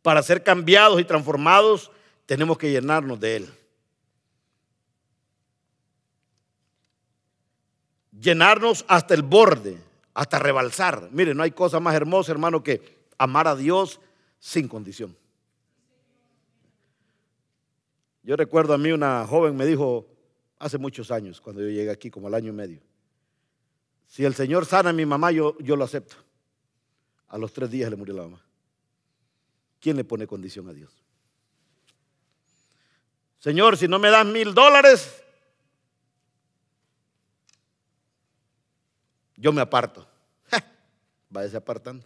para 0.02 0.22
ser 0.22 0.44
cambiados 0.44 1.02
y 1.02 1.04
transformados, 1.04 1.92
tenemos 2.26 2.58
que 2.58 2.72
llenarnos 2.72 3.20
de 3.20 3.38
Él. 3.38 3.50
Llenarnos 8.20 8.86
hasta 8.88 9.14
el 9.14 9.24
borde, 9.24 9.78
hasta 10.14 10.40
rebalsar. 10.40 11.10
Mire, 11.12 11.34
no 11.34 11.44
hay 11.44 11.52
cosa 11.52 11.80
más 11.80 11.96
hermosa, 11.96 12.32
hermano, 12.32 12.64
que 12.64 13.06
amar 13.18 13.48
a 13.48 13.56
Dios 13.56 14.00
sin 14.40 14.68
condición. 14.68 15.18
Yo 18.24 18.36
recuerdo 18.36 18.74
a 18.74 18.78
mí 18.78 18.92
una 18.92 19.26
joven 19.26 19.56
me 19.56 19.66
dijo, 19.66 20.08
hace 20.60 20.78
muchos 20.78 21.12
años, 21.12 21.42
cuando 21.42 21.62
yo 21.62 21.70
llegué 21.70 21.90
aquí, 21.90 22.10
como 22.10 22.28
al 22.28 22.34
año 22.34 22.50
y 22.50 22.56
medio. 22.56 22.82
Si 24.08 24.24
el 24.24 24.36
Señor 24.36 24.66
sana 24.66 24.92
a 24.92 24.94
mi 24.94 25.06
mamá, 25.06 25.32
yo, 25.32 25.58
yo 25.60 25.76
lo 25.76 25.84
acepto. 25.84 26.16
A 27.28 27.38
los 27.38 27.52
tres 27.54 27.70
días 27.70 27.90
le 27.90 27.96
murió 27.96 28.16
la 28.16 28.24
mamá. 28.24 28.42
¿Quién 29.80 29.98
le 29.98 30.04
pone 30.04 30.26
condición 30.26 30.70
a 30.70 30.74
Dios? 30.74 30.92
Señor, 33.40 33.78
si 33.78 33.88
no 33.88 34.00
me 34.00 34.10
das 34.10 34.26
mil 34.26 34.54
dólares, 34.54 35.24
yo 39.36 39.52
me 39.52 39.62
aparto. 39.62 40.08
Váyase 41.30 41.58
apartando. 41.58 42.06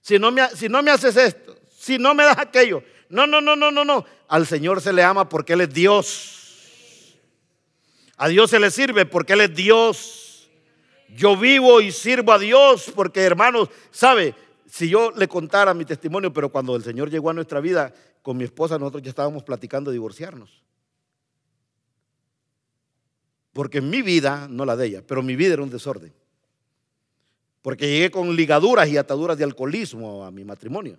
Si 0.00 0.18
no, 0.18 0.32
me, 0.32 0.48
si 0.48 0.68
no 0.68 0.82
me 0.82 0.90
haces 0.90 1.16
esto, 1.16 1.56
si 1.78 1.98
no 1.98 2.14
me 2.14 2.24
das 2.24 2.38
aquello, 2.38 2.82
no, 3.10 3.26
no, 3.26 3.40
no, 3.40 3.54
no, 3.54 3.70
no, 3.70 3.84
no. 3.84 4.04
Al 4.26 4.46
Señor 4.46 4.80
se 4.80 4.92
le 4.92 5.04
ama 5.04 5.28
porque 5.28 5.52
Él 5.52 5.60
es 5.60 5.72
Dios. 5.72 6.39
A 8.22 8.28
Dios 8.28 8.50
se 8.50 8.60
le 8.60 8.70
sirve 8.70 9.06
porque 9.06 9.32
Él 9.32 9.40
es 9.40 9.54
Dios. 9.54 10.50
Yo 11.16 11.38
vivo 11.38 11.80
y 11.80 11.90
sirvo 11.90 12.32
a 12.32 12.38
Dios 12.38 12.92
porque, 12.94 13.22
hermanos, 13.22 13.70
¿sabe? 13.90 14.34
Si 14.66 14.90
yo 14.90 15.10
le 15.12 15.26
contara 15.26 15.72
mi 15.72 15.86
testimonio, 15.86 16.30
pero 16.30 16.50
cuando 16.50 16.76
el 16.76 16.84
Señor 16.84 17.08
llegó 17.08 17.30
a 17.30 17.32
nuestra 17.32 17.60
vida, 17.60 17.94
con 18.20 18.36
mi 18.36 18.44
esposa 18.44 18.78
nosotros 18.78 19.02
ya 19.02 19.08
estábamos 19.08 19.42
platicando 19.42 19.90
de 19.90 19.94
divorciarnos. 19.94 20.62
Porque 23.54 23.80
mi 23.80 24.02
vida, 24.02 24.48
no 24.50 24.66
la 24.66 24.76
de 24.76 24.88
ella, 24.88 25.02
pero 25.06 25.22
mi 25.22 25.34
vida 25.34 25.54
era 25.54 25.62
un 25.62 25.70
desorden. 25.70 26.12
Porque 27.62 27.88
llegué 27.88 28.10
con 28.10 28.36
ligaduras 28.36 28.86
y 28.90 28.98
ataduras 28.98 29.38
de 29.38 29.44
alcoholismo 29.44 30.26
a 30.26 30.30
mi 30.30 30.44
matrimonio. 30.44 30.98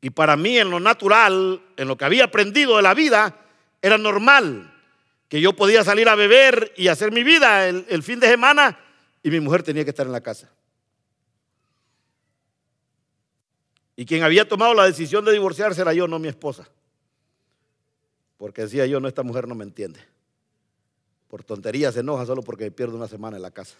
Y 0.00 0.10
para 0.10 0.36
mí 0.36 0.58
en 0.58 0.70
lo 0.70 0.80
natural, 0.80 1.62
en 1.76 1.86
lo 1.86 1.96
que 1.96 2.04
había 2.04 2.24
aprendido 2.24 2.78
de 2.78 2.82
la 2.82 2.94
vida, 2.94 3.38
era 3.80 3.96
normal 3.96 4.70
que 5.32 5.40
yo 5.40 5.54
podía 5.54 5.82
salir 5.82 6.10
a 6.10 6.14
beber 6.14 6.74
y 6.76 6.88
hacer 6.88 7.10
mi 7.10 7.24
vida 7.24 7.66
el, 7.66 8.02
fin 8.02 8.20
de 8.20 8.26
semana 8.26 8.78
y 9.22 9.30
mi 9.30 9.40
mujer 9.40 9.62
tenía 9.62 9.82
que 9.82 9.88
estar 9.88 10.04
en 10.04 10.12
la 10.12 10.20
casa. 10.20 10.52
Y 13.96 14.04
quien 14.04 14.24
había 14.24 14.46
tomado 14.46 14.74
la 14.74 14.84
decisión 14.84 15.24
de 15.24 15.32
divorciarse 15.32 15.80
era 15.80 15.94
yo, 15.94 16.06
no 16.06 16.18
mi 16.18 16.28
esposa. 16.28 16.68
Porque 18.36 18.60
decía 18.60 18.84
yo, 18.84 19.00
no, 19.00 19.08
esta 19.08 19.22
mujer 19.22 19.48
no 19.48 19.54
me 19.54 19.64
entiende. 19.64 20.00
Por 21.28 21.42
tonterías 21.42 21.94
se 21.94 22.00
enoja 22.00 22.26
solo 22.26 22.42
porque 22.42 22.70
pierdo 22.70 22.98
una 22.98 23.08
semana 23.08 23.38
en 23.38 23.42
la 23.42 23.52
casa. 23.52 23.78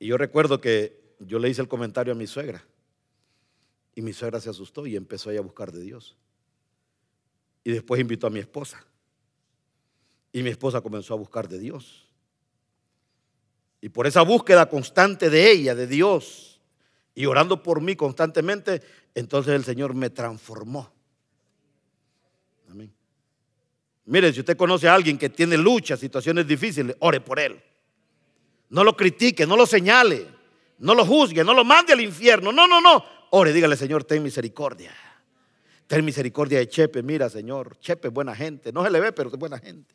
Y 0.00 0.08
yo 0.08 0.18
recuerdo 0.18 0.60
que 0.60 1.14
yo 1.20 1.38
le 1.38 1.50
hice 1.50 1.62
el 1.62 1.68
comentario 1.68 2.14
a 2.14 2.16
mi 2.16 2.26
suegra. 2.26 2.64
Y 3.94 4.02
mi 4.02 4.12
suegra 4.12 4.40
se 4.40 4.50
asustó 4.50 4.88
y 4.88 4.96
empezó 4.96 5.30
a 5.30 5.40
buscar 5.40 5.70
de 5.70 5.82
Dios. 5.82 6.16
Y 7.64 7.72
después 7.72 8.00
invitó 8.00 8.26
a 8.26 8.30
mi 8.30 8.40
esposa. 8.40 8.84
Y 10.32 10.42
mi 10.42 10.50
esposa 10.50 10.80
comenzó 10.80 11.14
a 11.14 11.16
buscar 11.16 11.48
de 11.48 11.58
Dios. 11.58 12.06
Y 13.80 13.88
por 13.88 14.06
esa 14.06 14.22
búsqueda 14.22 14.68
constante 14.68 15.30
de 15.30 15.50
ella, 15.50 15.74
de 15.74 15.86
Dios, 15.86 16.60
y 17.14 17.26
orando 17.26 17.62
por 17.62 17.80
mí 17.80 17.96
constantemente, 17.96 18.82
entonces 19.14 19.54
el 19.54 19.64
Señor 19.64 19.94
me 19.94 20.10
transformó. 20.10 20.90
Amén. 22.70 22.92
Mire, 24.06 24.32
si 24.32 24.40
usted 24.40 24.56
conoce 24.56 24.88
a 24.88 24.94
alguien 24.94 25.16
que 25.16 25.30
tiene 25.30 25.56
luchas, 25.56 26.00
situaciones 26.00 26.46
difíciles, 26.46 26.96
ore 27.00 27.20
por 27.20 27.38
él. 27.38 27.62
No 28.70 28.82
lo 28.82 28.96
critique, 28.96 29.46
no 29.46 29.56
lo 29.56 29.66
señale, 29.66 30.26
no 30.78 30.94
lo 30.94 31.06
juzgue, 31.06 31.44
no 31.44 31.54
lo 31.54 31.64
mande 31.64 31.92
al 31.92 32.00
infierno. 32.00 32.52
No, 32.52 32.66
no, 32.66 32.80
no. 32.80 33.04
Ore, 33.30 33.52
dígale, 33.52 33.76
Señor, 33.76 34.04
ten 34.04 34.22
misericordia. 34.22 34.92
Ten 35.86 36.04
misericordia 36.04 36.58
de 36.58 36.68
Chepe. 36.68 37.02
Mira, 37.02 37.28
Señor, 37.28 37.78
Chepe 37.78 38.08
es 38.08 38.14
buena 38.14 38.34
gente. 38.34 38.72
No 38.72 38.84
se 38.84 38.90
le 38.90 39.00
ve, 39.00 39.12
pero 39.12 39.28
es 39.28 39.36
buena 39.36 39.58
gente. 39.58 39.94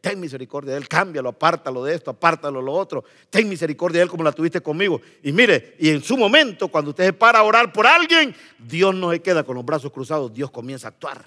Ten 0.00 0.20
misericordia 0.20 0.72
de 0.72 0.78
él, 0.78 0.86
cámbialo, 0.86 1.30
apártalo 1.30 1.82
de 1.82 1.94
esto, 1.94 2.10
apártalo 2.10 2.58
de 2.58 2.66
lo 2.66 2.72
otro. 2.72 3.04
Ten 3.30 3.48
misericordia 3.48 4.00
de 4.00 4.02
él 4.04 4.10
como 4.10 4.22
la 4.22 4.32
tuviste 4.32 4.60
conmigo. 4.60 5.00
Y 5.22 5.32
mire, 5.32 5.76
y 5.78 5.88
en 5.88 6.02
su 6.02 6.16
momento, 6.18 6.68
cuando 6.68 6.90
usted 6.90 7.06
se 7.06 7.12
para 7.14 7.38
a 7.38 7.42
orar 7.42 7.72
por 7.72 7.86
alguien, 7.86 8.34
Dios 8.58 8.94
no 8.94 9.10
se 9.12 9.20
queda 9.20 9.44
con 9.44 9.56
los 9.56 9.64
brazos 9.64 9.90
cruzados, 9.90 10.32
Dios 10.34 10.50
comienza 10.50 10.88
a 10.88 10.90
actuar. 10.90 11.24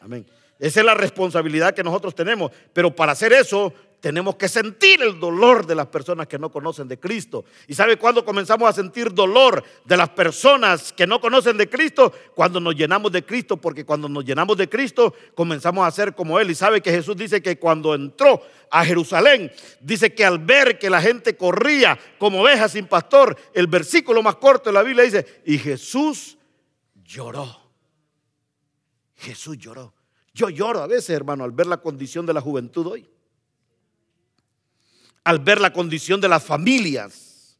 Amén. 0.00 0.24
Esa 0.58 0.80
es 0.80 0.86
la 0.86 0.94
responsabilidad 0.94 1.74
que 1.74 1.82
nosotros 1.82 2.14
tenemos. 2.14 2.50
Pero 2.72 2.94
para 2.94 3.12
hacer 3.12 3.34
eso, 3.34 3.72
tenemos 4.04 4.36
que 4.36 4.50
sentir 4.50 5.00
el 5.00 5.18
dolor 5.18 5.66
de 5.66 5.74
las 5.74 5.86
personas 5.86 6.26
que 6.26 6.38
no 6.38 6.52
conocen 6.52 6.86
de 6.86 7.00
Cristo. 7.00 7.46
¿Y 7.66 7.72
sabe 7.72 7.96
cuándo 7.96 8.22
comenzamos 8.22 8.68
a 8.68 8.72
sentir 8.74 9.14
dolor 9.14 9.64
de 9.82 9.96
las 9.96 10.10
personas 10.10 10.92
que 10.92 11.06
no 11.06 11.22
conocen 11.22 11.56
de 11.56 11.70
Cristo? 11.70 12.12
Cuando 12.34 12.60
nos 12.60 12.74
llenamos 12.74 13.10
de 13.12 13.24
Cristo, 13.24 13.56
porque 13.56 13.86
cuando 13.86 14.06
nos 14.06 14.22
llenamos 14.22 14.58
de 14.58 14.68
Cristo 14.68 15.14
comenzamos 15.34 15.88
a 15.88 15.90
ser 15.90 16.14
como 16.14 16.38
Él. 16.38 16.50
Y 16.50 16.54
sabe 16.54 16.82
que 16.82 16.90
Jesús 16.90 17.16
dice 17.16 17.40
que 17.40 17.58
cuando 17.58 17.94
entró 17.94 18.42
a 18.70 18.84
Jerusalén, 18.84 19.50
dice 19.80 20.14
que 20.14 20.26
al 20.26 20.38
ver 20.38 20.78
que 20.78 20.90
la 20.90 21.00
gente 21.00 21.34
corría 21.38 21.98
como 22.18 22.42
ovejas 22.42 22.72
sin 22.72 22.86
pastor, 22.86 23.34
el 23.54 23.68
versículo 23.68 24.22
más 24.22 24.36
corto 24.36 24.68
de 24.68 24.74
la 24.74 24.82
Biblia 24.82 25.04
dice, 25.04 25.40
y 25.46 25.56
Jesús 25.56 26.36
lloró. 27.06 27.58
Jesús 29.16 29.56
lloró. 29.56 29.94
Yo 30.34 30.50
lloro 30.50 30.82
a 30.82 30.86
veces, 30.86 31.08
hermano, 31.08 31.42
al 31.42 31.52
ver 31.52 31.68
la 31.68 31.78
condición 31.78 32.26
de 32.26 32.34
la 32.34 32.42
juventud 32.42 32.86
hoy 32.86 33.13
al 35.24 35.38
ver 35.38 35.60
la 35.60 35.72
condición 35.72 36.20
de 36.20 36.28
las 36.28 36.44
familias, 36.44 37.58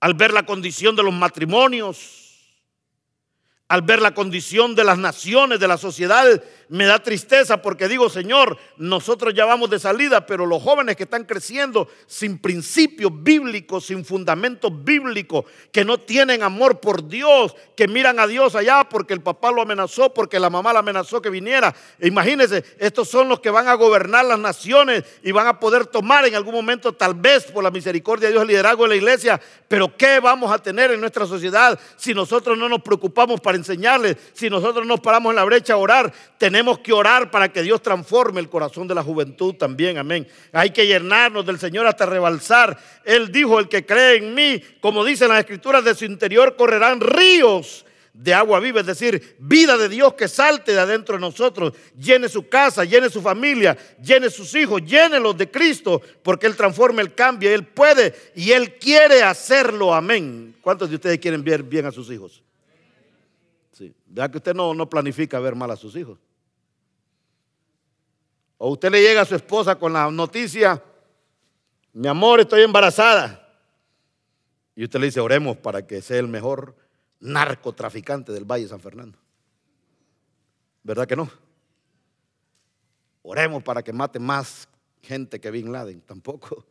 al 0.00 0.14
ver 0.14 0.32
la 0.32 0.46
condición 0.46 0.94
de 0.94 1.02
los 1.02 1.12
matrimonios, 1.12 2.23
al 3.68 3.82
ver 3.82 4.02
la 4.02 4.14
condición 4.14 4.74
de 4.74 4.84
las 4.84 4.98
naciones, 4.98 5.58
de 5.58 5.68
las 5.68 5.80
sociedades, 5.80 6.40
me 6.68 6.84
da 6.84 7.02
tristeza 7.02 7.62
porque 7.62 7.88
digo, 7.88 8.10
Señor, 8.10 8.58
nosotros 8.76 9.32
ya 9.32 9.44
vamos 9.44 9.70
de 9.70 9.78
salida, 9.78 10.26
pero 10.26 10.44
los 10.44 10.62
jóvenes 10.62 10.96
que 10.96 11.04
están 11.04 11.24
creciendo 11.24 11.88
sin 12.06 12.38
principios 12.38 13.10
bíblicos, 13.14 13.86
sin 13.86 14.04
fundamentos 14.04 14.72
bíblicos, 14.84 15.44
que 15.72 15.84
no 15.84 15.98
tienen 15.98 16.42
amor 16.42 16.80
por 16.80 17.08
Dios, 17.08 17.54
que 17.76 17.88
miran 17.88 18.18
a 18.18 18.26
Dios 18.26 18.54
allá 18.54 18.86
porque 18.88 19.14
el 19.14 19.22
papá 19.22 19.50
lo 19.50 19.62
amenazó, 19.62 20.12
porque 20.12 20.38
la 20.38 20.50
mamá 20.50 20.72
lo 20.72 20.80
amenazó 20.80 21.22
que 21.22 21.30
viniera. 21.30 21.74
Imagínense, 22.00 22.64
estos 22.78 23.08
son 23.08 23.28
los 23.28 23.40
que 23.40 23.50
van 23.50 23.68
a 23.68 23.74
gobernar 23.74 24.24
las 24.24 24.38
naciones 24.38 25.04
y 25.22 25.32
van 25.32 25.46
a 25.46 25.58
poder 25.58 25.86
tomar 25.86 26.26
en 26.26 26.34
algún 26.34 26.54
momento, 26.54 26.92
tal 26.92 27.14
vez 27.14 27.44
por 27.44 27.64
la 27.64 27.70
misericordia 27.70 28.28
de 28.28 28.32
Dios, 28.32 28.42
el 28.42 28.48
liderazgo 28.48 28.84
de 28.84 28.90
la 28.90 28.96
iglesia. 28.96 29.40
Pero 29.68 29.96
¿qué 29.96 30.20
vamos 30.20 30.52
a 30.52 30.58
tener 30.58 30.90
en 30.90 31.00
nuestra 31.00 31.26
sociedad 31.26 31.78
si 31.96 32.14
nosotros 32.14 32.58
no 32.58 32.68
nos 32.68 32.82
preocupamos 32.82 33.40
para 33.40 33.53
enseñarles, 33.54 34.16
si 34.32 34.50
nosotros 34.50 34.86
nos 34.86 35.00
paramos 35.00 35.30
en 35.30 35.36
la 35.36 35.44
brecha 35.44 35.74
a 35.74 35.78
orar? 35.78 36.12
Tenemos 36.38 36.78
que 36.80 36.92
orar 36.92 37.30
para 37.30 37.52
que 37.52 37.62
Dios 37.62 37.82
transforme 37.82 38.40
el 38.40 38.48
corazón 38.48 38.88
de 38.88 38.94
la 38.94 39.02
juventud 39.02 39.54
también, 39.54 39.98
amén. 39.98 40.26
Hay 40.52 40.70
que 40.70 40.86
llenarnos 40.86 41.46
del 41.46 41.58
Señor 41.58 41.86
hasta 41.86 42.06
rebalsar. 42.06 42.78
Él 43.04 43.30
dijo, 43.32 43.58
el 43.58 43.68
que 43.68 43.86
cree 43.86 44.16
en 44.16 44.34
mí, 44.34 44.62
como 44.80 45.04
dicen 45.04 45.28
las 45.28 45.40
escrituras, 45.40 45.84
de 45.84 45.94
su 45.94 46.04
interior 46.04 46.56
correrán 46.56 47.00
ríos 47.00 47.84
de 48.14 48.32
agua 48.32 48.60
viva, 48.60 48.80
es 48.80 48.86
decir, 48.86 49.36
vida 49.40 49.76
de 49.76 49.88
Dios 49.88 50.14
que 50.14 50.28
salte 50.28 50.72
de 50.72 50.78
adentro 50.78 51.16
de 51.16 51.20
nosotros, 51.20 51.74
llene 51.98 52.28
su 52.28 52.48
casa, 52.48 52.84
llene 52.84 53.10
su 53.10 53.20
familia, 53.20 53.76
llene 54.00 54.30
sus 54.30 54.54
hijos, 54.54 54.82
los 55.20 55.36
de 55.36 55.50
Cristo, 55.50 56.00
porque 56.22 56.46
Él 56.46 56.54
transforma, 56.54 57.02
Él 57.02 57.14
cambia, 57.14 57.52
Él 57.52 57.66
puede 57.66 58.14
y 58.36 58.52
Él 58.52 58.76
quiere 58.76 59.24
hacerlo, 59.24 59.92
amén. 59.92 60.54
¿Cuántos 60.60 60.88
de 60.90 60.94
ustedes 60.94 61.18
quieren 61.18 61.42
ver 61.42 61.64
bien 61.64 61.86
a 61.86 61.90
sus 61.90 62.08
hijos? 62.10 62.44
Sí. 63.74 63.92
Vea 64.06 64.30
que 64.30 64.38
usted 64.38 64.54
no, 64.54 64.72
no 64.72 64.88
planifica 64.88 65.40
ver 65.40 65.56
mal 65.56 65.70
a 65.70 65.76
sus 65.76 65.96
hijos. 65.96 66.18
O 68.56 68.70
usted 68.70 68.90
le 68.90 69.02
llega 69.02 69.22
a 69.22 69.24
su 69.24 69.34
esposa 69.34 69.74
con 69.74 69.92
la 69.92 70.08
noticia, 70.10 70.82
mi 71.92 72.06
amor, 72.06 72.40
estoy 72.40 72.62
embarazada. 72.62 73.40
Y 74.76 74.84
usted 74.84 75.00
le 75.00 75.06
dice, 75.06 75.20
oremos 75.20 75.56
para 75.56 75.86
que 75.86 76.00
sea 76.00 76.18
el 76.18 76.28
mejor 76.28 76.76
narcotraficante 77.18 78.32
del 78.32 78.44
Valle 78.44 78.64
de 78.64 78.70
San 78.70 78.80
Fernando. 78.80 79.18
¿Verdad 80.84 81.08
que 81.08 81.16
no? 81.16 81.28
Oremos 83.22 83.62
para 83.62 83.82
que 83.82 83.92
mate 83.92 84.20
más 84.20 84.68
gente 85.02 85.40
que 85.40 85.50
Bin 85.50 85.72
Laden. 85.72 86.00
Tampoco. 86.02 86.64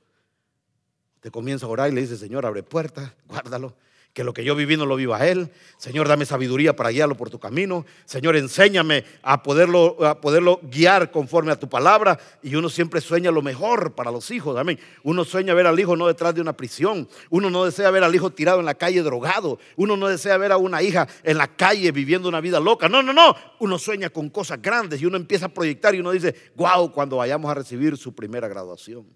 Usted 1.15 1.31
comienza 1.31 1.65
a 1.65 1.69
orar 1.69 1.91
y 1.91 1.95
le 1.95 2.01
dice, 2.01 2.15
Señor, 2.15 2.45
abre 2.45 2.63
puertas, 2.63 3.13
guárdalo 3.27 3.75
que 4.13 4.23
lo 4.23 4.31
que 4.31 4.43
yo 4.43 4.55
viví 4.55 4.77
no 4.77 4.85
lo 4.85 4.95
viva 4.95 5.27
Él. 5.27 5.51
Señor, 5.77 6.07
dame 6.07 6.25
sabiduría 6.25 6.75
para 6.75 6.91
guiarlo 6.91 7.17
por 7.17 7.31
tu 7.31 7.39
camino. 7.39 7.83
Señor, 8.05 8.35
enséñame 8.35 9.03
a 9.23 9.41
poderlo, 9.41 10.05
a 10.05 10.21
poderlo 10.21 10.59
guiar 10.61 11.09
conforme 11.09 11.51
a 11.51 11.59
tu 11.59 11.67
palabra. 11.67 12.19
Y 12.43 12.53
uno 12.53 12.69
siempre 12.69 13.01
sueña 13.01 13.31
lo 13.31 13.41
mejor 13.41 13.95
para 13.95 14.11
los 14.11 14.29
hijos. 14.29 14.55
Amén. 14.55 14.79
Uno 15.01 15.25
sueña 15.25 15.55
ver 15.55 15.65
al 15.65 15.79
hijo 15.79 15.95
no 15.95 16.05
detrás 16.05 16.35
de 16.35 16.41
una 16.41 16.53
prisión. 16.53 17.09
Uno 17.31 17.49
no 17.49 17.65
desea 17.65 17.89
ver 17.89 18.03
al 18.03 18.13
hijo 18.13 18.29
tirado 18.29 18.59
en 18.59 18.67
la 18.67 18.75
calle 18.75 19.01
drogado. 19.01 19.57
Uno 19.77 19.97
no 19.97 20.07
desea 20.07 20.37
ver 20.37 20.51
a 20.51 20.57
una 20.57 20.83
hija 20.83 21.07
en 21.23 21.39
la 21.39 21.47
calle 21.47 21.91
viviendo 21.91 22.29
una 22.29 22.39
vida 22.39 22.59
loca. 22.59 22.87
No, 22.87 23.01
no, 23.01 23.13
no. 23.13 23.35
Uno 23.59 23.79
sueña 23.79 24.11
con 24.11 24.29
cosas 24.29 24.61
grandes 24.61 25.01
y 25.01 25.07
uno 25.07 25.17
empieza 25.17 25.47
a 25.47 25.49
proyectar 25.49 25.95
y 25.95 25.99
uno 25.99 26.11
dice, 26.11 26.35
wow, 26.55 26.91
cuando 26.91 27.17
vayamos 27.17 27.49
a 27.49 27.55
recibir 27.55 27.97
su 27.97 28.13
primera 28.13 28.47
graduación. 28.47 29.07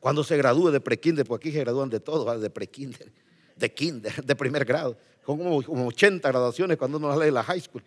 Cuando 0.00 0.24
se 0.24 0.36
gradúe 0.36 0.70
de 0.72 0.80
prekinder, 0.80 1.26
porque 1.26 1.50
aquí 1.50 1.56
se 1.56 1.60
gradúan 1.60 1.90
de 1.90 2.00
todo, 2.00 2.36
de 2.36 2.50
prekinder 2.50 3.12
de 3.60 3.72
kinder, 3.72 4.24
de 4.24 4.34
primer 4.34 4.64
grado, 4.64 4.96
con 5.24 5.38
como, 5.38 5.86
80 5.86 6.28
graduaciones 6.28 6.76
cuando 6.76 6.98
uno 6.98 7.16
lee 7.18 7.30
la 7.30 7.44
high 7.44 7.60
school. 7.60 7.82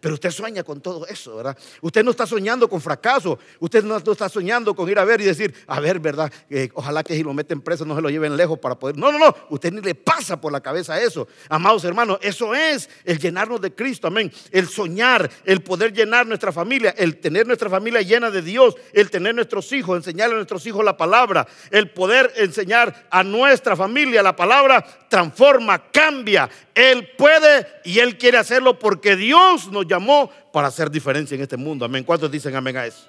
Pero 0.00 0.14
usted 0.14 0.30
sueña 0.30 0.62
con 0.62 0.82
todo 0.82 1.06
eso, 1.06 1.36
¿verdad? 1.36 1.56
Usted 1.80 2.04
no 2.04 2.10
está 2.10 2.26
soñando 2.26 2.68
con 2.68 2.82
fracaso, 2.82 3.38
usted 3.58 3.82
no, 3.82 3.96
está 3.96 4.28
soñando 4.28 4.74
con 4.74 4.90
ir 4.90 4.98
a 4.98 5.06
ver 5.06 5.22
y 5.22 5.24
decir, 5.24 5.54
a 5.66 5.80
ver, 5.80 6.00
¿verdad? 6.00 6.30
ojalá 6.74 7.02
que 7.02 7.14
si 7.14 7.22
lo 7.22 7.32
meten 7.32 7.62
preso 7.62 7.86
no 7.86 7.96
se 7.96 8.02
lo 8.02 8.10
lleven 8.10 8.36
lejos 8.36 8.58
para 8.58 8.78
poder... 8.78 8.98
No, 8.98 9.10
no, 9.10 9.18
no, 9.18 9.34
usted 9.48 9.72
ni 9.72 9.80
le 9.80 9.94
pasa 9.94 10.38
por 10.38 10.52
la 10.52 10.60
cabeza 10.60 11.00
eso. 11.00 11.26
Amados 11.48 11.82
hermanos, 11.84 12.18
eso 12.20 12.54
es 12.54 12.90
el 13.04 13.18
llenarnos 13.18 13.58
de 13.62 13.74
Cristo, 13.74 14.08
amén. 14.08 14.30
El 14.50 14.68
soñar, 14.68 15.30
el 15.46 15.62
poder 15.62 15.94
llenar 15.94 16.26
nuestra 16.26 16.52
familia, 16.52 16.94
el 16.98 17.16
tener 17.16 17.46
nuestra 17.46 17.70
familia 17.70 18.02
llena 18.02 18.30
de 18.30 18.42
Dios, 18.42 18.74
el 18.92 19.10
tener 19.10 19.34
nuestros 19.34 19.72
hijos, 19.72 19.96
enseñarle 19.96 20.34
a 20.34 20.36
nuestros 20.36 20.66
hijos 20.66 20.84
la 20.84 20.98
palabra, 20.98 21.48
el 21.70 21.88
poder 21.90 22.34
enseñar 22.36 23.06
a 23.10 23.24
nuestra 23.24 23.76
familia 23.76 24.22
la 24.22 24.36
palabra, 24.36 24.84
transforma, 25.08 25.90
cambia. 25.90 26.50
Él 26.74 27.12
puede 27.16 27.66
y 27.84 28.00
Él 28.00 28.18
quiere 28.18 28.36
hacerlo 28.36 28.78
porque 28.78 29.16
Dios 29.16 29.53
nos 29.70 29.86
llamó 29.86 30.30
para 30.52 30.68
hacer 30.68 30.90
diferencia 30.90 31.34
en 31.34 31.42
este 31.42 31.56
mundo. 31.56 31.84
Amén. 31.84 32.04
¿Cuántos 32.04 32.30
dicen 32.30 32.54
amén 32.54 32.76
a 32.76 32.86
eso? 32.86 33.08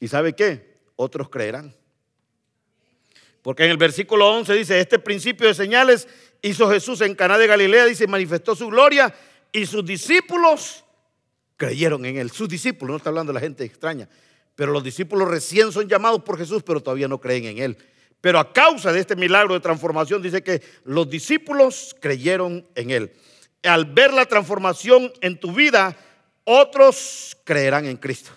¿Y 0.00 0.08
sabe 0.08 0.32
qué? 0.34 0.78
Otros 0.96 1.28
creerán. 1.28 1.74
Porque 3.40 3.64
en 3.64 3.70
el 3.70 3.76
versículo 3.76 4.28
11 4.34 4.54
dice, 4.54 4.80
este 4.80 4.98
principio 4.98 5.46
de 5.46 5.54
señales 5.54 6.08
hizo 6.42 6.68
Jesús 6.70 7.00
en 7.00 7.14
Caná 7.14 7.38
de 7.38 7.46
Galilea, 7.46 7.86
dice, 7.86 8.06
manifestó 8.06 8.54
su 8.56 8.68
gloria 8.68 9.14
y 9.52 9.64
sus 9.66 9.84
discípulos 9.84 10.84
creyeron 11.56 12.04
en 12.04 12.16
él. 12.18 12.30
Sus 12.30 12.48
discípulos, 12.48 12.90
no 12.90 12.96
está 12.96 13.10
hablando 13.10 13.32
de 13.32 13.34
la 13.34 13.40
gente 13.40 13.64
extraña, 13.64 14.08
pero 14.56 14.72
los 14.72 14.82
discípulos 14.82 15.28
recién 15.28 15.70
son 15.70 15.88
llamados 15.88 16.22
por 16.22 16.36
Jesús, 16.36 16.62
pero 16.64 16.80
todavía 16.80 17.08
no 17.08 17.20
creen 17.20 17.44
en 17.44 17.58
él. 17.58 17.78
Pero 18.20 18.38
a 18.38 18.52
causa 18.52 18.92
de 18.92 19.00
este 19.00 19.16
milagro 19.16 19.54
de 19.54 19.60
transformación 19.60 20.22
dice 20.22 20.42
que 20.42 20.62
los 20.84 21.08
discípulos 21.08 21.96
creyeron 22.00 22.66
en 22.74 22.90
él 22.90 23.12
al 23.68 23.84
ver 23.86 24.12
la 24.12 24.26
transformación 24.26 25.12
en 25.20 25.38
tu 25.38 25.52
vida, 25.52 25.96
otros 26.44 27.36
creerán 27.44 27.86
en 27.86 27.96
Cristo. 27.96 28.30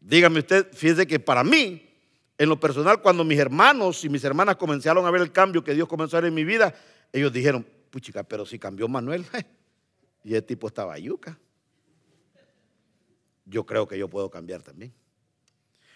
Dígame 0.00 0.40
usted, 0.40 0.70
fíjese 0.72 1.06
que 1.06 1.18
para 1.18 1.42
mí, 1.42 1.90
en 2.36 2.48
lo 2.48 2.60
personal, 2.60 3.00
cuando 3.00 3.24
mis 3.24 3.38
hermanos 3.38 4.04
y 4.04 4.08
mis 4.08 4.22
hermanas 4.24 4.56
comenzaron 4.56 5.06
a 5.06 5.10
ver 5.10 5.22
el 5.22 5.32
cambio 5.32 5.64
que 5.64 5.74
Dios 5.74 5.88
comenzó 5.88 6.16
a 6.16 6.18
hacer 6.18 6.28
en 6.28 6.34
mi 6.34 6.44
vida, 6.44 6.74
ellos 7.12 7.32
dijeron, 7.32 7.66
puchica, 7.90 8.22
pero 8.22 8.44
si 8.44 8.58
cambió 8.58 8.86
Manuel, 8.86 9.24
y 10.24 10.34
el 10.34 10.44
tipo 10.44 10.66
estaba 10.66 10.98
yuca. 10.98 11.38
Yo 13.46 13.64
creo 13.64 13.86
que 13.86 13.98
yo 13.98 14.08
puedo 14.08 14.30
cambiar 14.30 14.62
también. 14.62 14.92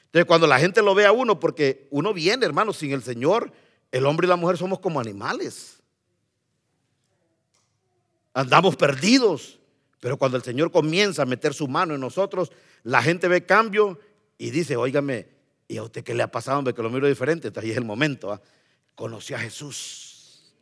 Entonces, 0.05 0.27
cuando 0.27 0.47
la 0.47 0.59
gente 0.59 0.81
lo 0.81 0.95
ve 0.95 1.05
a 1.05 1.13
uno, 1.13 1.39
porque 1.39 1.87
uno 1.91 2.15
viene, 2.15 2.47
hermano, 2.47 2.73
sin 2.73 2.93
el 2.93 3.03
Señor, 3.03 3.53
el 3.93 4.07
hombre 4.07 4.27
y 4.27 4.29
la 4.29 4.37
mujer 4.37 4.57
somos 4.57 4.81
como 4.81 5.01
animales 5.01 5.78
andamos 8.39 8.77
perdidos. 8.77 9.59
Pero 10.01 10.17
cuando 10.17 10.37
el 10.37 10.45
Señor 10.45 10.71
comienza 10.71 11.23
a 11.23 11.27
meter 11.27 11.53
su 11.53 11.67
mano 11.67 11.95
en 11.95 12.01
nosotros, 12.01 12.53
la 12.85 13.03
gente 13.03 13.27
ve 13.27 13.45
cambio 13.45 13.99
y 14.39 14.51
dice, 14.51 14.77
óigame, 14.77 15.27
¿y 15.67 15.77
a 15.77 15.83
usted 15.83 16.05
qué 16.05 16.15
le 16.15 16.23
ha 16.23 16.31
pasado? 16.31 16.59
Hombre, 16.59 16.73
que 16.73 16.83
lo 16.83 16.91
miro 16.91 17.09
diferente. 17.09 17.49
Entonces 17.49 17.67
ahí 17.67 17.73
es 17.73 17.77
el 17.77 17.85
momento. 17.85 18.33
¿ah? 18.33 18.41
Conoció 18.95 19.37
a 19.37 19.41
Jesús. 19.41 20.55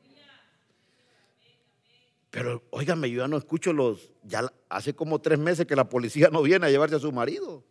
Pero 2.31 2.63
óigame, 2.71 3.11
yo 3.11 3.19
ya 3.19 3.29
no 3.29 3.37
escucho 3.37 3.73
los, 3.73 4.11
ya 4.23 4.51
hace 4.71 4.95
como 4.95 5.21
tres 5.21 5.39
meses 5.39 5.67
que 5.67 5.77
la 5.77 5.89
policía 5.89 6.29
no 6.31 6.43
viene 6.43 6.67
a 6.67 6.71
llevarse 6.71 6.97
a 6.97 6.99
su 6.99 7.13
marido. 7.13 7.63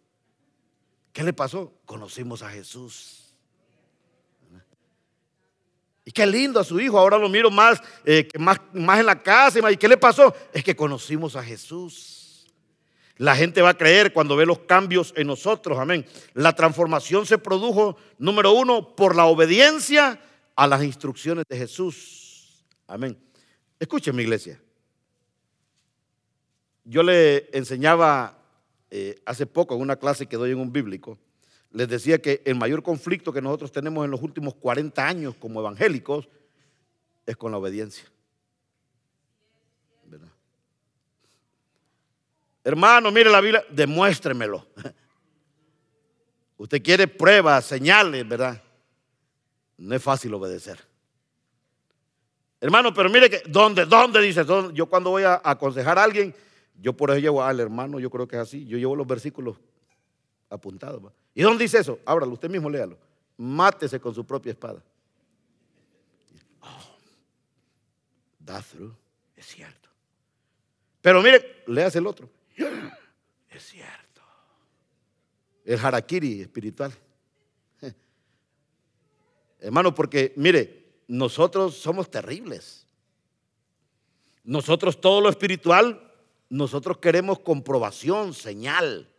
¿Qué 1.14 1.24
le 1.24 1.34
pasó? 1.34 1.74
Conocimos 1.86 2.44
a 2.44 2.50
Jesús. 2.50 3.25
Y 6.06 6.12
qué 6.12 6.26
lindo 6.28 6.60
a 6.60 6.64
su 6.64 6.80
hijo, 6.80 7.00
ahora 7.00 7.18
lo 7.18 7.28
miro 7.28 7.50
más, 7.50 7.82
eh, 8.06 8.28
más, 8.38 8.62
más 8.74 9.00
en 9.00 9.08
la 9.08 9.22
casa. 9.22 9.72
¿Y 9.72 9.76
qué 9.76 9.88
le 9.88 9.98
pasó? 9.98 10.34
Es 10.54 10.64
que 10.64 10.76
conocimos 10.76 11.36
a 11.36 11.44
Jesús. 11.44 12.46
La 13.18 13.36
gente 13.36 13.62
va 13.62 13.70
a 13.70 13.78
creer 13.78 14.14
cuando 14.14 14.36
ve 14.36 14.46
los 14.46 14.60
cambios 14.60 15.14
en 15.16 15.28
nosotros, 15.28 15.80
amén. 15.80 16.06
La 16.34 16.54
transformación 16.54 17.26
se 17.26 17.38
produjo, 17.38 17.98
número 18.20 18.52
uno, 18.52 18.96
por 18.96 19.16
la 19.16 19.26
obediencia 19.26 20.20
a 20.56 20.68
las 20.68 20.84
instrucciones 20.84 21.46
de 21.48 21.58
Jesús. 21.58 22.66
Amén. 22.88 23.18
Escuchen 23.80 24.16
mi 24.16 24.24
iglesia. 24.24 24.62
Yo 26.84 27.02
le 27.02 27.50
enseñaba 27.52 28.38
eh, 28.92 29.16
hace 29.26 29.48
poco 29.48 29.76
en 29.76 29.82
una 29.82 29.96
clase 29.96 30.28
que 30.28 30.38
doy 30.38 30.52
en 30.52 30.60
un 30.60 30.72
bíblico 30.72 31.18
les 31.76 31.90
decía 31.90 32.22
que 32.22 32.42
el 32.46 32.56
mayor 32.56 32.82
conflicto 32.82 33.34
que 33.34 33.42
nosotros 33.42 33.70
tenemos 33.70 34.06
en 34.06 34.12
los 34.12 34.22
últimos 34.22 34.56
40 34.56 35.06
años 35.06 35.36
como 35.38 35.60
evangélicos 35.60 36.30
es 37.26 37.36
con 37.36 37.52
la 37.52 37.58
obediencia. 37.58 38.06
Hermano, 42.64 43.12
mire 43.12 43.30
la 43.30 43.42
Biblia, 43.42 43.64
demuéstremelo. 43.70 44.66
Usted 46.58 46.82
quiere 46.82 47.10
pruebas, 47.10 47.66
señales, 47.66 48.26
¿verdad? 48.26 48.64
No 49.78 49.94
es 49.94 50.02
fácil 50.02 50.34
obedecer. 50.34 50.80
Hermano, 52.62 52.94
pero 52.94 53.10
mire 53.10 53.30
que, 53.30 53.44
¿dónde? 53.48 53.86
¿Dónde 53.86 54.22
dice? 54.22 54.46
Yo 54.74 54.86
cuando 54.86 55.10
voy 55.10 55.24
a 55.24 55.42
aconsejar 55.44 56.00
a 56.00 56.04
alguien, 56.04 56.34
yo 56.80 56.94
por 56.94 57.12
eso 57.12 57.20
llevo 57.20 57.44
al 57.44 57.60
hermano, 57.60 58.00
yo 58.00 58.10
creo 58.10 58.30
que 58.30 58.38
es 58.38 58.44
así, 58.44 58.66
yo 58.66 58.78
llevo 58.78 58.96
los 58.96 59.06
versículos 59.06 59.58
apuntados. 60.50 61.02
¿Y 61.34 61.42
dónde 61.42 61.64
dice 61.64 61.80
eso? 61.80 62.00
Ábralo, 62.06 62.34
usted 62.34 62.50
mismo 62.50 62.70
léalo. 62.70 62.98
mátese 63.38 64.00
con 64.00 64.14
su 64.14 64.26
propia 64.26 64.52
espada. 64.52 64.82
Oh, 66.62 66.98
that's 68.46 68.76
es 69.36 69.46
cierto. 69.46 69.90
Pero 71.02 71.22
mire, 71.22 71.64
léase 71.68 72.00
el 72.00 72.08
otro. 72.08 72.30
Es 73.50 73.64
cierto. 73.64 74.22
El 75.64 75.80
harakiri 75.80 76.42
espiritual. 76.42 76.94
Hermano, 79.60 79.94
porque 79.96 80.34
mire, 80.36 81.02
nosotros 81.08 81.76
somos 81.76 82.10
terribles. 82.10 82.86
Nosotros 84.44 85.02
todo 85.02 85.22
lo 85.22 85.30
espiritual, 85.30 86.12
nosotros 86.50 87.00
queremos 87.00 87.40
comprobación, 87.40 88.34
señal, 88.34 89.10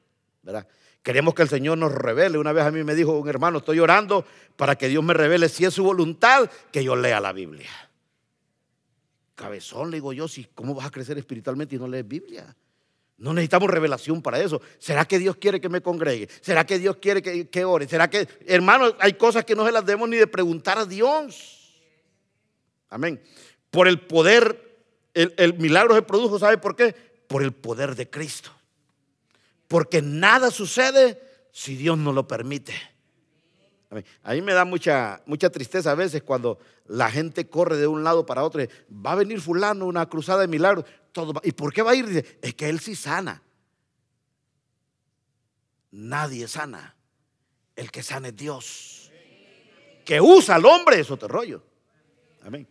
¿verdad? 0.43 0.69
Queremos 1.07 1.35
que 1.35 1.43
el 1.43 1.49
Señor 1.49 1.79
nos 1.79 1.93
revele. 1.93 2.37
Una 2.37 2.53
vez 2.53 2.65
a 2.65 2.73
mí 2.73 2.83
me 2.83 2.97
dijo 2.97 3.17
un 3.17 3.29
hermano, 3.29 3.59
estoy 3.59 3.79
orando 3.79 4.25
para 4.57 4.75
que 4.75 4.89
Dios 4.89 5.05
me 5.05 5.15
revele 5.15 5.49
si 5.49 5.65
es 5.65 5.73
su 5.73 5.85
voluntad 5.85 6.51
que 6.73 6.83
yo 6.83 6.97
lea 6.97 7.21
la 7.21 7.33
Biblia. 7.33 7.71
Cabezón, 9.37 9.93
le 9.93 9.99
digo 9.99 10.13
yo, 10.13 10.27
si, 10.27 10.47
¿cómo 10.53 10.75
vas 10.75 10.87
a 10.87 10.91
crecer 10.91 11.17
espiritualmente 11.17 11.77
y 11.77 11.79
no 11.79 11.87
lees 11.87 12.09
Biblia? 12.09 12.57
No 13.19 13.33
necesitamos 13.33 13.71
revelación 13.71 14.21
para 14.21 14.41
eso. 14.41 14.61
¿Será 14.81 15.05
que 15.05 15.21
Dios 15.21 15.37
quiere 15.37 15.61
que 15.61 15.69
me 15.69 15.81
congregue? 15.81 16.29
¿Será 16.41 16.67
que 16.67 16.77
Dios 16.77 16.97
quiere 16.97 17.23
que, 17.23 17.49
que 17.49 17.65
ore? 17.65 17.87
¿Será 17.87 18.11
que, 18.11 18.27
hermanos, 18.45 18.97
hay 18.99 19.13
cosas 19.13 19.45
que 19.45 19.55
no 19.55 19.65
se 19.65 19.71
las 19.71 19.87
debemos 19.87 20.09
ni 20.09 20.17
de 20.17 20.27
preguntar 20.27 20.77
a 20.77 20.87
Dios? 20.87 21.79
Amén. 22.89 23.23
Por 23.71 23.87
el 23.87 24.01
poder 24.01 24.67
el, 25.15 25.55
milagro 25.55 25.95
se 25.95 26.03
produjo, 26.03 26.39
¿sabe 26.39 26.59
por 26.59 26.77
qué? 26.77 26.95
Por 27.27 27.45
el 27.45 27.53
poder 27.53 27.95
de 27.95 28.11
Cristo. 28.11 28.51
Porque 29.69 30.03
nada 30.03 30.51
sucede 30.51 31.21
si 31.53 31.77
Dios 31.77 31.99
no 31.99 32.13
lo 32.13 32.29
permite. 32.29 32.75
A 34.23 34.33
mí 34.33 34.43
me 34.43 34.53
da 34.53 34.65
mucha, 34.65 35.23
mucha 35.27 35.51
tristeza 35.51 35.93
a 35.93 35.95
veces 35.95 36.23
cuando 36.23 36.59
la 36.87 37.11
gente 37.11 37.49
corre 37.49 37.77
de 37.77 37.87
un 37.87 38.05
lado 38.05 38.27
para 38.27 38.45
otro. 38.45 38.63
Va 38.91 39.13
a 39.13 39.17
venir 39.17 39.41
fulano, 39.41 39.87
una 39.87 40.07
cruzada 40.07 40.43
de 40.43 40.49
milagros. 40.49 40.85
Todo 41.13 41.41
¿Y 41.45 41.53
por 41.53 41.73
qué 41.73 41.83
va 41.83 41.93
a 41.93 41.95
ir? 41.95 42.07
Dice, 42.07 42.39
es 42.43 42.55
que 42.55 42.69
él 42.69 42.81
sí 42.81 42.95
sana. 42.95 43.43
Nadie 45.93 46.49
sana. 46.49 46.97
El 47.75 47.91
que 47.91 48.03
sana 48.03 48.29
es 48.29 48.37
Dios. 48.37 49.11
Que 50.05 50.21
usa 50.21 50.57
al 50.57 50.67
hombre 50.67 51.01
es 51.01 51.11
otro 51.11 51.29
rollo. 51.29 51.63
Amén. 52.43 52.69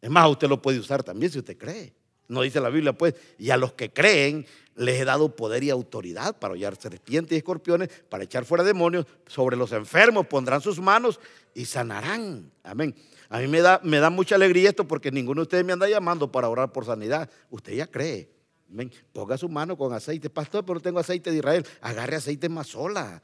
Es 0.00 0.10
más, 0.10 0.28
usted 0.28 0.48
lo 0.48 0.60
puede 0.60 0.78
usar 0.78 1.02
también 1.02 1.30
si 1.30 1.38
usted 1.38 1.56
cree. 1.56 1.94
No 2.32 2.40
dice 2.40 2.60
la 2.60 2.70
Biblia, 2.70 2.94
pues, 2.94 3.14
y 3.38 3.50
a 3.50 3.58
los 3.58 3.74
que 3.74 3.92
creen 3.92 4.46
les 4.74 4.98
he 4.98 5.04
dado 5.04 5.36
poder 5.36 5.62
y 5.62 5.70
autoridad 5.70 6.38
para 6.38 6.54
hollar 6.54 6.76
serpientes 6.76 7.36
y 7.36 7.36
escorpiones, 7.36 7.90
para 8.08 8.24
echar 8.24 8.46
fuera 8.46 8.64
demonios, 8.64 9.06
sobre 9.26 9.54
los 9.54 9.70
enfermos 9.72 10.26
pondrán 10.26 10.62
sus 10.62 10.80
manos 10.80 11.20
y 11.54 11.66
sanarán. 11.66 12.50
Amén. 12.62 12.94
A 13.28 13.38
mí 13.38 13.48
me 13.48 13.60
da, 13.60 13.80
me 13.84 13.98
da 13.98 14.08
mucha 14.08 14.36
alegría 14.36 14.70
esto 14.70 14.88
porque 14.88 15.10
ninguno 15.10 15.40
de 15.40 15.42
ustedes 15.42 15.64
me 15.64 15.74
anda 15.74 15.88
llamando 15.88 16.32
para 16.32 16.48
orar 16.48 16.72
por 16.72 16.86
sanidad. 16.86 17.28
Usted 17.50 17.74
ya 17.74 17.86
cree. 17.86 18.30
Amén. 18.70 18.90
Ponga 19.12 19.36
su 19.36 19.50
mano 19.50 19.76
con 19.76 19.92
aceite. 19.92 20.30
Pastor, 20.30 20.64
pero 20.64 20.76
no 20.76 20.80
tengo 20.80 21.00
aceite 21.00 21.30
de 21.30 21.36
Israel. 21.36 21.66
Agarre 21.82 22.16
aceite 22.16 22.48
más 22.48 22.68
sola 22.68 23.22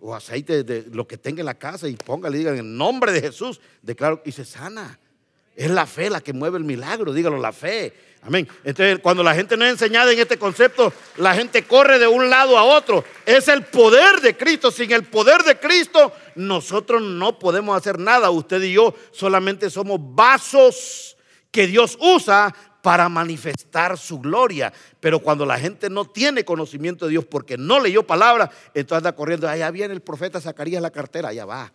o 0.00 0.14
aceite 0.14 0.64
de 0.64 0.86
lo 0.90 1.06
que 1.06 1.18
tenga 1.18 1.40
en 1.40 1.46
la 1.46 1.58
casa 1.58 1.88
y 1.88 1.96
póngale, 1.96 2.38
digan 2.38 2.56
en 2.56 2.76
nombre 2.76 3.12
de 3.12 3.20
Jesús, 3.20 3.60
declaro 3.82 4.22
y 4.24 4.32
se 4.32 4.46
sana. 4.46 4.98
Es 5.56 5.70
la 5.70 5.86
fe 5.86 6.10
la 6.10 6.20
que 6.20 6.34
mueve 6.34 6.58
el 6.58 6.64
milagro, 6.64 7.14
dígalo, 7.14 7.38
la 7.38 7.52
fe. 7.52 7.92
Amén. 8.20 8.46
Entonces, 8.62 8.98
cuando 8.98 9.22
la 9.22 9.34
gente 9.34 9.56
no 9.56 9.64
es 9.64 9.70
enseñada 9.70 10.12
en 10.12 10.18
este 10.18 10.36
concepto, 10.36 10.92
la 11.16 11.34
gente 11.34 11.62
corre 11.62 11.98
de 11.98 12.06
un 12.06 12.28
lado 12.28 12.58
a 12.58 12.64
otro. 12.64 13.04
Es 13.24 13.48
el 13.48 13.64
poder 13.64 14.20
de 14.20 14.36
Cristo. 14.36 14.70
Sin 14.70 14.92
el 14.92 15.04
poder 15.04 15.44
de 15.44 15.58
Cristo, 15.58 16.12
nosotros 16.34 17.00
no 17.00 17.38
podemos 17.38 17.74
hacer 17.74 17.98
nada. 17.98 18.30
Usted 18.30 18.60
y 18.62 18.74
yo 18.74 18.94
solamente 19.12 19.70
somos 19.70 19.98
vasos 20.00 21.16
que 21.50 21.66
Dios 21.66 21.96
usa 22.00 22.54
para 22.82 23.08
manifestar 23.08 23.96
su 23.96 24.18
gloria. 24.18 24.72
Pero 25.00 25.20
cuando 25.20 25.46
la 25.46 25.58
gente 25.58 25.88
no 25.88 26.04
tiene 26.04 26.44
conocimiento 26.44 27.06
de 27.06 27.12
Dios 27.12 27.24
porque 27.24 27.56
no 27.56 27.80
leyó 27.80 28.02
palabra, 28.02 28.50
entonces 28.74 28.98
anda 28.98 29.14
corriendo. 29.14 29.48
Allá 29.48 29.70
viene 29.70 29.94
el 29.94 30.02
profeta 30.02 30.38
Zacarías 30.38 30.82
la 30.82 30.90
cartera, 30.90 31.30
allá 31.30 31.46
va 31.46 31.72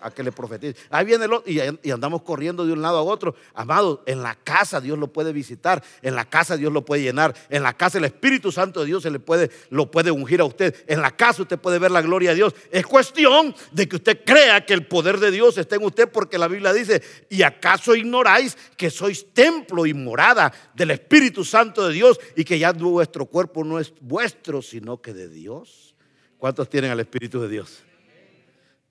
a 0.00 0.10
que, 0.10 0.22
le 0.22 0.32
profetice. 0.32 0.76
Ahí 0.90 1.04
viene 1.04 1.24
el 1.24 1.32
otro 1.32 1.50
y, 1.50 1.90
andamos 1.90 2.22
corriendo 2.22 2.66
de 2.66 2.72
un 2.72 2.82
lado 2.82 2.98
a 2.98 3.02
otro. 3.02 3.34
Amado, 3.54 4.02
en 4.06 4.22
la 4.22 4.34
casa 4.34 4.80
Dios 4.80 4.98
lo 4.98 5.08
puede 5.12 5.32
visitar, 5.32 5.82
en 6.02 6.14
la 6.14 6.24
casa 6.24 6.56
Dios 6.56 6.72
lo 6.72 6.84
puede 6.84 7.02
llenar, 7.02 7.34
en 7.48 7.62
la 7.62 7.72
casa 7.74 7.98
el 7.98 8.04
Espíritu 8.04 8.52
Santo 8.52 8.80
de 8.80 8.86
Dios 8.86 9.02
se 9.02 9.10
le 9.10 9.18
puede, 9.18 9.50
lo 9.70 9.90
puede 9.90 10.10
ungir 10.10 10.40
a 10.40 10.44
usted, 10.44 10.74
en 10.86 11.00
la 11.00 11.10
casa 11.10 11.42
usted 11.42 11.58
puede 11.58 11.78
ver 11.78 11.90
la 11.90 12.02
gloria 12.02 12.30
de 12.30 12.36
Dios. 12.36 12.54
Es 12.70 12.86
cuestión 12.86 13.54
de 13.72 13.88
que 13.88 13.96
usted 13.96 14.20
crea 14.24 14.64
que 14.64 14.74
el 14.74 14.86
poder 14.86 15.18
de 15.18 15.30
Dios 15.30 15.58
está 15.58 15.76
en 15.76 15.84
usted 15.84 16.08
porque 16.10 16.38
la 16.38 16.48
Biblia 16.48 16.72
dice, 16.72 17.02
¿y 17.30 17.42
acaso 17.42 17.94
ignoráis 17.94 18.56
que 18.76 18.90
sois 18.90 19.32
templo 19.32 19.86
y 19.86 19.94
morada 19.94 20.52
del 20.74 20.90
Espíritu 20.90 21.44
Santo 21.44 21.88
de 21.88 21.94
Dios 21.94 22.20
y 22.36 22.44
que 22.44 22.58
ya 22.58 22.72
vuestro 22.72 23.26
cuerpo 23.26 23.64
no 23.64 23.78
es 23.78 23.92
vuestro, 24.00 24.62
sino 24.62 25.00
que 25.00 25.12
de 25.12 25.28
Dios? 25.28 25.94
¿Cuántos 26.38 26.68
tienen 26.68 26.90
al 26.90 27.00
Espíritu 27.00 27.40
de 27.40 27.48
Dios? 27.48 27.82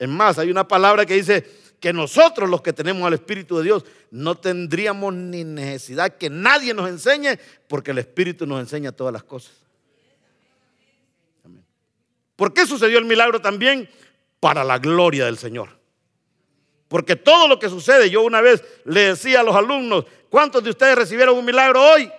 Es 0.04 0.10
más, 0.10 0.38
hay 0.38 0.52
una 0.52 0.68
palabra 0.68 1.06
que 1.06 1.14
dice 1.14 1.50
que 1.80 1.94
nosotros 1.94 2.50
los 2.50 2.62
que 2.62 2.74
tenemos 2.74 3.08
al 3.08 3.14
Espíritu 3.14 3.56
de 3.56 3.64
Dios 3.64 3.86
no 4.12 4.36
tendríamos 4.36 5.14
ni 5.14 5.46
necesidad 5.46 6.18
que 6.18 6.30
nadie 6.30 6.74
nos 6.74 6.90
enseñe 6.90 7.40
porque 7.70 7.92
el 7.92 8.00
Espíritu 8.00 8.46
nos 8.46 8.60
enseña 8.60 8.92
todas 8.92 9.14
las 9.14 9.24
cosas. 9.24 9.54
¿Por 12.36 12.54
qué 12.54 12.68
sucedió 12.68 13.00
el 13.00 13.06
milagro 13.06 13.40
también? 13.40 13.90
Para 14.42 14.66
la 14.66 14.78
gloria 14.78 15.24
del 15.24 15.38
Señor. 15.38 15.70
Porque 16.90 17.16
todo 17.16 17.48
lo 17.48 17.58
que 17.58 17.70
sucede, 17.70 18.10
yo 18.10 18.24
una 18.24 18.42
vez 18.42 18.62
le 18.84 19.04
decía 19.04 19.40
a 19.40 19.44
los 19.44 19.56
alumnos, 19.56 20.04
¿cuántos 20.30 20.66
de 20.66 20.72
ustedes 20.72 20.98
recibieron 20.98 21.38
un 21.38 21.46
milagro 21.46 21.82
hoy? 21.82 22.12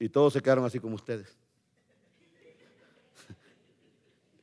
Y 0.00 0.08
todos 0.08 0.32
se 0.32 0.42
quedaron 0.42 0.64
así 0.64 0.80
como 0.80 0.96
ustedes. 0.96 1.39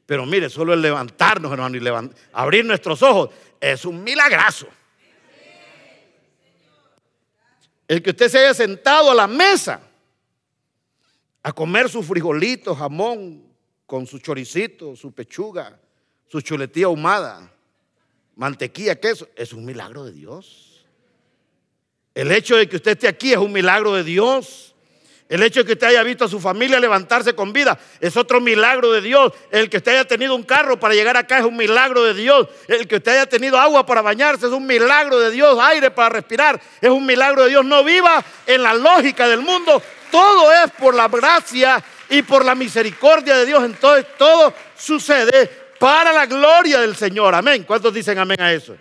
Pero 0.08 0.26
mire, 0.26 0.50
solo 0.50 0.74
el 0.74 0.82
levantarnos, 0.82 1.52
hermano, 1.52 1.78
y 1.78 2.16
abrir 2.32 2.66
nuestros 2.66 3.04
ojos 3.04 3.30
es 3.60 3.84
un 3.86 4.02
milagrazo. 4.04 4.68
El 7.88 8.02
que 8.02 8.12
usted 8.12 8.30
se 8.30 8.40
haya 8.40 8.54
sentado 8.54 9.12
a 9.12 9.16
la 9.16 9.28
mesa 9.28 9.82
a 11.44 11.52
comer 11.52 11.90
su 11.90 12.02
frijolito, 12.02 12.74
jamón, 12.74 13.44
con 13.86 14.08
su 14.08 14.20
choricito, 14.20 14.96
su 14.96 15.12
pechuga, 15.12 15.78
su 16.28 16.40
chuletilla 16.40 16.88
ahumada, 16.88 17.52
mantequilla, 18.36 19.00
queso, 19.00 19.28
es 19.36 19.52
un 19.52 19.66
milagro 19.66 20.06
de 20.06 20.14
Dios. 20.14 20.86
El 22.16 22.32
hecho 22.32 22.56
de 22.56 22.70
que 22.70 22.78
usted 22.78 22.92
esté 22.92 23.10
aquí 23.10 23.34
es 23.34 23.38
un 23.38 23.52
milagro 23.52 23.94
de 23.94 24.06
Dios. 24.06 24.67
El 25.30 25.44
hecho 25.44 25.60
de 25.60 25.66
que 25.66 25.74
usted 25.74 25.88
haya 25.88 26.04
visto 26.04 26.24
a 26.24 26.30
su 26.30 26.40
familia 26.40 26.80
levantarse 26.80 27.36
con 27.36 27.52
vida 27.52 27.78
es 28.00 28.16
otro 28.16 28.40
milagro 28.40 28.94
de 28.94 29.02
Dios. 29.02 29.34
El 29.52 29.70
que 29.70 29.78
usted 29.78 29.92
haya 29.92 30.06
tenido 30.06 30.34
un 30.36 30.44
carro 30.44 30.80
para 30.80 30.94
llegar 30.94 31.18
acá 31.18 31.40
es 31.40 31.46
un 31.46 31.58
milagro 31.58 32.04
de 32.04 32.14
Dios. 32.14 32.48
El 32.68 32.88
que 32.88 32.96
usted 32.96 33.12
haya 33.12 33.26
tenido 33.26 33.60
agua 33.60 33.86
para 33.86 34.02
bañarse 34.02 34.46
es 34.46 34.54
un 34.54 34.66
milagro 34.66 35.20
de 35.20 35.32
Dios. 35.32 35.60
Aire 35.62 35.92
para 35.92 36.10
respirar 36.10 36.62
es 36.80 36.90
un 36.90 37.06
milagro 37.06 37.44
de 37.44 37.50
Dios. 37.50 37.66
No 37.66 37.84
viva 37.84 38.24
en 38.46 38.64
la 38.64 38.74
lógica 38.74 39.28
del 39.28 39.42
mundo. 39.42 39.82
Todo 40.10 40.54
es 40.54 40.72
por 40.72 40.96
la 40.96 41.10
gracia 41.10 41.84
y 42.10 42.22
por 42.22 42.46
la 42.46 42.56
misericordia 42.56 43.36
de 43.36 43.46
Dios. 43.46 43.66
Entonces 43.66 44.06
todo 44.18 44.54
sucede 44.78 45.50
para 45.78 46.14
la 46.14 46.26
gloria 46.26 46.80
del 46.80 46.96
Señor. 46.96 47.36
Amén. 47.36 47.66
¿Cuántos 47.68 47.94
dicen 47.94 48.18
amén 48.18 48.40
a 48.40 48.54
eso? 48.54 48.78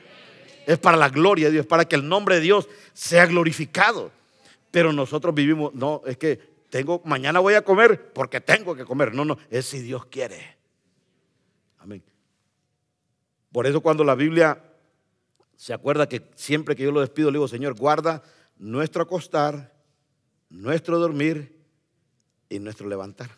Es 0.64 0.78
para 0.78 0.97
la 0.97 1.09
gloria 1.09 1.47
de 1.47 1.55
Dios, 1.55 1.66
para 1.66 1.84
que 1.84 1.97
el 1.97 2.09
nombre 2.09 2.36
de 2.36 2.40
Dios 2.42 2.68
sea 2.92 3.26
glorificado. 3.26 4.12
Pero 4.77 4.93
nosotros 4.93 5.35
vivimos, 5.35 5.72
no, 5.72 6.03
es 6.05 6.18
que 6.18 6.39
tengo, 6.68 7.01
mañana 7.07 7.41
voy 7.41 7.55
a 7.55 7.62
comer 7.62 8.12
porque 8.12 8.43
tengo 8.43 8.74
que 8.74 8.85
comer. 8.85 9.14
No, 9.14 9.24
no, 9.24 9.39
es 9.49 9.64
si 9.64 9.81
Dios 9.81 10.05
quiere. 10.05 10.59
Amén. 11.79 12.03
Por 13.51 13.66
eso 13.66 13.81
cuando 13.81 14.05
la 14.05 14.14
Biblia 14.14 14.62
se 15.57 15.72
acuerda 15.72 16.11
que 16.11 16.31
siempre 16.35 16.77
que 16.77 16.83
yo 16.83 16.93
lo 16.93 17.01
despido, 17.01 17.31
le 17.31 17.39
digo, 17.39 17.49
Señor, 17.49 17.72
guarda 17.72 18.22
nuestro 18.59 19.05
acostar, 19.05 19.72
nuestro 20.51 20.99
dormir 20.99 21.59
y 22.51 22.59
nuestro 22.59 22.87
levantar. 22.87 23.31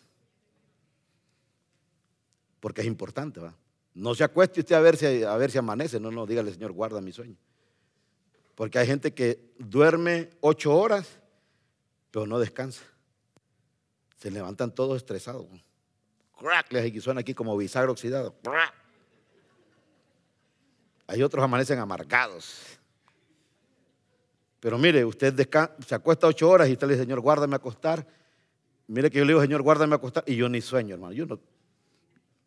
Porque 2.59 2.81
es 2.81 2.87
importante, 2.87 3.39
¿va? 3.39 3.55
No 3.93 4.13
se 4.13 4.25
acueste 4.25 4.59
usted 4.59 4.75
a 4.75 4.81
ver 4.81 4.97
si, 4.97 5.23
a 5.23 5.37
ver 5.37 5.51
si 5.51 5.57
amanece. 5.57 6.01
No, 6.01 6.11
no, 6.11 6.25
dígale, 6.25 6.51
Señor, 6.51 6.73
guarda 6.73 6.99
mi 6.99 7.13
sueño. 7.13 7.37
Porque 8.55 8.77
hay 8.77 8.87
gente 8.87 9.13
que 9.13 9.53
duerme 9.57 10.31
ocho 10.41 10.75
horas 10.75 11.18
pero 12.11 12.25
no 12.25 12.39
descansa. 12.39 12.83
Se 14.17 14.31
levantan 14.31 14.73
todos 14.73 14.97
estresados. 14.97 15.45
Crack, 16.37 16.71
les 16.71 17.03
suena 17.03 17.21
aquí 17.21 17.33
como 17.33 17.55
bisagra 17.57 17.91
oxidado. 17.91 18.35
Hay 21.07 21.23
otros 21.23 21.43
amanecen 21.43 21.79
amargados. 21.79 22.79
Pero 24.59 24.77
mire, 24.77 25.05
usted 25.05 25.33
se 25.85 25.95
acuesta 25.95 26.27
ocho 26.27 26.49
horas 26.49 26.69
y 26.69 26.73
usted 26.73 26.87
le 26.87 26.93
dice, 26.93 27.03
Señor, 27.03 27.19
guárdame 27.21 27.55
a 27.55 27.57
acostar. 27.57 28.05
Mire 28.87 29.09
que 29.09 29.19
yo 29.19 29.25
le 29.25 29.29
digo, 29.31 29.41
Señor, 29.41 29.61
guárdame 29.61 29.93
a 29.93 29.97
acostar. 29.97 30.23
Y 30.27 30.35
yo 30.35 30.49
ni 30.49 30.61
sueño, 30.61 30.95
hermano. 30.95 31.13
Yo 31.13 31.25
no. 31.25 31.39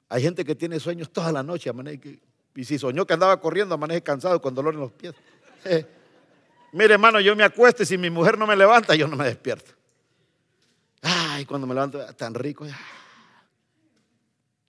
Hay 0.08 0.22
gente 0.22 0.44
que 0.44 0.54
tiene 0.54 0.78
sueños 0.78 1.10
toda 1.10 1.32
la 1.32 1.42
noche, 1.42 1.70
y 2.54 2.64
si 2.64 2.78
soñó 2.78 3.06
que 3.06 3.14
andaba 3.14 3.40
corriendo, 3.40 3.74
amanece 3.74 4.02
cansado 4.02 4.42
con 4.42 4.54
dolor 4.54 4.74
en 4.74 4.80
los 4.80 4.92
pies. 4.92 5.14
Mire, 6.72 6.94
hermano, 6.94 7.20
yo 7.20 7.36
me 7.36 7.44
acuesto 7.44 7.82
y 7.82 7.86
si 7.86 7.98
mi 7.98 8.08
mujer 8.08 8.38
no 8.38 8.46
me 8.46 8.56
levanta, 8.56 8.94
yo 8.94 9.06
no 9.06 9.16
me 9.16 9.26
despierto. 9.26 9.72
Ay, 11.02 11.44
cuando 11.44 11.66
me 11.66 11.74
levanto, 11.74 12.04
tan 12.14 12.34
rico. 12.34 12.66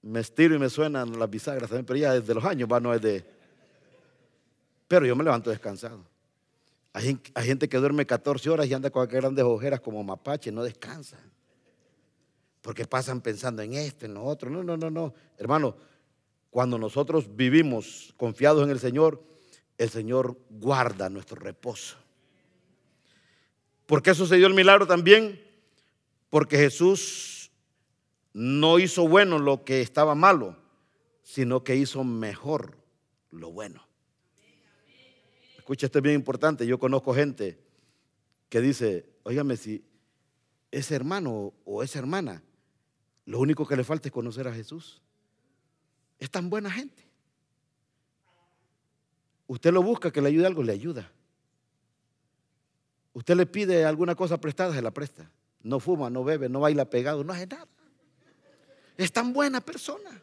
Me 0.02 0.20
estiro 0.20 0.54
y 0.56 0.60
me 0.60 0.70
suenan 0.70 1.18
las 1.18 1.30
bisagras 1.30 1.70
también, 1.70 1.86
pero 1.86 1.98
ya 1.98 2.14
desde 2.14 2.34
los 2.34 2.44
años 2.44 2.68
va, 2.72 2.80
no 2.82 2.94
es 2.94 3.02
de. 3.02 3.26
Pero 4.88 5.06
yo 5.06 5.16
me 5.16 5.24
levanto 5.24 5.50
descansado. 5.50 6.04
Hay, 6.92 7.20
gente 7.38 7.70
que 7.70 7.78
duerme 7.78 8.06
14 8.06 8.50
horas 8.50 8.68
y 8.68 8.74
anda 8.74 8.90
con 8.90 9.08
grandes 9.08 9.46
ojeras 9.46 9.80
como 9.80 10.04
mapache, 10.04 10.52
no 10.52 10.64
descansa. 10.64 11.18
Porque 12.62 12.86
pasan 12.86 13.22
pensando 13.22 13.62
en 13.62 13.74
esto, 13.74 14.06
en 14.06 14.14
lo 14.14 14.24
otro. 14.24 14.50
No, 14.50 14.62
no, 14.62 14.76
no, 14.76 14.92
no. 14.92 15.14
Hermano, 15.38 15.76
cuando 16.50 16.78
nosotros 16.78 17.36
vivimos 17.36 18.14
confiados 18.18 18.64
en 18.64 18.70
el 18.70 18.80
Señor, 18.80 19.24
el 19.84 19.90
Señor 19.90 20.38
guarda 20.50 21.10
nuestro 21.10 21.40
reposo. 21.40 21.98
¿Por 23.86 24.02
qué 24.02 24.14
sucedió 24.14 24.48
el 24.48 24.54
milagro 24.54 24.88
también? 24.88 25.42
Porque 26.30 26.58
Jesús 26.58 27.52
no 28.34 28.80
hizo 28.80 29.08
bueno 29.08 29.40
lo 29.40 29.64
que 29.64 29.82
estaba 29.82 30.16
malo, 30.16 30.58
sino 31.22 31.64
que 31.64 31.76
hizo 31.76 32.04
mejor 32.04 32.78
lo 33.32 33.52
bueno. 33.52 33.86
Escucha, 35.58 35.86
esto 35.86 36.00
es 36.00 36.04
bien 36.04 36.16
importante. 36.16 36.66
Yo 36.66 36.80
conozco 36.80 37.14
gente 37.14 37.60
que 38.50 38.62
dice, 38.62 39.06
óigame, 39.24 39.58
si 39.58 39.84
ese 40.72 40.96
hermano 40.96 41.54
o 41.66 41.84
esa 41.84 42.00
hermana, 42.00 42.44
lo 43.26 43.40
único 43.40 43.66
que 43.66 43.76
le 43.76 43.84
falta 43.84 44.08
es 44.08 44.12
conocer 44.12 44.48
a 44.48 44.54
Jesús. 44.54 45.02
Es 46.20 46.30
tan 46.30 46.50
buena 46.50 46.72
gente. 46.72 47.03
Usted 49.54 49.72
lo 49.72 49.84
busca 49.84 50.12
que 50.12 50.22
le 50.22 50.30
ayude 50.30 50.48
algo, 50.48 50.64
le 50.64 50.74
ayuda. 50.74 51.12
Usted 53.14 53.36
le 53.36 53.46
pide 53.46 53.86
alguna 53.86 54.16
cosa 54.16 54.40
prestada, 54.40 54.74
se 54.74 54.82
la 54.82 54.92
presta 54.92 55.30
no 55.64 55.80
fuma, 55.80 56.10
no 56.10 56.24
bebe, 56.24 56.50
no 56.50 56.60
baila 56.60 56.90
pegado, 56.90 57.24
no 57.24 57.34
hace 57.34 57.48
nada. 57.48 57.68
Es 58.98 59.12
tan 59.12 59.34
buena 59.34 59.62
persona. 59.62 60.22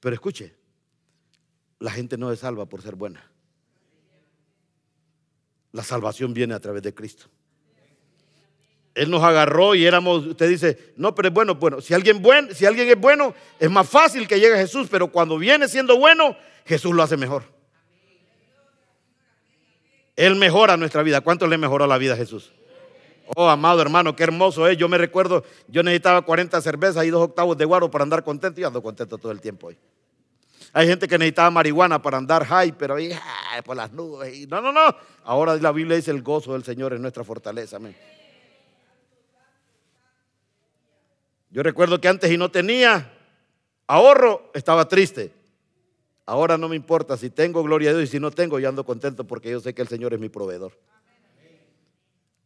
Pero 0.00 0.14
escuche, 0.14 0.56
la 1.78 1.90
gente 1.90 2.16
no 2.16 2.30
se 2.30 2.36
salva 2.36 2.66
por 2.66 2.82
ser 2.82 2.96
buena. 2.96 3.22
La 5.72 5.84
salvación 5.84 6.34
viene 6.34 6.54
a 6.54 6.60
través 6.60 6.82
de 6.82 6.94
Cristo. 6.94 7.26
Él 9.00 9.10
nos 9.10 9.22
agarró 9.22 9.74
y 9.74 9.86
éramos, 9.86 10.26
usted 10.26 10.46
dice, 10.46 10.92
no, 10.96 11.14
pero 11.14 11.28
es 11.28 11.32
bueno, 11.32 11.54
bueno, 11.54 11.80
si 11.80 11.94
alguien, 11.94 12.20
buen, 12.20 12.54
si 12.54 12.66
alguien 12.66 12.86
es 12.86 13.00
bueno, 13.00 13.34
es 13.58 13.70
más 13.70 13.88
fácil 13.88 14.28
que 14.28 14.38
llegue 14.38 14.52
a 14.52 14.58
Jesús, 14.58 14.88
pero 14.90 15.10
cuando 15.10 15.38
viene 15.38 15.68
siendo 15.68 15.96
bueno, 15.96 16.36
Jesús 16.66 16.94
lo 16.94 17.02
hace 17.02 17.16
mejor. 17.16 17.44
Él 20.16 20.36
mejora 20.36 20.76
nuestra 20.76 21.02
vida. 21.02 21.22
¿Cuánto 21.22 21.46
le 21.46 21.56
mejoró 21.56 21.86
la 21.86 21.96
vida 21.96 22.12
a 22.12 22.16
Jesús? 22.18 22.52
Oh, 23.36 23.48
amado 23.48 23.80
hermano, 23.80 24.14
qué 24.14 24.24
hermoso 24.24 24.68
es. 24.68 24.76
Yo 24.76 24.86
me 24.86 24.98
recuerdo, 24.98 25.44
yo 25.66 25.82
necesitaba 25.82 26.20
40 26.20 26.60
cervezas 26.60 27.02
y 27.06 27.08
dos 27.08 27.22
octavos 27.22 27.56
de 27.56 27.64
guaro 27.64 27.90
para 27.90 28.02
andar 28.02 28.22
contento 28.22 28.60
y 28.60 28.64
ando 28.64 28.82
contento 28.82 29.16
todo 29.16 29.32
el 29.32 29.40
tiempo 29.40 29.68
hoy. 29.68 29.78
Hay 30.74 30.86
gente 30.86 31.08
que 31.08 31.16
necesitaba 31.16 31.50
marihuana 31.50 32.02
para 32.02 32.18
andar 32.18 32.44
high, 32.44 32.72
pero 32.72 32.96
ahí 32.96 33.18
por 33.64 33.76
las 33.76 33.92
nubes. 33.92 34.46
no, 34.46 34.60
no, 34.60 34.70
no. 34.72 34.94
Ahora 35.24 35.56
la 35.56 35.72
Biblia 35.72 35.96
dice 35.96 36.10
el 36.10 36.20
gozo 36.20 36.52
del 36.52 36.64
Señor 36.64 36.92
es 36.92 37.00
nuestra 37.00 37.24
fortaleza. 37.24 37.76
Amén. 37.76 37.96
Yo 41.50 41.62
recuerdo 41.62 42.00
que 42.00 42.08
antes 42.08 42.30
y 42.30 42.36
no 42.36 42.50
tenía 42.50 43.12
ahorro, 43.86 44.50
estaba 44.54 44.86
triste. 44.88 45.32
Ahora 46.24 46.56
no 46.56 46.68
me 46.68 46.76
importa 46.76 47.16
si 47.16 47.28
tengo 47.28 47.62
gloria 47.64 47.90
a 47.90 47.94
Dios 47.94 48.08
y 48.08 48.12
si 48.12 48.20
no 48.20 48.30
tengo, 48.30 48.60
yo 48.60 48.68
ando 48.68 48.84
contento 48.84 49.26
porque 49.26 49.50
yo 49.50 49.58
sé 49.58 49.74
que 49.74 49.82
el 49.82 49.88
Señor 49.88 50.14
es 50.14 50.20
mi 50.20 50.28
proveedor. 50.28 50.78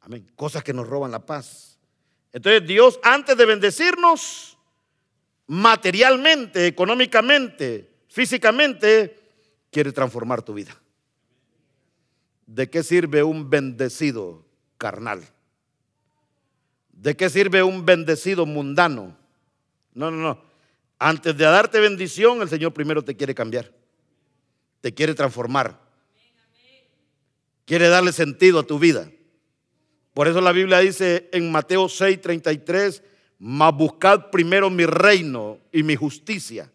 Amén. 0.01 0.27
Cosas 0.37 0.65
que 0.65 0.73
nos 0.73 0.89
roban 0.89 1.11
la 1.11 1.19
paz. 1.19 1.79
Entonces 2.33 2.67
Dios, 2.67 2.99
antes 3.03 3.37
de 3.37 3.45
bendecirnos 3.45 4.57
materialmente, 5.47 6.67
económicamente, 6.67 7.91
físicamente, 8.09 9.21
quiere 9.71 9.93
transformar 9.93 10.41
tu 10.41 10.55
vida. 10.55 10.81
¿De 12.47 12.71
qué 12.71 12.83
sirve 12.83 13.23
un 13.23 13.51
bendecido 13.51 14.47
carnal? 14.79 15.23
¿De 16.97 17.17
qué 17.17 17.29
sirve 17.29 17.63
un 17.63 17.85
bendecido 17.85 18.47
mundano? 18.47 19.17
No, 19.93 20.11
no, 20.11 20.17
no. 20.17 20.43
Antes 20.99 21.37
de 21.37 21.45
darte 21.45 21.81
bendición, 21.81 22.41
el 22.41 22.49
Señor 22.49 22.73
primero 22.73 23.03
te 23.03 23.17
quiere 23.17 23.35
cambiar. 23.35 23.71
Te 24.81 24.95
quiere 24.95 25.15
transformar. 25.15 25.81
Quiere 27.65 27.89
darle 27.89 28.13
sentido 28.13 28.61
a 28.61 28.63
tu 28.63 28.79
vida. 28.79 29.11
Por 30.13 30.29
eso 30.29 30.41
la 30.41 30.53
Biblia 30.53 30.79
dice 30.79 31.29
en 31.33 31.51
Mateo 31.51 31.89
6, 31.89 32.21
33, 32.21 33.03
mas 33.39 33.75
buscad 33.75 34.31
primero 34.31 34.71
mi 34.71 34.87
reino 34.87 35.59
y 35.73 35.83
mi 35.83 35.97
justicia. 35.97 36.71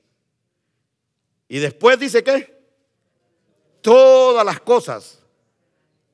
Y 1.47 1.59
después 1.59 1.99
dice 1.99 2.23
que 2.23 2.53
todas 3.81 4.45
las 4.45 4.59
cosas 4.59 5.19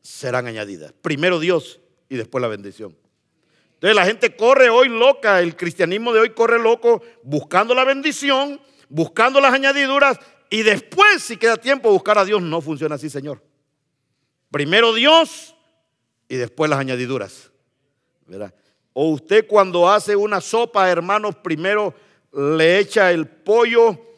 serán 0.02 0.48
añadidas. 0.48 0.94
Primero 1.02 1.40
Dios 1.40 1.80
y 2.08 2.16
después 2.16 2.42
la 2.42 2.48
bendición. 2.48 2.96
La 3.94 4.06
gente 4.06 4.36
corre 4.36 4.70
hoy 4.70 4.90
loca, 4.90 5.42
el 5.42 5.56
cristianismo 5.56 6.12
de 6.14 6.22
hoy 6.22 6.30
corre 6.32 6.60
loco 6.60 7.04
buscando 7.24 7.76
la 7.76 7.84
bendición, 7.84 8.60
buscando 8.90 9.40
las 9.40 9.54
añadiduras 9.54 10.18
y 10.50 10.64
después 10.64 11.22
si 11.22 11.38
queda 11.38 11.58
tiempo 11.58 11.92
buscar 11.92 12.18
a 12.18 12.26
Dios. 12.26 12.42
No 12.42 12.62
funciona 12.62 12.96
así, 12.96 13.10
Señor. 13.10 13.44
Primero 14.50 14.94
Dios 14.94 15.56
y 16.28 16.36
después 16.38 16.70
las 16.70 16.80
añadiduras. 16.80 17.52
O 18.94 19.10
usted 19.10 19.46
cuando 19.48 19.90
hace 19.90 20.16
una 20.16 20.42
sopa, 20.42 20.90
hermanos, 20.90 21.36
primero 21.36 21.94
le 22.34 22.80
echa 22.80 23.12
el 23.12 23.28
pollo 23.28 24.18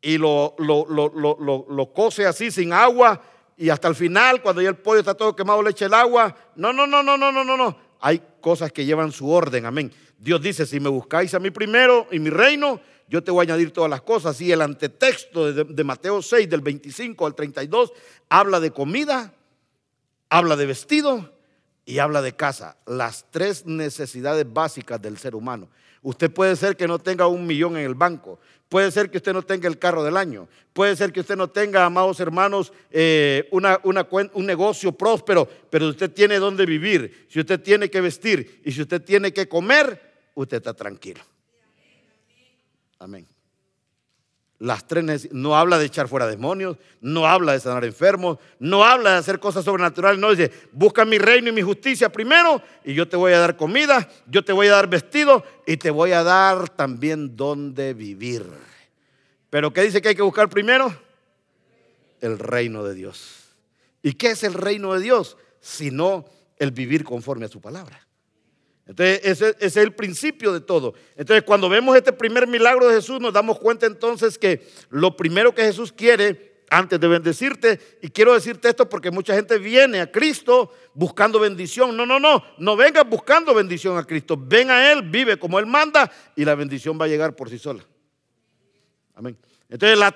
y 0.00 0.18
lo, 0.18 0.54
lo, 0.58 0.86
lo, 0.86 1.66
lo, 1.68 1.92
cose 1.92 2.26
así 2.26 2.50
sin 2.50 2.72
agua 2.72 3.22
y 3.56 3.70
hasta 3.70 3.88
el 3.88 3.94
final, 3.94 4.42
cuando 4.42 4.62
ya 4.62 4.68
el 4.68 4.76
pollo 4.76 5.00
está 5.00 5.14
todo 5.14 5.34
quemado, 5.34 5.62
le 5.62 5.70
echa 5.70 5.86
el 5.86 5.94
agua. 5.94 6.36
No, 6.56 6.72
no, 6.72 6.86
no, 6.86 7.02
no, 7.02 7.16
no, 7.16 7.32
no, 7.32 7.44
no, 7.44 7.56
no. 7.56 7.87
Hay 8.00 8.22
cosas 8.40 8.72
que 8.72 8.84
llevan 8.84 9.12
su 9.12 9.30
orden, 9.30 9.66
amén. 9.66 9.92
Dios 10.18 10.42
dice, 10.42 10.66
si 10.66 10.80
me 10.80 10.88
buscáis 10.88 11.34
a 11.34 11.38
mí 11.38 11.50
primero 11.50 12.06
y 12.10 12.18
mi 12.18 12.30
reino, 12.30 12.80
yo 13.08 13.22
te 13.22 13.30
voy 13.30 13.42
a 13.42 13.44
añadir 13.44 13.72
todas 13.72 13.90
las 13.90 14.02
cosas. 14.02 14.40
Y 14.40 14.52
el 14.52 14.60
antetexto 14.60 15.52
de, 15.52 15.84
Mateo 15.84 16.20
6, 16.20 16.48
del 16.48 16.60
25 16.60 17.26
al 17.26 17.34
32, 17.34 17.92
habla 18.28 18.60
de 18.60 18.70
comida, 18.70 19.34
habla 20.28 20.56
de 20.56 20.66
vestido 20.66 21.32
y 21.84 21.98
habla 22.00 22.20
de 22.20 22.36
casa, 22.36 22.76
las 22.86 23.24
tres 23.30 23.64
necesidades 23.64 24.46
básicas 24.52 25.00
del 25.00 25.16
ser 25.16 25.34
humano. 25.34 25.68
Usted 26.02 26.30
puede 26.30 26.56
ser 26.56 26.76
que 26.76 26.86
no 26.86 26.98
tenga 26.98 27.26
un 27.26 27.46
millón 27.46 27.76
en 27.76 27.84
el 27.84 27.94
banco, 27.94 28.38
puede 28.68 28.90
ser 28.90 29.10
que 29.10 29.18
usted 29.18 29.32
no 29.32 29.42
tenga 29.42 29.68
el 29.68 29.78
carro 29.78 30.04
del 30.04 30.16
año, 30.16 30.48
puede 30.72 30.94
ser 30.96 31.12
que 31.12 31.20
usted 31.20 31.36
no 31.36 31.48
tenga, 31.48 31.84
amados 31.84 32.20
hermanos, 32.20 32.72
eh, 32.90 33.48
una, 33.50 33.80
un 33.82 34.46
negocio 34.46 34.92
próspero, 34.92 35.48
pero 35.70 35.88
usted 35.88 36.12
tiene 36.12 36.38
dónde 36.38 36.66
vivir, 36.66 37.26
si 37.28 37.40
usted 37.40 37.60
tiene 37.60 37.90
que 37.90 38.00
vestir 38.00 38.60
y 38.64 38.72
si 38.72 38.82
usted 38.82 39.02
tiene 39.02 39.32
que 39.32 39.48
comer, 39.48 40.00
usted 40.34 40.58
está 40.58 40.74
tranquilo. 40.74 41.20
Amén. 42.98 43.26
Las 44.60 44.88
tres 44.88 45.32
no 45.32 45.56
habla 45.56 45.78
de 45.78 45.86
echar 45.86 46.08
fuera 46.08 46.26
demonios, 46.26 46.78
no 47.00 47.28
habla 47.28 47.52
de 47.52 47.60
sanar 47.60 47.84
enfermos, 47.84 48.38
no 48.58 48.84
habla 48.84 49.12
de 49.12 49.18
hacer 49.18 49.38
cosas 49.38 49.64
sobrenaturales, 49.64 50.18
no 50.18 50.30
dice, 50.30 50.50
busca 50.72 51.04
mi 51.04 51.18
reino 51.18 51.50
y 51.50 51.52
mi 51.52 51.62
justicia 51.62 52.10
primero 52.10 52.60
y 52.84 52.92
yo 52.94 53.08
te 53.08 53.16
voy 53.16 53.32
a 53.32 53.38
dar 53.38 53.56
comida, 53.56 54.08
yo 54.26 54.44
te 54.44 54.52
voy 54.52 54.66
a 54.66 54.72
dar 54.72 54.88
vestido 54.88 55.44
y 55.64 55.76
te 55.76 55.90
voy 55.90 56.10
a 56.10 56.24
dar 56.24 56.68
también 56.70 57.36
donde 57.36 57.94
vivir. 57.94 58.46
Pero 59.48 59.72
¿qué 59.72 59.82
dice 59.82 60.02
que 60.02 60.08
hay 60.08 60.16
que 60.16 60.22
buscar 60.22 60.48
primero? 60.48 60.92
El 62.20 62.40
reino 62.40 62.82
de 62.82 62.94
Dios. 62.94 63.54
¿Y 64.02 64.14
qué 64.14 64.32
es 64.32 64.42
el 64.42 64.54
reino 64.54 64.92
de 64.94 65.00
Dios? 65.00 65.36
Sino 65.60 66.24
el 66.58 66.72
vivir 66.72 67.04
conforme 67.04 67.46
a 67.46 67.48
su 67.48 67.60
palabra. 67.60 68.07
Entonces, 68.88 69.20
ese, 69.22 69.54
es 69.60 69.76
el 69.76 69.92
principio 69.92 70.52
de 70.52 70.60
todo. 70.60 70.94
Entonces, 71.14 71.44
cuando 71.44 71.68
vemos 71.68 71.94
este 71.94 72.12
primer 72.12 72.46
milagro 72.46 72.88
de 72.88 72.94
Jesús, 72.94 73.20
nos 73.20 73.34
damos 73.34 73.58
cuenta 73.58 73.84
entonces 73.84 74.38
que 74.38 74.66
lo 74.88 75.14
primero 75.14 75.54
que 75.54 75.62
Jesús 75.62 75.92
quiere 75.92 76.48
antes 76.70 76.98
de 77.00 77.08
bendecirte, 77.08 77.80
y 78.02 78.10
quiero 78.10 78.34
decirte 78.34 78.68
esto 78.68 78.88
porque 78.88 79.10
mucha 79.10 79.34
gente 79.34 79.58
viene 79.58 80.00
a 80.00 80.10
Cristo 80.10 80.72
buscando 80.94 81.38
bendición. 81.38 81.96
No, 81.96 82.04
no, 82.04 82.18
no, 82.18 82.42
no 82.58 82.76
vengas 82.76 83.08
buscando 83.08 83.54
bendición 83.54 83.96
a 83.96 84.04
Cristo. 84.04 84.36
Ven 84.38 84.70
a 84.70 84.92
Él, 84.92 85.02
vive 85.02 85.38
como 85.38 85.58
Él 85.58 85.66
manda 85.66 86.10
y 86.36 86.44
la 86.44 86.54
bendición 86.54 86.98
va 87.00 87.06
a 87.06 87.08
llegar 87.08 87.36
por 87.36 87.48
sí 87.48 87.58
sola. 87.58 87.84
Amén. 89.14 89.36
Entonces 89.68 89.98
la, 89.98 90.14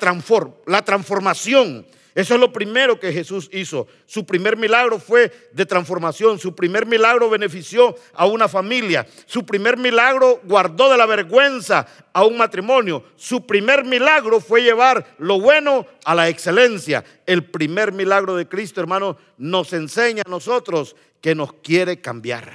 la 0.67 0.83
transformación 0.83 1.87
eso 2.15 2.35
es 2.35 2.41
lo 2.41 2.53
primero 2.53 3.01
que 3.01 3.13
Jesús 3.13 3.49
hizo. 3.53 3.87
Su 4.05 4.27
primer 4.27 4.57
milagro 4.57 4.99
fue 4.99 5.33
de 5.53 5.65
transformación. 5.65 6.39
Su 6.39 6.55
primer 6.55 6.85
milagro 6.85 7.31
benefició 7.31 7.95
a 8.13 8.27
una 8.27 8.49
familia. 8.49 9.07
Su 9.25 9.47
primer 9.47 9.79
milagro 9.79 10.41
guardó 10.45 10.91
de 10.91 10.99
la 10.99 11.07
vergüenza 11.07 11.87
a 12.13 12.25
un 12.25 12.37
matrimonio. 12.37 13.05
Su 13.17 13.47
primer 13.47 13.85
milagro 13.85 14.41
fue 14.41 14.63
llevar 14.63 15.15
lo 15.19 15.41
bueno 15.41 15.87
a 16.05 16.15
la 16.15 16.29
excelencia. 16.29 17.03
El 17.25 17.45
primer 17.45 17.93
milagro 17.93 18.37
de 18.37 18.47
Cristo, 18.47 18.81
hermano, 18.81 19.17
nos 19.39 19.73
enseña 19.73 20.23
a 20.27 20.31
nosotros 20.31 20.95
que 21.23 21.35
nos 21.35 21.55
quiere 21.55 22.03
cambiar. 22.03 22.53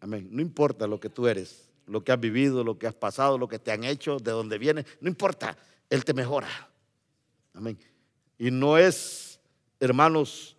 Amén. 0.00 0.28
No 0.30 0.42
importa 0.42 0.86
lo 0.86 1.00
que 1.00 1.08
tú 1.08 1.26
eres, 1.26 1.68
lo 1.86 2.04
que 2.04 2.12
has 2.12 2.20
vivido, 2.20 2.62
lo 2.62 2.78
que 2.78 2.86
has 2.86 2.94
pasado, 2.94 3.36
lo 3.36 3.48
que 3.48 3.58
te 3.58 3.72
han 3.72 3.82
hecho, 3.82 4.18
de 4.18 4.30
dónde 4.30 4.58
vienes, 4.58 4.84
no 5.00 5.08
importa. 5.08 5.56
Él 5.90 6.04
te 6.04 6.14
mejora. 6.14 6.48
Amén. 7.54 7.78
Y 8.42 8.50
no 8.50 8.76
es, 8.76 9.38
hermanos, 9.78 10.56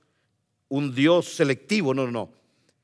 un 0.69 0.95
Dios 0.95 1.25
selectivo, 1.25 1.93
no, 1.93 2.09
no. 2.09 2.31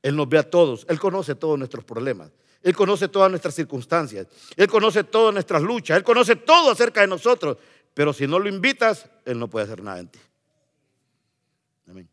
Él 0.02 0.14
nos 0.14 0.28
ve 0.28 0.36
a 0.36 0.42
todos, 0.42 0.84
Él 0.90 1.00
conoce 1.00 1.34
todos 1.34 1.58
nuestros 1.58 1.86
problemas, 1.86 2.30
Él 2.62 2.76
conoce 2.76 3.08
todas 3.08 3.30
nuestras 3.30 3.54
circunstancias, 3.54 4.26
Él 4.58 4.68
conoce 4.68 5.02
todas 5.04 5.32
nuestras 5.32 5.62
luchas, 5.62 5.96
Él 5.96 6.04
conoce 6.04 6.36
todo 6.36 6.70
acerca 6.70 7.00
de 7.00 7.06
nosotros, 7.06 7.56
pero 7.94 8.12
si 8.12 8.26
no 8.26 8.38
lo 8.38 8.46
invitas, 8.46 9.08
Él 9.24 9.38
no 9.38 9.48
puede 9.48 9.64
hacer 9.64 9.82
nada 9.82 10.00
en 10.00 10.08
ti. 10.08 10.18
Amén. 11.88 12.06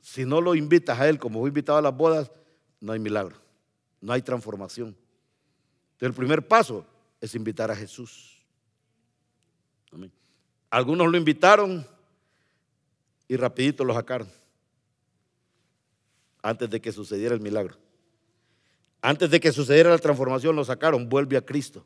Si 0.00 0.24
no 0.24 0.40
lo 0.40 0.54
invitas 0.54 1.00
a 1.00 1.08
Él 1.08 1.18
como 1.18 1.40
fue 1.40 1.48
invitado 1.48 1.78
a 1.78 1.82
las 1.82 1.96
bodas, 1.96 2.30
no 2.78 2.92
hay 2.92 3.00
milagro, 3.00 3.34
no 4.00 4.12
hay 4.12 4.22
transformación. 4.22 4.96
Entonces, 5.94 6.10
el 6.10 6.14
primer 6.14 6.46
paso 6.46 6.86
es 7.20 7.34
invitar 7.34 7.72
a 7.72 7.74
Jesús. 7.74 8.46
Amén. 9.90 10.12
Algunos 10.70 11.10
lo 11.10 11.16
invitaron 11.16 11.86
y 13.26 13.36
rapidito 13.36 13.84
lo 13.84 13.94
sacaron. 13.94 14.30
Antes 16.42 16.70
de 16.70 16.80
que 16.80 16.92
sucediera 16.92 17.34
el 17.34 17.40
milagro. 17.40 17.76
Antes 19.00 19.30
de 19.30 19.40
que 19.40 19.52
sucediera 19.52 19.90
la 19.90 19.98
transformación 19.98 20.56
lo 20.56 20.64
sacaron. 20.64 21.08
Vuelve 21.08 21.36
a 21.36 21.44
Cristo. 21.44 21.84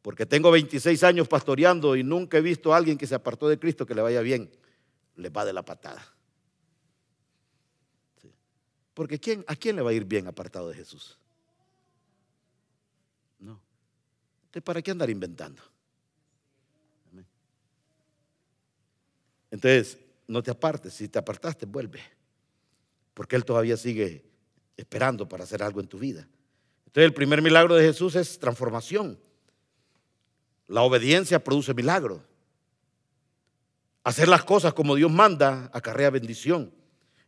Porque 0.00 0.26
tengo 0.26 0.50
26 0.50 1.04
años 1.04 1.28
pastoreando 1.28 1.94
y 1.94 2.02
nunca 2.02 2.38
he 2.38 2.40
visto 2.40 2.72
a 2.74 2.76
alguien 2.76 2.98
que 2.98 3.06
se 3.06 3.14
apartó 3.14 3.48
de 3.48 3.58
Cristo 3.58 3.86
que 3.86 3.94
le 3.94 4.02
vaya 4.02 4.20
bien. 4.20 4.50
Le 5.16 5.28
va 5.30 5.44
de 5.44 5.52
la 5.52 5.62
patada. 5.62 6.04
Porque 8.94 9.18
¿quién, 9.18 9.44
¿a 9.46 9.56
quién 9.56 9.76
le 9.76 9.82
va 9.82 9.90
a 9.90 9.94
ir 9.94 10.04
bien 10.04 10.26
apartado 10.26 10.68
de 10.68 10.74
Jesús? 10.74 11.18
No. 13.38 13.60
Entonces, 14.44 14.62
¿para 14.62 14.82
qué 14.82 14.90
andar 14.90 15.08
inventando? 15.08 15.62
Entonces, 19.52 19.98
no 20.26 20.42
te 20.42 20.50
apartes. 20.50 20.94
Si 20.94 21.08
te 21.08 21.18
apartaste, 21.18 21.66
vuelve. 21.66 22.00
Porque 23.14 23.36
Él 23.36 23.44
todavía 23.44 23.76
sigue 23.76 24.24
esperando 24.76 25.28
para 25.28 25.44
hacer 25.44 25.62
algo 25.62 25.78
en 25.80 25.86
tu 25.86 25.98
vida. 25.98 26.26
Entonces, 26.86 27.04
el 27.04 27.14
primer 27.14 27.42
milagro 27.42 27.76
de 27.76 27.84
Jesús 27.84 28.16
es 28.16 28.38
transformación. 28.38 29.18
La 30.66 30.80
obediencia 30.80 31.44
produce 31.44 31.74
milagro. 31.74 32.24
Hacer 34.04 34.26
las 34.26 34.42
cosas 34.42 34.72
como 34.72 34.96
Dios 34.96 35.12
manda 35.12 35.70
acarrea 35.74 36.08
bendición. 36.08 36.72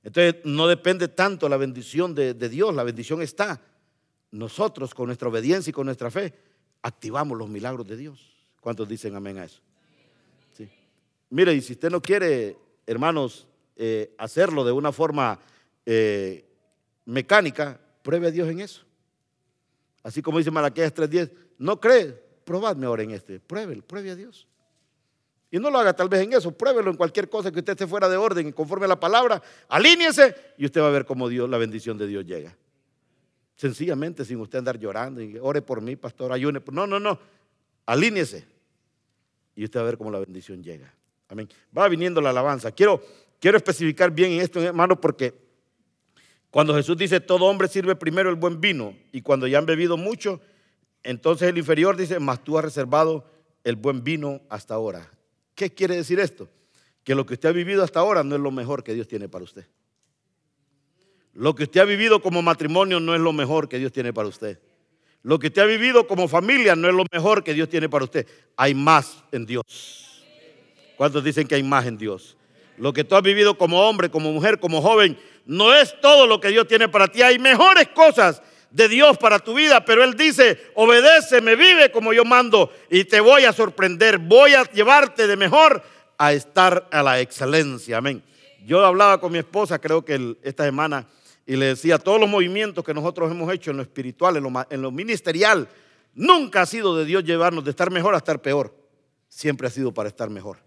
Entonces, 0.03 0.37
no 0.45 0.67
depende 0.67 1.09
tanto 1.09 1.49
la 1.49 1.59
bendición 1.59 2.15
de, 2.15 2.33
de 2.33 2.49
Dios, 2.49 2.75
la 2.75 2.85
bendición 2.85 3.21
está. 3.21 3.61
Nosotros, 4.31 4.95
con 4.95 5.07
nuestra 5.07 5.29
obediencia 5.29 5.71
y 5.71 5.75
con 5.75 5.87
nuestra 5.87 6.11
fe, 6.11 6.35
activamos 6.83 7.37
los 7.37 7.51
milagros 7.51 7.87
de 7.87 7.99
Dios. 7.99 8.35
¿Cuántos 8.61 8.89
dicen 8.89 9.15
amén 9.15 9.39
a 9.39 9.45
eso? 9.45 9.61
Mire, 11.31 11.55
y 11.55 11.61
si 11.61 11.73
usted 11.73 11.91
no 11.91 12.01
quiere, 12.01 12.57
hermanos, 12.87 13.47
eh, 13.77 14.15
hacerlo 14.19 14.65
de 14.65 14.73
una 14.73 14.93
forma 14.93 15.39
eh, 15.87 16.45
mecánica, 17.05 17.81
pruebe 18.03 18.29
a 18.29 18.31
Dios 18.31 18.49
en 18.49 18.61
eso. 18.61 18.83
Así 20.03 20.23
como 20.23 20.39
dice 20.39 20.51
Malaquías 20.51 20.95
3.10, 20.95 21.33
no 21.59 21.81
cree, 21.81 22.13
probadme 22.45 22.87
ahora 22.87 23.03
en 23.03 23.13
este, 23.13 23.41
pruebe, 23.41 23.81
pruebe 23.83 24.11
a 24.11 24.17
Dios. 24.17 24.47
Y 25.51 25.59
no 25.59 25.71
lo 25.71 25.79
haga 25.79 25.95
tal 25.95 26.09
vez 26.09 26.21
en 26.23 26.33
eso, 26.33 26.51
pruébelo 26.51 26.91
en 26.91 26.97
cualquier 26.97 27.29
cosa 27.29 27.51
que 27.51 27.61
usted 27.61 27.73
esté 27.73 27.87
fuera 27.87 28.09
de 28.09 28.17
orden 28.17 28.53
conforme 28.53 28.87
a 28.87 28.89
la 28.89 28.99
palabra, 28.99 29.43
alíñese 29.69 30.35
y 30.59 30.67
usted 30.67 30.81
va 30.81 30.89
a 30.89 30.91
ver 30.91 31.05
cómo 31.05 31.29
Dios, 31.29 31.49
la 31.49 31.59
bendición 31.59 31.97
de 31.97 32.07
Dios 32.07 32.27
llega. 32.27 32.57
Sencillamente, 33.55 34.25
sin 34.25 34.41
usted 34.41 34.59
andar 34.59 34.79
llorando 34.79 35.23
y 35.23 35.39
ore 35.39 35.63
por 35.63 35.81
mí, 35.81 35.95
pastor, 35.95 36.33
ayune. 36.33 36.61
No, 36.73 36.87
no, 36.87 36.99
no, 36.99 37.19
alíñese 37.87 38.45
y 39.55 39.65
usted 39.65 39.79
va 39.79 39.85
a 39.85 39.87
ver 39.87 39.97
cómo 39.97 40.11
la 40.11 40.19
bendición 40.19 40.63
llega. 40.63 40.93
Va 41.77 41.89
viniendo 41.89 42.21
la 42.21 42.31
alabanza. 42.31 42.73
Quiero, 42.73 43.03
quiero 43.41 43.57
especificar 43.57 44.11
bien 44.11 44.33
en 44.33 44.41
esto, 44.41 44.63
hermano, 44.63 45.01
porque 45.01 45.35
cuando 46.51 46.75
Jesús 46.75 46.97
dice 46.97 47.21
todo 47.21 47.47
hombre 47.47 47.67
sirve 47.67 47.97
primero 47.97 48.31
el 48.31 48.37
buen 48.37 48.61
vino 48.61 48.97
y 49.11 49.23
cuando 49.23 49.47
ya 49.47 49.59
han 49.59 49.67
bebido 49.67 49.97
mucho, 49.97 50.41
entonces 51.03 51.49
el 51.49 51.59
inferior 51.59 51.97
dice, 51.97 52.21
mas 52.21 52.43
tú 52.45 52.57
has 52.57 52.65
reservado 52.65 53.29
el 53.65 53.77
buen 53.77 54.05
vino 54.05 54.41
hasta 54.49 54.75
ahora. 54.75 55.11
¿Qué 55.55 55.75
quiere 55.75 55.97
decir 55.97 56.21
esto? 56.21 56.49
Que 57.03 57.15
lo 57.15 57.27
que 57.27 57.35
usted 57.35 57.49
ha 57.49 57.53
vivido 57.53 57.83
hasta 57.83 58.01
ahora 58.01 58.23
no 58.23 58.35
es 58.35 58.41
lo 58.41 58.51
mejor 58.51 58.85
que 58.85 58.95
Dios 58.95 59.09
tiene 59.09 59.29
para 59.29 59.45
usted. 59.45 59.67
Lo 61.33 61.55
que 61.55 61.65
usted 61.65 61.81
ha 61.81 61.85
vivido 61.85 62.23
como 62.23 62.41
matrimonio 62.41 63.01
no 63.01 63.15
es 63.15 63.21
lo 63.21 63.33
mejor 63.33 63.69
que 63.69 63.79
Dios 63.79 63.93
tiene 63.93 64.13
para 64.13 64.29
usted. 64.29 64.61
Lo 65.23 65.39
que 65.39 65.49
usted 65.49 65.63
ha 65.63 65.67
vivido 65.67 66.07
como 66.07 66.29
familia 66.29 66.77
no 66.77 66.87
es 66.87 66.95
lo 66.95 67.05
mejor 67.11 67.43
que 67.43 67.55
Dios 67.55 67.69
tiene 67.69 67.89
para 67.89 68.05
usted. 68.05 68.27
Hay 68.57 68.75
más 68.75 69.25
en 69.33 69.47
Dios. 69.47 70.14
¿Cuántos 70.97 71.25
dicen 71.25 71.47
que 71.47 71.55
hay 71.55 71.63
más 71.63 71.87
en 71.87 71.99
Dios? 71.99 72.37
Lo 72.77 72.93
que 72.93 73.05
tú 73.05 73.15
has 73.15 73.23
vivido 73.23 73.57
como 73.57 73.81
hombre, 73.81 74.11
como 74.11 74.33
mujer, 74.33 74.59
como 74.59 74.83
joven, 74.83 75.19
no 75.47 75.75
es 75.75 75.99
todo 76.01 76.27
lo 76.27 76.41
que 76.41 76.49
Dios 76.49 76.67
tiene 76.67 76.89
para 76.89 77.09
ti. 77.09 77.23
Hay 77.23 77.39
mejores 77.39 77.89
cosas 77.89 78.43
de 78.71 78.89
Dios 78.89 79.17
para 79.19 79.39
tu 79.39 79.55
vida, 79.55 79.85
pero 79.85 80.03
Él 80.03 80.15
dice, 80.15 80.59
obedece, 80.75 81.41
me 81.41 81.55
vive 81.55 81.93
como 81.93 82.13
yo 82.13 82.25
mando 82.25 82.73
y 82.91 83.05
te 83.05 83.21
voy 83.21 83.45
a 83.45 83.53
sorprender, 83.53 84.19
voy 84.19 84.55
a 84.55 84.65
llevarte 84.65 85.29
de 85.29 85.37
mejor 85.37 85.83
a 86.19 86.33
estar 86.33 86.89
a 86.91 87.03
la 87.03 87.21
excelencia. 87.21 87.99
Amén. 87.99 88.23
Yo 88.65 88.85
hablaba 88.85 89.21
con 89.21 89.31
mi 89.31 89.39
esposa, 89.39 89.79
creo 89.79 90.05
que 90.05 90.37
esta 90.43 90.65
semana, 90.65 91.07
y 91.47 91.55
le 91.57 91.67
decía, 91.67 91.99
todos 91.99 92.19
los 92.19 92.29
movimientos 92.29 92.83
que 92.83 92.95
nosotros 92.95 93.31
hemos 93.31 93.53
hecho 93.53 93.71
en 93.71 93.77
lo 93.77 93.83
espiritual, 93.83 94.37
en 94.71 94.83
lo 94.83 94.91
ministerial, 94.91 95.69
nunca 96.15 96.63
ha 96.63 96.67
sido 96.67 96.97
de 96.97 97.05
Dios 97.05 97.23
llevarnos 97.23 97.65
de 97.65 97.71
estar 97.71 97.91
mejor 97.91 98.15
a 98.15 98.19
estar 98.19 98.41
peor. 98.41 98.75
Siempre 99.29 99.67
ha 99.67 99.71
sido 99.71 99.93
para 99.93 100.09
estar 100.09 100.31
mejor. 100.31 100.59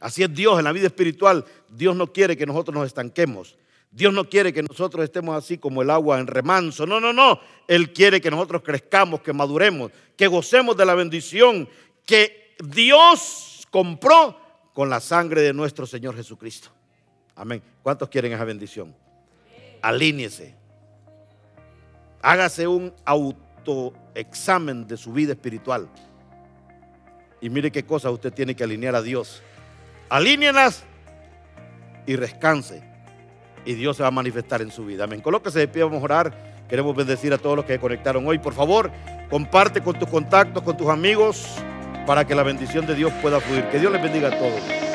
Así 0.00 0.22
es 0.22 0.34
Dios 0.34 0.58
en 0.58 0.64
la 0.64 0.72
vida 0.72 0.86
espiritual. 0.86 1.44
Dios 1.68 1.94
no 1.94 2.10
quiere 2.10 2.36
que 2.36 2.46
nosotros 2.46 2.74
nos 2.74 2.86
estanquemos. 2.86 3.56
Dios 3.92 4.14
no 4.14 4.28
quiere 4.28 4.52
que 4.52 4.62
nosotros 4.62 5.04
estemos 5.04 5.36
así 5.36 5.58
como 5.58 5.82
el 5.82 5.90
agua 5.90 6.18
en 6.18 6.26
remanso. 6.26 6.86
No, 6.86 7.00
no, 7.00 7.12
no. 7.12 7.38
Él 7.68 7.92
quiere 7.92 8.20
que 8.20 8.30
nosotros 8.30 8.62
crezcamos, 8.62 9.20
que 9.20 9.32
maduremos, 9.32 9.92
que 10.16 10.26
gocemos 10.26 10.76
de 10.76 10.86
la 10.86 10.94
bendición 10.94 11.68
que 12.06 12.56
Dios 12.64 13.66
compró 13.70 14.38
con 14.72 14.88
la 14.88 15.00
sangre 15.00 15.42
de 15.42 15.52
nuestro 15.52 15.86
Señor 15.86 16.16
Jesucristo. 16.16 16.70
Amén. 17.34 17.62
¿Cuántos 17.82 18.08
quieren 18.08 18.32
esa 18.32 18.44
bendición? 18.44 18.94
Alíñese. 19.82 20.54
Hágase 22.22 22.66
un 22.66 22.92
autoexamen 23.04 24.86
de 24.86 24.96
su 24.96 25.12
vida 25.12 25.32
espiritual. 25.32 25.88
Y 27.40 27.50
mire 27.50 27.70
qué 27.70 27.84
cosas 27.84 28.12
usted 28.12 28.32
tiene 28.32 28.54
que 28.54 28.64
alinear 28.64 28.94
a 28.94 29.02
Dios 29.02 29.42
alíñelas 30.10 30.84
y 32.06 32.16
descanse. 32.16 32.82
Y 33.64 33.74
Dios 33.74 33.96
se 33.96 34.02
va 34.02 34.08
a 34.08 34.12
manifestar 34.12 34.60
en 34.60 34.70
su 34.70 34.84
vida. 34.84 35.04
Amén. 35.04 35.20
Colóquese 35.20 35.60
de 35.60 35.68
pie, 35.68 35.84
vamos 35.84 36.00
a 36.00 36.04
orar. 36.04 36.50
Queremos 36.68 36.94
bendecir 36.94 37.32
a 37.32 37.38
todos 37.38 37.56
los 37.56 37.64
que 37.64 37.74
se 37.74 37.80
conectaron 37.80 38.26
hoy. 38.26 38.38
Por 38.38 38.52
favor, 38.52 38.90
comparte 39.28 39.80
con 39.80 39.98
tus 39.98 40.08
contactos, 40.08 40.62
con 40.62 40.76
tus 40.76 40.88
amigos, 40.88 41.46
para 42.06 42.26
que 42.26 42.34
la 42.34 42.42
bendición 42.42 42.86
de 42.86 42.94
Dios 42.94 43.12
pueda 43.22 43.40
fluir. 43.40 43.64
Que 43.70 43.78
Dios 43.78 43.92
les 43.92 44.02
bendiga 44.02 44.28
a 44.28 44.38
todos. 44.38 44.89